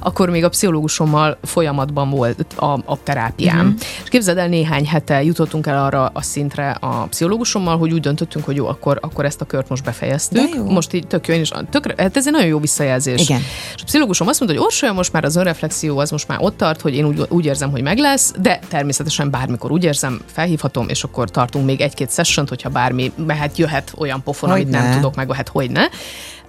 akkor 0.02 0.30
még 0.30 0.43
a 0.43 0.50
pszichológusommal 0.50 1.38
folyamatban 1.43 2.10
volt 2.10 2.45
a, 2.56 2.65
a 2.65 2.97
terápiám. 3.04 3.58
Uh-huh. 3.58 3.73
És 4.04 4.10
képzeld 4.10 4.38
el, 4.38 4.47
néhány 4.47 4.88
hete 4.88 5.23
jutottunk 5.23 5.67
el 5.67 5.84
arra 5.86 6.10
a 6.13 6.21
szintre 6.21 6.76
a 6.79 7.05
pszichológusommal, 7.05 7.77
hogy 7.77 7.93
úgy 7.93 7.99
döntöttünk, 7.99 8.45
hogy 8.45 8.55
jó, 8.55 8.67
akkor, 8.67 8.97
akkor 9.01 9.25
ezt 9.25 9.41
a 9.41 9.45
kört 9.45 9.69
most 9.69 9.83
befejeztük. 9.83 10.69
Most 10.69 10.93
így 10.93 11.07
tök 11.07 11.27
jó, 11.27 11.33
én 11.33 11.41
is, 11.41 11.51
tökre, 11.69 11.93
hát 11.97 12.17
ez 12.17 12.25
egy 12.25 12.33
nagyon 12.33 12.47
jó 12.47 12.59
visszajelzés. 12.59 13.21
Igen. 13.21 13.39
És 13.75 13.81
a 13.81 13.83
pszichológusom 13.83 14.27
azt 14.27 14.39
mondta, 14.39 14.57
hogy 14.57 14.67
Orsolya, 14.67 14.93
most 14.93 15.13
már 15.13 15.23
az 15.23 15.35
önreflexió 15.35 15.97
az 15.97 16.11
most 16.11 16.27
már 16.27 16.37
ott 16.41 16.57
tart, 16.57 16.81
hogy 16.81 16.95
én 16.95 17.05
úgy, 17.05 17.25
úgy 17.29 17.45
érzem, 17.45 17.71
hogy 17.71 17.81
meg 17.81 17.97
lesz, 17.97 18.33
de 18.41 18.59
természetesen 18.67 19.29
bármikor 19.29 19.71
úgy 19.71 19.83
érzem, 19.83 20.21
felhívhatom, 20.25 20.89
és 20.89 21.03
akkor 21.03 21.29
tartunk 21.29 21.65
még 21.65 21.81
egy-két 21.81 22.13
sessiont, 22.13 22.49
hogyha 22.49 22.69
bármi 22.69 23.11
mehet, 23.25 23.57
jöhet 23.57 23.93
olyan 23.97 24.23
pofon, 24.23 24.49
amit 24.49 24.69
nem 24.69 24.81
Hogyne. 24.81 24.95
tudok 24.95 25.15
meg, 25.15 25.33
hát 25.33 25.47
hogy 25.47 25.71
ne. 25.71 25.83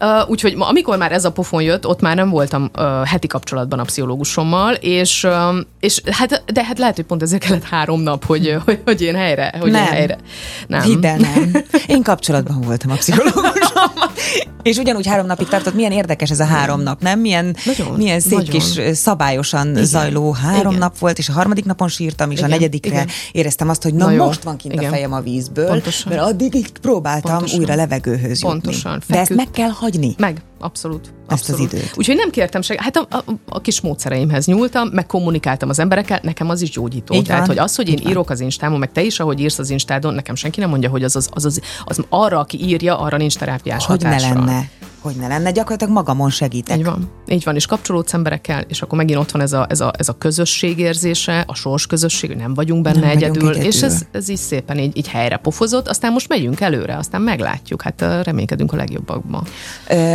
Uh, 0.01 0.31
úgyhogy 0.31 0.55
ma, 0.57 0.67
amikor 0.69 0.99
már 0.99 1.13
ez 1.13 1.25
a 1.25 1.33
pofon 1.33 1.63
jött, 1.63 1.87
ott 1.87 2.01
már 2.01 2.17
nem 2.17 2.31
voltam 2.31 2.71
uh, 2.79 3.05
heti 3.07 3.27
kapcsolatban 3.27 3.79
a 3.79 3.83
pszichológusommal, 3.83 4.75
és, 4.75 5.25
um, 5.25 5.61
és 5.81 6.01
hát, 6.11 6.43
de 6.53 6.65
hát 6.65 6.79
lehet, 6.79 6.97
hogy 6.97 7.05
pont 7.05 7.23
ezért 7.23 7.45
kellett 7.45 7.65
három 7.65 8.01
nap, 8.01 8.25
hogy, 8.25 8.57
hogy, 8.65 8.81
hogy 8.85 9.03
én 9.03 9.15
helyre, 9.15 9.55
hogy 9.61 9.71
Nem. 9.71 9.85
én 9.85 9.89
helyre. 9.91 10.19
Nem. 10.67 10.81
Hidd 10.83 11.07
el, 11.07 11.17
nem. 11.17 11.53
Én 11.87 12.03
kapcsolatban 12.03 12.61
voltam 12.61 12.91
a 12.91 12.95
pszichológusommal. 13.03 14.13
És 14.63 14.77
ugyanúgy 14.77 15.07
három 15.07 15.27
napig 15.27 15.49
tartott. 15.49 15.75
Milyen 15.75 15.93
érdekes 15.93 16.31
ez 16.31 16.41
a 16.41 16.45
három 16.45 16.81
nap, 16.81 17.01
nem? 17.03 17.21
Milyen, 17.21 17.57
Nagyon, 17.65 17.95
milyen 17.97 18.21
szép 18.21 18.33
nagyon. 18.39 18.51
kis 18.51 18.81
szabályosan 18.97 19.69
Igen. 19.71 19.85
zajló 19.85 20.33
három 20.33 20.67
Igen. 20.67 20.79
nap 20.79 20.99
volt, 20.99 21.19
és 21.19 21.29
a 21.29 21.33
harmadik 21.33 21.65
napon 21.65 21.89
sírtam, 21.89 22.31
és 22.31 22.39
Igen. 22.39 22.51
a 22.51 22.53
negyedikre 22.53 22.91
Igen. 22.91 23.09
éreztem 23.33 23.69
azt, 23.69 23.83
hogy 23.83 23.95
na, 23.95 24.05
Na 24.05 24.11
jó. 24.11 24.25
most 24.25 24.43
van 24.43 24.57
kint 24.57 24.75
Igen. 24.75 24.85
a 24.87 24.89
fejem 24.89 25.13
a 25.13 25.21
vízből, 25.21 25.67
Pontosan. 25.67 26.13
mert 26.13 26.25
addig 26.25 26.55
itt 26.55 26.79
próbáltam 26.79 27.33
Pontosan. 27.33 27.59
újra 27.59 27.75
levegőhöz 27.75 28.41
Pontosan. 28.41 28.93
jutni. 28.93 29.15
De 29.15 29.21
ezt 29.21 29.35
meg 29.35 29.51
kell 29.51 29.71
hagyni. 29.91 30.15
Meg, 30.19 30.43
abszolút. 30.61 31.13
Ezt 31.29 31.49
az 31.49 31.51
abszolút. 31.51 31.73
időt. 31.73 31.93
Úgyhogy 31.97 32.17
nem 32.17 32.31
kértem 32.31 32.61
segítséget. 32.63 32.97
Hát 32.97 33.07
a, 33.13 33.31
a, 33.31 33.35
a 33.49 33.61
kis 33.61 33.81
módszereimhez 33.81 34.47
nyúltam, 34.47 34.89
meg 34.89 35.07
kommunikáltam 35.07 35.69
az 35.69 35.79
emberekkel, 35.79 36.21
nekem 36.23 36.49
az 36.49 36.63
is 36.63 36.71
gyógyító. 36.71 37.15
Így 37.15 37.25
Tehát, 37.25 37.47
van. 37.47 37.57
hogy 37.57 37.65
az, 37.65 37.77
hogy 37.77 37.89
én 37.89 37.95
Így 37.95 38.03
van. 38.03 38.11
írok 38.13 38.31
az 38.31 38.41
Instámon, 38.41 38.79
meg 38.79 38.93
te 38.93 39.03
is, 39.03 39.21
ahogy 39.21 39.41
írsz 39.41 39.59
az 39.59 39.71
Instádon, 39.71 40.15
nekem 40.15 40.35
senki 40.35 40.61
nem 40.61 40.69
mondja, 40.69 40.91
hogy 40.91 41.05
az, 41.05 41.17
az, 41.17 41.29
az, 41.33 41.45
az, 41.45 41.61
az 41.85 42.05
arra, 42.09 42.39
aki 42.39 42.65
írja, 42.65 42.99
arra 42.99 43.17
nincs 43.17 43.37
terápiás 43.37 43.87
Hogy 43.87 44.01
ne 44.01 44.09
hatásra. 44.09 44.35
lenne. 44.45 44.71
Hogy 45.01 45.17
ne 45.17 45.27
lenne. 45.29 45.51
Gyakorlatilag 45.51 45.93
magamon 45.93 46.31
segítek. 46.31 46.77
Így 46.79 46.85
van. 46.85 47.11
így 47.29 47.45
van, 47.45 47.55
és 47.55 47.67
kapcsolódsz 47.67 48.15
emberekkel, 48.15 48.61
és 48.69 48.83
akkor 48.83 48.99
megint 48.99 49.19
ott 49.19 49.31
van 49.31 49.43
ez 49.43 49.53
a, 49.53 49.67
ez 49.71 49.81
a, 49.81 49.93
ez 49.99 50.09
a 50.09 50.13
közösség 50.19 50.79
érzése, 50.79 51.45
a 51.47 51.55
sors 51.55 51.87
közösség, 51.87 52.31
hogy 52.31 52.39
nem 52.39 52.55
vagyunk 52.55 52.83
benne 52.83 52.99
Nem 52.99 53.09
vagyunk 53.09 53.23
egyedül, 53.23 53.49
egyedül. 53.49 53.69
és 53.69 53.83
ez, 53.83 54.03
ez 54.13 54.29
így 54.29 54.37
szépen 54.37 54.79
így, 54.79 54.97
így 54.97 55.09
helyre 55.09 55.37
pofozott, 55.37 55.89
aztán 55.89 56.13
most 56.13 56.29
megyünk 56.29 56.61
előre, 56.61 56.97
aztán 56.97 57.21
meglátjuk, 57.23 57.83
hát 57.83 58.05
reménykedünk 58.23 58.73
a 58.73 58.77
legjobbakban. 58.77 59.45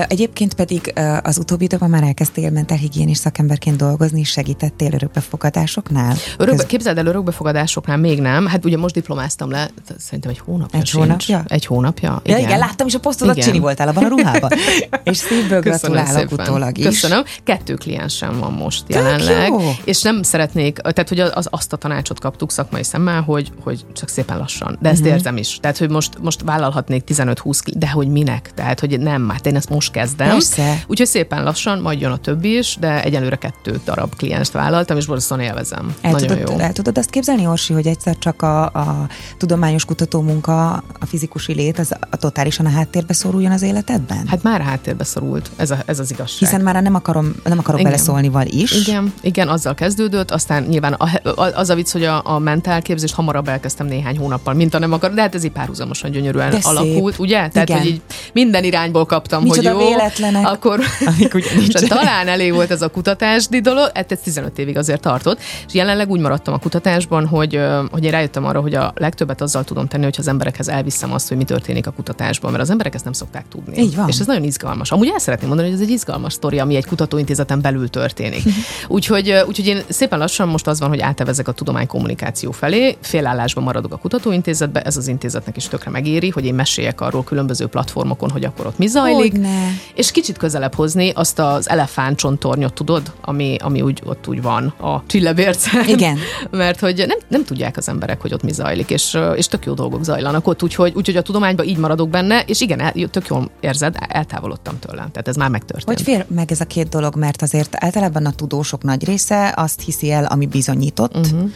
Egyébként 0.08 0.54
pedig 0.54 0.93
az 1.24 1.38
utóbbi 1.38 1.63
időben 1.63 1.89
már 1.89 2.04
elkezdtél 2.04 2.50
mentálhigiénis 2.50 3.17
szakemberként 3.17 3.78
dolgozni, 3.78 4.19
és 4.19 4.30
segítettél 4.30 4.93
örökbefogadásoknál? 4.93 6.15
Örökbe, 6.38 6.58
Köz- 6.58 6.65
képzeld 6.65 6.98
el, 6.98 7.06
örökbefogadásoknál 7.06 7.98
még 7.98 8.19
nem. 8.22 8.46
Hát 8.46 8.65
ugye 8.65 8.78
most 8.78 8.93
diplomáztam 8.93 9.50
le, 9.52 9.69
szerintem 9.98 10.32
egy 10.32 10.39
hónapja 10.39 10.80
Egy 10.80 10.86
sincs. 10.86 11.04
hónapja? 11.06 11.43
Egy 11.48 11.65
hónapja, 11.65 12.22
Ja, 12.26 12.38
igen, 12.38 12.60
láttam 12.60 12.88
is 12.88 12.93
a 12.93 13.00
posztodat, 13.00 13.36
Igen. 13.36 13.48
Csini 13.48 13.60
voltál 13.60 13.88
abban 13.88 14.04
a 14.04 14.08
ruhában. 14.08 14.52
és 15.04 15.18
szívből 15.18 15.60
gratulálok 15.60 16.32
utólag 16.32 16.78
is. 16.78 16.86
Köszönöm. 16.86 17.24
Kettő 17.44 17.74
kliensem 17.74 18.40
van 18.40 18.52
most 18.52 18.84
jelenleg, 18.88 19.52
és 19.84 20.02
nem 20.02 20.24
szeretnék, 20.24 20.78
tehát 20.78 21.10
hogy 21.10 21.20
az, 21.20 21.48
azt 21.50 21.74
a 21.74 21.78
tanácsot 21.78 22.20
kaptuk 22.20 22.52
szakmai 22.52 22.84
szemmel, 22.84 23.22
hogy, 23.22 23.52
hogy 23.64 23.86
csak 23.94 24.10
szépen 24.10 24.38
lassan. 24.38 24.78
De 24.82 24.90
ezt 24.90 25.00
uh-huh. 25.00 25.16
érzem 25.16 25.38
is. 25.38 25.58
Tehát, 25.62 25.78
hogy 25.78 25.90
most, 25.90 26.18
most 26.22 26.42
vállalhatnék 26.42 27.04
15-20, 27.08 27.60
kli- 27.64 27.78
de 27.78 27.90
hogy 27.90 28.08
minek? 28.08 28.52
Tehát, 28.56 28.80
hogy 28.80 29.00
nem, 29.00 29.30
hát 29.30 29.46
én 29.46 29.56
ezt 29.56 29.70
most 29.70 29.92
kezdem. 29.92 30.28
Persze. 30.28 30.84
Úgyhogy 30.88 31.08
szépen 31.08 31.44
lassan, 31.44 31.80
majd 31.80 32.02
jön 32.02 32.12
a 32.12 32.18
többi 32.18 32.58
is, 32.58 32.78
de 32.80 33.04
egyelőre 33.04 33.36
kettő 33.36 33.82
darab 33.86 34.16
klienst 34.16 34.52
vállaltam, 34.52 34.98
és 34.98 35.06
borzasztóan 35.06 35.42
élvezem. 35.42 35.96
El 36.02 36.12
Nagyon 36.12 36.28
tudod, 36.28 36.50
jó. 36.50 36.60
el 36.60 36.72
tudod 36.72 36.98
azt 36.98 37.10
képzelni, 37.10 37.48
Orsi, 37.48 37.74
hogy 37.74 37.88
egyszer 37.88 38.18
csak 38.18 38.42
a, 38.42 38.64
a 38.64 39.08
tudományos 39.38 39.86
kutatómunka, 39.86 40.72
a 41.00 41.06
fizikusi 41.06 41.54
lét, 41.54 41.80
az 41.80 41.96
a 42.10 42.18
totálisan 42.18 42.66
a 42.66 42.70
háttérbe 42.70 43.14
szoruljon 43.14 43.52
az 43.52 43.62
életedben? 43.62 44.28
Hát 44.28 44.44
már 44.44 44.62
háttérbe 44.63 45.04
szorult, 45.04 45.49
ez, 45.56 45.71
a, 45.71 45.78
ez 45.86 45.99
az 45.99 46.12
igazság. 46.12 46.39
Hiszen 46.39 46.62
már 46.62 46.82
nem, 46.82 46.95
akarom, 46.95 47.36
nem 47.43 47.60
akarok 47.60 47.80
Igen. 47.80 47.91
beleszólnival 47.91 48.45
is. 48.45 48.88
Igen, 48.88 49.13
igen, 49.21 49.47
azzal 49.47 49.73
kezdődött, 49.73 50.32
aztán 50.32 50.63
nyilván 50.63 50.93
a, 50.93 51.10
a, 51.36 51.43
az 51.54 51.69
a 51.69 51.76
vicc, 51.76 51.91
hogy 51.91 52.04
a, 52.04 52.21
a 52.26 52.39
mentálképzést 52.39 53.13
hamarabb 53.13 53.47
elkezdtem 53.47 53.88
néhány 53.88 54.17
hónappal, 54.17 54.54
mint 54.54 54.73
a 54.73 54.80
nem 54.80 54.93
akar, 54.93 55.13
de 55.13 55.21
hát 55.21 55.36
ez 55.36 55.43
így 55.43 55.52
párhuzamosan 55.52 56.12
gyönyörűen 56.12 56.49
De 56.49 56.62
szép. 56.62 56.65
alakult, 56.65 57.19
ugye? 57.19 57.47
Tehát, 57.47 57.69
Igen. 57.69 57.78
hogy 57.78 57.88
így 57.88 58.02
minden 58.34 58.63
irányból 58.63 59.06
kaptam, 59.06 59.43
Micsoda 59.43 59.73
hogy 59.73 59.82
jó, 59.82 59.88
véletlenek, 59.88 60.47
akkor 60.47 60.80
talán 61.88 62.28
elég 62.28 62.54
volt 62.54 62.71
ez 62.71 62.82
a 62.82 62.88
kutatásdi 62.88 63.62
dolog, 63.62 63.89
hát 63.93 64.12
ez 64.12 64.19
15 64.23 64.60
évig 64.60 64.78
azért 64.78 65.02
tartott, 65.02 65.39
és 65.67 65.73
jelenleg 65.73 66.10
úgy 66.10 66.19
maradtam 66.19 66.54
a 66.54 66.58
kutatásban, 66.58 67.28
hogy, 67.28 67.60
hogy 67.91 68.04
én 68.04 68.12
rájöttem 68.12 68.45
arra, 68.45 68.62
hogy 68.62 68.73
a 68.73 68.94
legtöbbet 68.96 69.42
azzal 69.42 69.63
tudom 69.63 69.88
tenni, 69.88 70.04
hogyha 70.04 70.21
az 70.21 70.27
emberekhez 70.27 70.69
elviszem 70.69 71.13
azt, 71.13 71.27
hogy 71.27 71.38
mi 71.38 71.44
történik 71.44 71.88
a 71.88 71.92
kutatásban, 71.92 72.52
mert 72.52 72.63
az 72.63 72.69
emberek 72.69 72.94
ezt 72.94 73.04
nem 73.04 73.13
szokták 73.13 73.46
tudni. 73.50 73.81
Így 73.81 73.96
van. 73.96 74.08
És 74.08 74.19
ez 74.19 74.25
nagyon 74.25 74.44
izgalmas. 74.54 74.91
Amúgy 74.91 75.08
el 75.08 75.19
szeretném 75.19 75.47
mondani, 75.47 75.69
hogy 75.69 75.79
ez 75.79 75.85
egy 75.85 75.93
izgalmas 75.93 76.33
sztori, 76.33 76.60
ami 76.60 76.75
egy 76.75 76.85
kutatóintézeten 76.85 77.62
belül 77.62 77.89
történik. 77.89 78.41
úgyhogy, 78.87 79.43
úgyhogy 79.47 79.67
én 79.67 79.81
szépen 79.89 80.19
lassan 80.19 80.47
most 80.47 80.67
az 80.67 80.79
van, 80.79 80.89
hogy 80.89 80.99
átevezek 80.99 81.47
a 81.47 81.51
tudománykommunikáció 81.51 82.51
felé, 82.51 82.97
félállásban 83.01 83.63
maradok 83.63 83.93
a 83.93 83.97
kutatóintézetbe, 83.97 84.81
ez 84.81 84.97
az 84.97 85.08
intézetnek 85.08 85.58
is 85.58 85.67
tökre 85.67 85.89
megéri, 85.89 86.29
hogy 86.29 86.45
én 86.45 86.54
meséljek 86.54 87.01
arról 87.01 87.23
különböző 87.23 87.67
platformokon, 87.67 88.29
hogy 88.29 88.43
akkor 88.43 88.65
ott 88.65 88.77
mi 88.77 88.87
zajlik. 88.87 89.31
Hogyne. 89.31 89.69
És 89.95 90.12
kicsit 90.12 90.37
közelebb 90.37 90.73
hozni 90.73 91.12
azt 91.15 91.39
az 91.39 91.69
elefántcsontornyot, 91.69 92.73
tudod, 92.73 93.12
ami, 93.21 93.56
ami 93.60 93.81
úgy, 93.81 94.01
ott 94.06 94.27
úgy 94.27 94.41
van 94.41 94.73
a 94.77 95.04
csillebércen. 95.08 95.87
Igen. 95.87 96.17
Mert 96.51 96.79
hogy 96.79 97.04
nem, 97.08 97.17
nem 97.27 97.43
tudják 97.43 97.77
az 97.77 97.89
emberek, 97.89 98.21
hogy 98.21 98.33
ott 98.33 98.43
mi 98.43 98.51
zajlik, 98.51 98.89
és, 98.89 99.17
és 99.35 99.47
tök 99.47 99.65
jó 99.65 99.73
dolgok 99.73 100.04
zajlanak 100.04 100.47
ott, 100.47 100.63
úgyhogy, 100.63 100.93
úgyhogy 100.95 101.17
a 101.17 101.21
tudományban 101.21 101.65
így 101.65 101.77
maradok 101.77 102.10
benne, 102.10 102.43
és 102.45 102.62
igen, 102.62 103.10
tök 103.12 103.27
jól 103.27 103.49
érzed, 103.60 103.95
eltávolodtam 104.44 104.79
tőlem. 104.79 105.12
Tehát 105.12 105.27
ez 105.27 105.35
már 105.35 105.50
megtörtént. 105.50 105.87
Hogy 105.87 106.02
fér 106.02 106.25
meg 106.29 106.52
ez 106.52 106.62
a 106.62 106.65
két 106.65 106.89
dolog, 106.89 107.15
mert 107.15 107.41
azért 107.41 107.75
általában 107.83 108.25
a 108.25 108.31
tudósok 108.31 108.83
nagy 108.83 109.06
része 109.06 109.54
azt 109.56 109.81
hiszi 109.81 110.12
el, 110.12 110.25
ami 110.25 110.46
bizonyított, 110.46 111.13
Mhm. 111.13 111.35
uh-huh. 111.35 111.50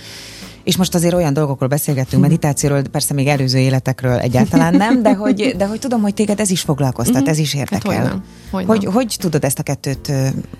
és 0.64 0.78
most 0.78 0.96
azért 0.96 1.14
olyan 1.14 1.34
dolgokról 1.34 1.70
beszélgettünk, 1.70 2.22
meditációról, 2.22 2.82
persze 2.92 3.14
még 3.14 3.28
előző 3.28 3.58
életekről 3.58 4.18
egyáltalán 4.20 4.76
nem, 4.76 5.02
de 5.02 5.14
hogy, 5.14 5.54
de 5.58 5.68
hogy 5.68 5.80
tudom, 5.80 6.02
hogy 6.02 6.14
téged 6.14 6.40
ez 6.40 6.50
is 6.50 6.62
foglalkoztat, 6.62 7.28
ez 7.28 7.38
is 7.38 7.54
érdekel. 7.54 7.92
Hát 7.94 8.08
hogyne, 8.08 8.24
hogyne. 8.52 8.68
Hogy, 8.68 8.86
hogy 8.86 9.16
tudod 9.20 9.44
ezt 9.44 9.60
a 9.60 9.64
kettőt, 9.64 10.12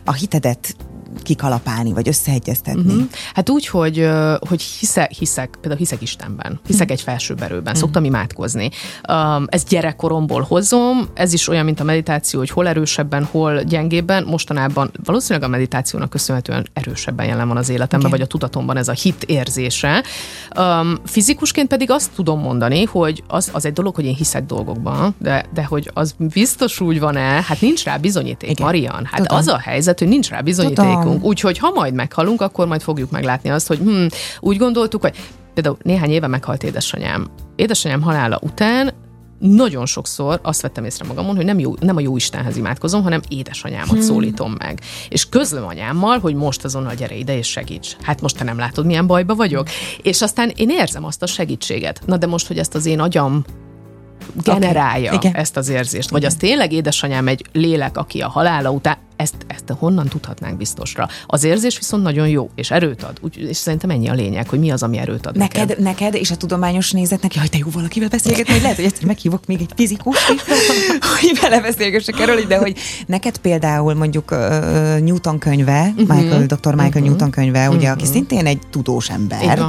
a 0.06 0.14
hitedet 0.14 0.76
kikalapálni, 1.24 1.94
vagy 1.94 2.08
összeegyeztetni? 2.08 2.94
Mhm. 2.94 3.04
Hát 3.34 3.50
úgy, 3.50 3.68
hogy, 3.68 4.10
hogy 4.48 4.62
hiszek, 4.62 5.12
hiszek, 5.12 5.50
például 5.62 5.80
hiszek 5.80 6.02
Istenben, 6.02 6.60
hiszek 6.66 6.92
egy 6.92 7.02
felsőbb 7.02 7.42
erőben, 7.42 7.76
szoktam 7.76 8.04
imádkozni. 8.04 8.70
Um, 9.10 9.46
Ez 9.48 9.64
gyerekkoromból 9.64 10.42
hozom, 10.42 11.08
ez 11.14 11.34
is 11.34 11.48
olyan, 11.48 11.66
mint 11.66 11.80
a 11.80 11.84
meditáció, 11.84 12.40
hogy 12.40 12.50
hol 12.50 12.68
erősebben, 12.68 13.24
hol 13.24 13.64
gyengébben. 13.64 14.24
Mostanában 14.24 14.92
valószínűleg 15.04 15.48
a 15.48 15.52
meditációnak 15.52 16.10
köszönhetően 16.10 16.68
erősebben 16.74 17.26
jelen 17.26 17.48
van 17.48 17.58
az 17.58 17.70
életemben, 17.70 18.08
Igen. 18.08 18.12
vagy 18.12 18.22
a 18.22 18.26
tudatomban 18.26 18.78
ez 18.78 18.88
a 18.88 18.92
hit 18.94 19.24
érzése. 19.24 20.04
Um, 20.58 20.98
fizikusként 21.06 21.68
pedig 21.68 21.92
azt 21.92 22.12
tudom 22.16 22.40
mondani, 22.40 22.84
hogy 22.84 23.24
az, 23.28 23.50
az 23.54 23.66
egy 23.66 23.74
dolog, 23.74 23.96
hogy 23.96 24.06
én 24.06 24.16
hiszek 24.16 24.46
dolgokban, 24.46 25.16
de, 25.18 25.46
de 25.54 25.64
hogy 25.64 25.92
az 25.94 26.16
biztos 26.18 26.80
úgy 26.80 27.00
van-e, 27.00 27.44
hát 27.48 27.62
nincs 27.62 27.84
rá 27.84 27.98
bizonyíték, 27.98 28.50
Igen. 28.50 28.66
Marian. 28.66 29.06
Hát 29.06 29.22
Tudom. 29.22 29.38
az 29.38 29.48
a 29.48 29.60
helyzet, 29.60 30.00
hogy 30.00 30.08
nincs 30.08 30.30
rá 30.30 30.42
bizonyítékunk. 30.42 30.88
Tudom. 30.90 30.97
Úgyhogy 31.22 31.58
ha 31.58 31.72
majd 31.72 31.94
meghalunk, 31.94 32.42
akkor 32.42 32.68
majd 32.68 32.82
fogjuk 32.82 33.12
meglátni 33.12 33.50
azt, 33.50 33.68
hogy 33.68 33.78
hm, 33.78 34.06
úgy 34.40 34.58
gondoltuk, 34.58 35.02
hogy 35.02 35.16
például 35.54 35.78
néhány 35.82 36.10
éve 36.10 36.28
meghalt 36.28 36.64
édesanyám. 36.64 37.28
Édesanyám 37.56 38.02
halála 38.02 38.40
után 38.42 38.94
nagyon 39.40 39.86
sokszor 39.86 40.40
azt 40.44 40.62
vettem 40.62 40.86
észre 40.86 41.06
magamon, 41.08 41.36
hogy 41.36 41.46
nem, 41.46 41.60
jó, 41.60 41.74
nem 41.80 41.96
a 41.96 42.00
jó 42.00 42.16
Istenhez 42.16 42.58
imádkozom, 42.58 43.04
hanem 43.04 43.22
édesanyámat 43.28 43.90
hmm. 43.90 44.02
szólítom 44.02 44.56
meg. 44.58 44.82
És 45.10 45.30
közlöm 45.30 45.66
anyámmal, 45.66 46.20
hogy 46.20 46.36
most 46.36 46.64
azonnal 46.64 46.94
gyere 46.94 47.16
ide 47.16 47.38
és 47.38 47.48
segíts. 47.48 47.96
Hát 48.02 48.22
most 48.22 48.38
te 48.38 48.44
nem 48.44 48.58
látod, 48.58 48.86
milyen 48.86 49.08
bajba 49.08 49.36
vagyok. 49.36 49.68
És 50.02 50.22
aztán 50.22 50.52
én 50.56 50.70
érzem 50.70 51.06
azt 51.06 51.24
a 51.24 51.26
segítséget. 51.26 52.02
Na 52.06 52.18
de 52.18 52.28
most, 52.28 52.48
hogy 52.48 52.58
ezt 52.58 52.76
az 52.76 52.86
én 52.86 53.00
agyam 53.00 53.44
generálja 54.44 55.12
Igen. 55.14 55.30
okay. 55.30 55.42
ezt 55.42 55.58
az 55.58 55.70
érzést, 55.70 56.10
vagy 56.10 56.26
az 56.26 56.36
tényleg 56.36 56.72
édesanyám 56.72 57.28
egy 57.28 57.46
lélek, 57.52 57.98
aki 57.98 58.20
a 58.20 58.30
halála 58.30 58.72
után, 58.72 58.98
ezt, 59.18 59.36
ezt 59.48 59.64
honnan 59.80 60.08
tudhatnánk 60.08 60.58
biztosra. 60.58 61.08
Az 61.26 61.44
érzés 61.44 61.78
viszont 61.78 62.04
nagyon 62.04 62.28
jó, 62.28 62.50
és 62.56 62.72
erőt 62.72 63.04
ad. 63.04 63.18
Úgy, 63.22 63.38
és 63.38 63.58
szerintem 63.58 63.90
ennyi 63.90 64.08
a 64.08 64.14
lényeg, 64.14 64.50
hogy 64.50 64.60
mi 64.60 64.70
az, 64.72 64.84
ami 64.84 64.98
erőt 64.98 65.26
ad 65.26 65.38
neked. 65.38 65.68
Neked, 65.68 65.84
neked 65.84 66.16
és 66.16 66.32
a 66.32 66.36
tudományos 66.36 66.92
nézetnek, 66.92 67.36
jaj, 67.36 67.48
te 67.48 67.58
jó 67.58 67.68
valakivel 67.72 68.10
beszélgetni, 68.10 68.52
hogy 68.54 68.62
lehet, 68.62 68.76
hogy 68.76 68.86
egyszer 68.86 69.06
meghívok 69.06 69.46
még 69.46 69.62
egy 69.62 69.72
fizikust 69.76 70.30
is, 70.30 70.42
hogy 71.20 71.40
vele 71.42 71.62
beszélgessek 71.62 72.20
erről, 72.20 72.46
de 72.46 72.58
hogy 72.58 72.78
neked 73.06 73.38
például 73.38 73.94
mondjuk 73.94 74.32
uh, 74.32 75.00
Newton 75.00 75.38
könyve, 75.40 75.86
Mhm. 75.88 76.02
uh-huh. 76.02 76.18
Michael, 76.18 76.46
dr. 76.46 76.56
Michael 76.74 76.88
uh-huh. 76.88 77.04
Newton 77.08 77.30
könyve, 77.32 77.70
ugye, 77.70 77.90
aki 77.90 78.06
szintén 78.06 78.46
egy 78.46 78.60
tudós 78.70 79.10
ember, 79.10 79.60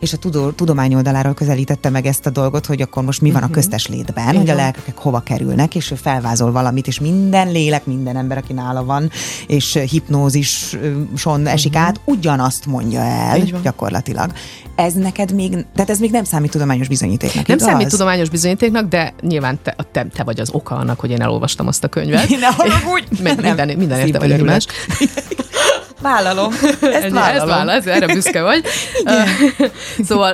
és 0.00 0.12
a 0.12 0.16
tudó, 0.16 0.50
tudomány 0.50 0.94
oldaláról 0.94 1.34
közelítette 1.34 1.90
meg 1.90 2.06
ezt 2.06 2.26
a 2.26 2.30
dolgot, 2.30 2.66
hogy 2.66 2.82
akkor 2.82 3.02
most 3.04 3.20
mi 3.20 3.30
van 3.30 3.42
a 3.42 3.50
köztes 3.50 3.86
létben, 3.86 4.36
hogy 4.36 4.50
a 4.50 4.54
lelkek 4.54 4.98
hova 4.98 5.20
kerülnek, 5.20 5.74
és 5.74 5.90
ő 5.90 5.94
felvázol 5.94 6.52
valamit, 6.52 6.86
és 6.86 7.00
minden 7.00 7.52
lélek, 7.52 7.86
minden 7.86 8.16
ember, 8.16 8.38
aki 8.38 8.52
nála 8.52 8.84
van, 8.90 9.10
és 9.46 9.78
hipnózison 9.90 11.46
esik 11.46 11.76
át, 11.76 12.00
ugyanazt 12.04 12.66
mondja 12.66 13.00
el 13.00 13.38
gyakorlatilag. 13.62 14.32
Ez 14.74 14.92
neked 14.92 15.34
még, 15.34 15.50
tehát 15.74 15.90
ez 15.90 15.98
még 15.98 16.10
nem 16.10 16.24
számít 16.24 16.50
tudományos 16.50 16.88
bizonyítéknak, 16.88 17.46
Nem 17.46 17.56
igaz? 17.56 17.68
számít 17.68 17.88
tudományos 17.88 18.28
bizonyítéknak, 18.28 18.88
de 18.88 19.12
nyilván 19.20 19.58
te, 19.62 19.76
te, 19.92 20.06
te 20.14 20.22
vagy 20.22 20.40
az 20.40 20.50
oka 20.52 20.74
annak, 20.74 21.00
hogy 21.00 21.10
én 21.10 21.20
elolvastam 21.20 21.66
azt 21.66 21.84
a 21.84 21.88
könyvet. 21.88 22.28
Ne 22.40 22.46
haragudj! 22.46 23.06
Minden, 23.22 23.76
minden 23.76 24.06
érte 24.06 24.18
vagy. 24.18 24.66
Vállalom. 26.00 26.52
Ezt 26.80 26.80
vállalom. 26.80 27.14
Ezt 27.14 27.44
vállal, 27.46 27.70
ez, 27.70 27.86
erre 27.86 28.06
büszke 28.06 28.42
vagy. 28.42 28.64
Szóval 30.08 30.32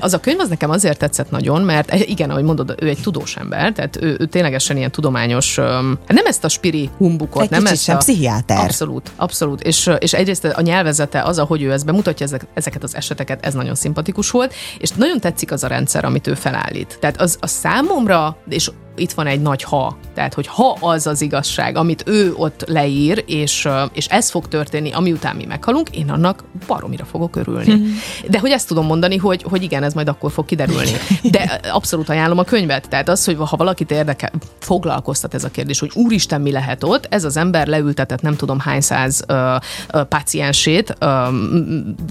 az 0.00 0.14
a 0.14 0.20
könyv 0.20 0.40
az 0.40 0.48
nekem 0.48 0.70
azért 0.70 0.98
tetszett 0.98 1.30
nagyon, 1.30 1.62
mert 1.62 1.94
igen, 1.94 2.30
ahogy 2.30 2.42
mondod, 2.42 2.74
ő 2.80 2.88
egy 2.88 2.98
tudós 3.02 3.36
ember, 3.36 3.72
tehát 3.72 3.96
ő, 4.00 4.16
ő 4.20 4.26
ténylegesen 4.26 4.76
ilyen 4.76 4.90
tudományos, 4.90 5.58
hát 5.58 6.12
nem 6.12 6.26
ezt 6.26 6.44
a 6.44 6.48
spiri 6.48 6.90
humbukot, 6.96 7.42
Egy 7.42 7.50
nem 7.50 7.66
ezt 7.66 7.82
sem, 7.82 7.94
a, 7.94 7.98
pszichiáter. 7.98 8.58
Abszolút, 8.58 9.10
abszolút. 9.16 9.62
És, 9.62 9.90
és 9.98 10.12
egyrészt 10.12 10.44
a 10.44 10.60
nyelvezete, 10.60 11.22
az, 11.22 11.38
ahogy 11.38 11.62
ő 11.62 11.72
ezt 11.72 11.84
bemutatja 11.84 12.26
ezek, 12.26 12.46
ezeket 12.54 12.82
az 12.82 12.94
eseteket, 12.96 13.46
ez 13.46 13.54
nagyon 13.54 13.74
szimpatikus 13.74 14.30
volt, 14.30 14.54
és 14.78 14.90
nagyon 14.90 15.20
tetszik 15.20 15.52
az 15.52 15.64
a 15.64 15.66
rendszer, 15.66 16.04
amit 16.04 16.26
ő 16.26 16.34
felállít. 16.34 16.96
Tehát 17.00 17.20
az 17.20 17.36
a 17.40 17.46
számomra, 17.46 18.36
és 18.48 18.70
itt 18.96 19.12
van 19.12 19.26
egy 19.26 19.40
nagy 19.40 19.62
ha, 19.62 19.96
tehát 20.14 20.34
hogy 20.34 20.46
ha 20.46 20.76
az 20.80 21.06
az 21.06 21.20
igazság, 21.20 21.76
amit 21.76 22.02
ő 22.06 22.34
ott 22.36 22.64
leír, 22.66 23.24
és, 23.26 23.68
és 23.92 24.06
ez 24.06 24.30
fog 24.30 24.48
történni, 24.48 24.92
ami 24.92 25.12
után 25.12 25.36
mi 25.36 25.44
meghalunk, 25.44 25.90
én 25.90 26.10
annak 26.10 26.44
baromira 26.66 27.04
fogok 27.04 27.36
örülni. 27.36 27.82
De 28.28 28.38
hogy 28.38 28.50
ezt 28.50 28.68
tudom 28.68 28.86
mondani, 28.86 29.16
hogy, 29.16 29.42
hogy 29.42 29.62
igen, 29.62 29.82
ez 29.82 29.94
majd 29.94 30.08
akkor 30.08 30.32
fog 30.32 30.44
kiderülni. 30.44 30.90
De 31.22 31.60
abszolút 31.72 32.08
ajánlom 32.08 32.38
a 32.38 32.44
könyvet. 32.44 32.88
Tehát 32.88 33.08
az, 33.08 33.24
hogy 33.24 33.36
ha 33.38 33.56
valakit 33.56 33.90
érdekel, 33.90 34.30
foglalkoztat 34.58 35.34
ez 35.34 35.44
a 35.44 35.50
kérdés, 35.50 35.78
hogy 35.78 35.90
úristen, 35.94 36.40
mi 36.40 36.50
lehet 36.50 36.84
ott, 36.84 37.06
ez 37.10 37.24
az 37.24 37.36
ember 37.36 37.66
leültetett 37.66 38.22
nem 38.22 38.36
tudom 38.36 38.58
hány 38.58 38.80
száz 38.80 39.24
ö, 39.26 39.56
ö, 39.92 40.04
páciensét 40.04 40.94
ö, 40.98 41.26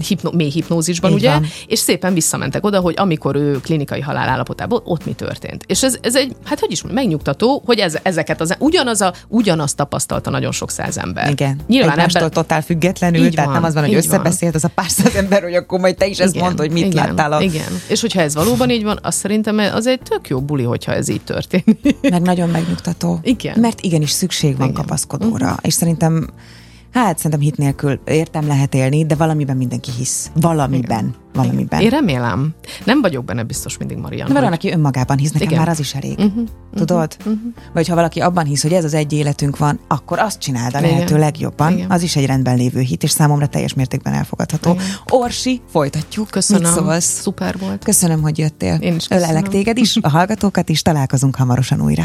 hipno, 0.08 0.30
mély 0.30 0.50
hipnózisban, 0.50 1.10
Így 1.10 1.16
ugye, 1.16 1.30
van. 1.30 1.46
és 1.66 1.78
szépen 1.78 2.14
visszamentek 2.14 2.64
oda, 2.64 2.80
hogy 2.80 2.94
amikor 2.96 3.36
ő 3.36 3.60
klinikai 3.60 4.00
halál 4.00 4.28
állapotában, 4.28 4.80
ott 4.84 5.04
mi 5.04 5.12
történt. 5.12 5.64
És 5.66 5.82
ez, 5.82 5.96
ez 6.00 6.16
egy, 6.16 6.36
hát 6.44 6.60
hogy 6.60 6.72
is 6.72 6.75
is 6.84 6.92
megnyugtató, 6.92 7.62
hogy 7.66 7.78
ez, 7.78 7.98
ezeket 8.02 8.40
az, 8.40 8.56
ugyanaz 8.58 9.00
a, 9.00 9.12
ugyanazt 9.28 9.76
tapasztalta 9.76 10.30
nagyon 10.30 10.52
sok 10.52 10.70
száz 10.70 10.98
ember. 10.98 11.30
Igen. 11.30 11.60
Nyilván 11.66 11.98
ebben, 11.98 12.30
totál 12.30 12.62
függetlenül, 12.62 13.24
Így 13.24 13.34
tehát 13.34 13.44
van, 13.44 13.54
nem 13.54 13.64
az 13.64 13.74
van, 13.74 13.84
hogy 13.84 13.94
összebeszélt 13.94 14.54
az 14.54 14.64
a 14.64 14.70
pár 14.74 14.90
száz 14.90 15.14
ember, 15.14 15.42
hogy 15.42 15.54
akkor 15.54 15.80
majd 15.80 15.96
te 15.96 16.06
is 16.06 16.18
ezt 16.18 16.34
mondd, 16.34 16.56
hogy 16.56 16.70
mit 16.70 16.84
igen, 16.84 17.06
láttál. 17.06 17.32
A... 17.32 17.40
Igen. 17.40 17.80
És 17.88 18.00
hogyha 18.00 18.20
ez 18.20 18.34
valóban 18.34 18.70
így 18.70 18.82
van, 18.82 18.98
azt 19.02 19.18
szerintem 19.18 19.58
az 19.58 19.86
egy 19.86 20.00
tök 20.08 20.28
jó 20.28 20.40
buli, 20.40 20.62
hogyha 20.62 20.92
ez 20.92 21.08
így 21.08 21.22
történik. 21.22 21.96
Meg 22.10 22.22
nagyon 22.22 22.48
megnyugtató. 22.48 23.18
Igen. 23.22 23.60
Mert 23.60 23.80
igenis 23.80 24.10
szükség 24.10 24.56
van 24.56 24.68
Igen. 24.68 24.82
kapaszkodóra. 24.82 25.56
És 25.62 25.74
szerintem, 25.74 26.28
hát 26.92 27.16
szerintem 27.16 27.40
hit 27.40 27.56
nélkül 27.56 28.00
értem 28.04 28.46
lehet 28.46 28.74
élni, 28.74 29.06
de 29.06 29.14
valamiben 29.14 29.56
mindenki 29.56 29.90
hisz. 29.90 30.30
Valamiben. 30.34 31.14
Valamiben. 31.34 31.80
Én 31.80 31.88
remélem. 31.90 32.54
Nem 32.84 33.00
vagyok 33.00 33.24
benne 33.24 33.42
biztos 33.42 33.76
mindig, 33.78 33.96
Marian. 33.96 34.26
De 34.26 34.32
van, 34.32 34.42
hogy- 34.42 34.52
aki 34.52 34.70
önmagában 34.70 35.16
hisz, 35.16 35.32
nekem 35.32 35.48
Igen. 35.48 35.58
már 35.60 35.68
az 35.68 35.78
is 35.78 35.94
elég. 35.94 36.18
Uh-huh, 36.18 36.48
Tudod? 36.74 37.16
Uh-huh. 37.18 37.34
Vagy 37.74 37.88
ha 37.88 37.94
valaki 37.94 38.20
abban 38.20 38.44
hisz, 38.44 38.62
hogy 38.62 38.72
ez 38.72 38.84
az 38.84 38.94
egy 38.94 39.12
életünk 39.12 39.56
van, 39.58 39.80
akkor 39.88 40.18
azt 40.18 40.38
csináld 40.40 40.74
a 40.74 40.78
Igen. 40.78 40.90
lehető 40.90 41.18
legjobban. 41.18 41.72
Igen. 41.72 41.90
Az 41.90 42.02
is 42.02 42.16
egy 42.16 42.26
rendben 42.26 42.56
lévő 42.56 42.80
hit, 42.80 43.02
és 43.02 43.10
számomra 43.10 43.46
teljes 43.46 43.74
mértékben 43.74 44.12
elfogadható. 44.12 44.70
Igen. 44.72 44.84
Orsi, 45.08 45.60
folytatjuk. 45.70 46.30
Köszönöm. 46.30 46.62
Mit 46.72 46.80
szólsz? 46.80 47.20
Szuper 47.20 47.58
volt. 47.58 47.84
Köszönöm, 47.84 48.22
hogy 48.22 48.38
jöttél. 48.38 48.74
Én 48.80 48.94
is 48.94 49.06
köszönöm. 49.06 49.30
Ölelek 49.30 49.48
téged 49.48 49.78
is, 49.78 49.96
a 50.00 50.08
hallgatókat 50.08 50.68
is, 50.68 50.82
találkozunk 50.82 51.36
hamarosan 51.36 51.80
újra. 51.82 52.04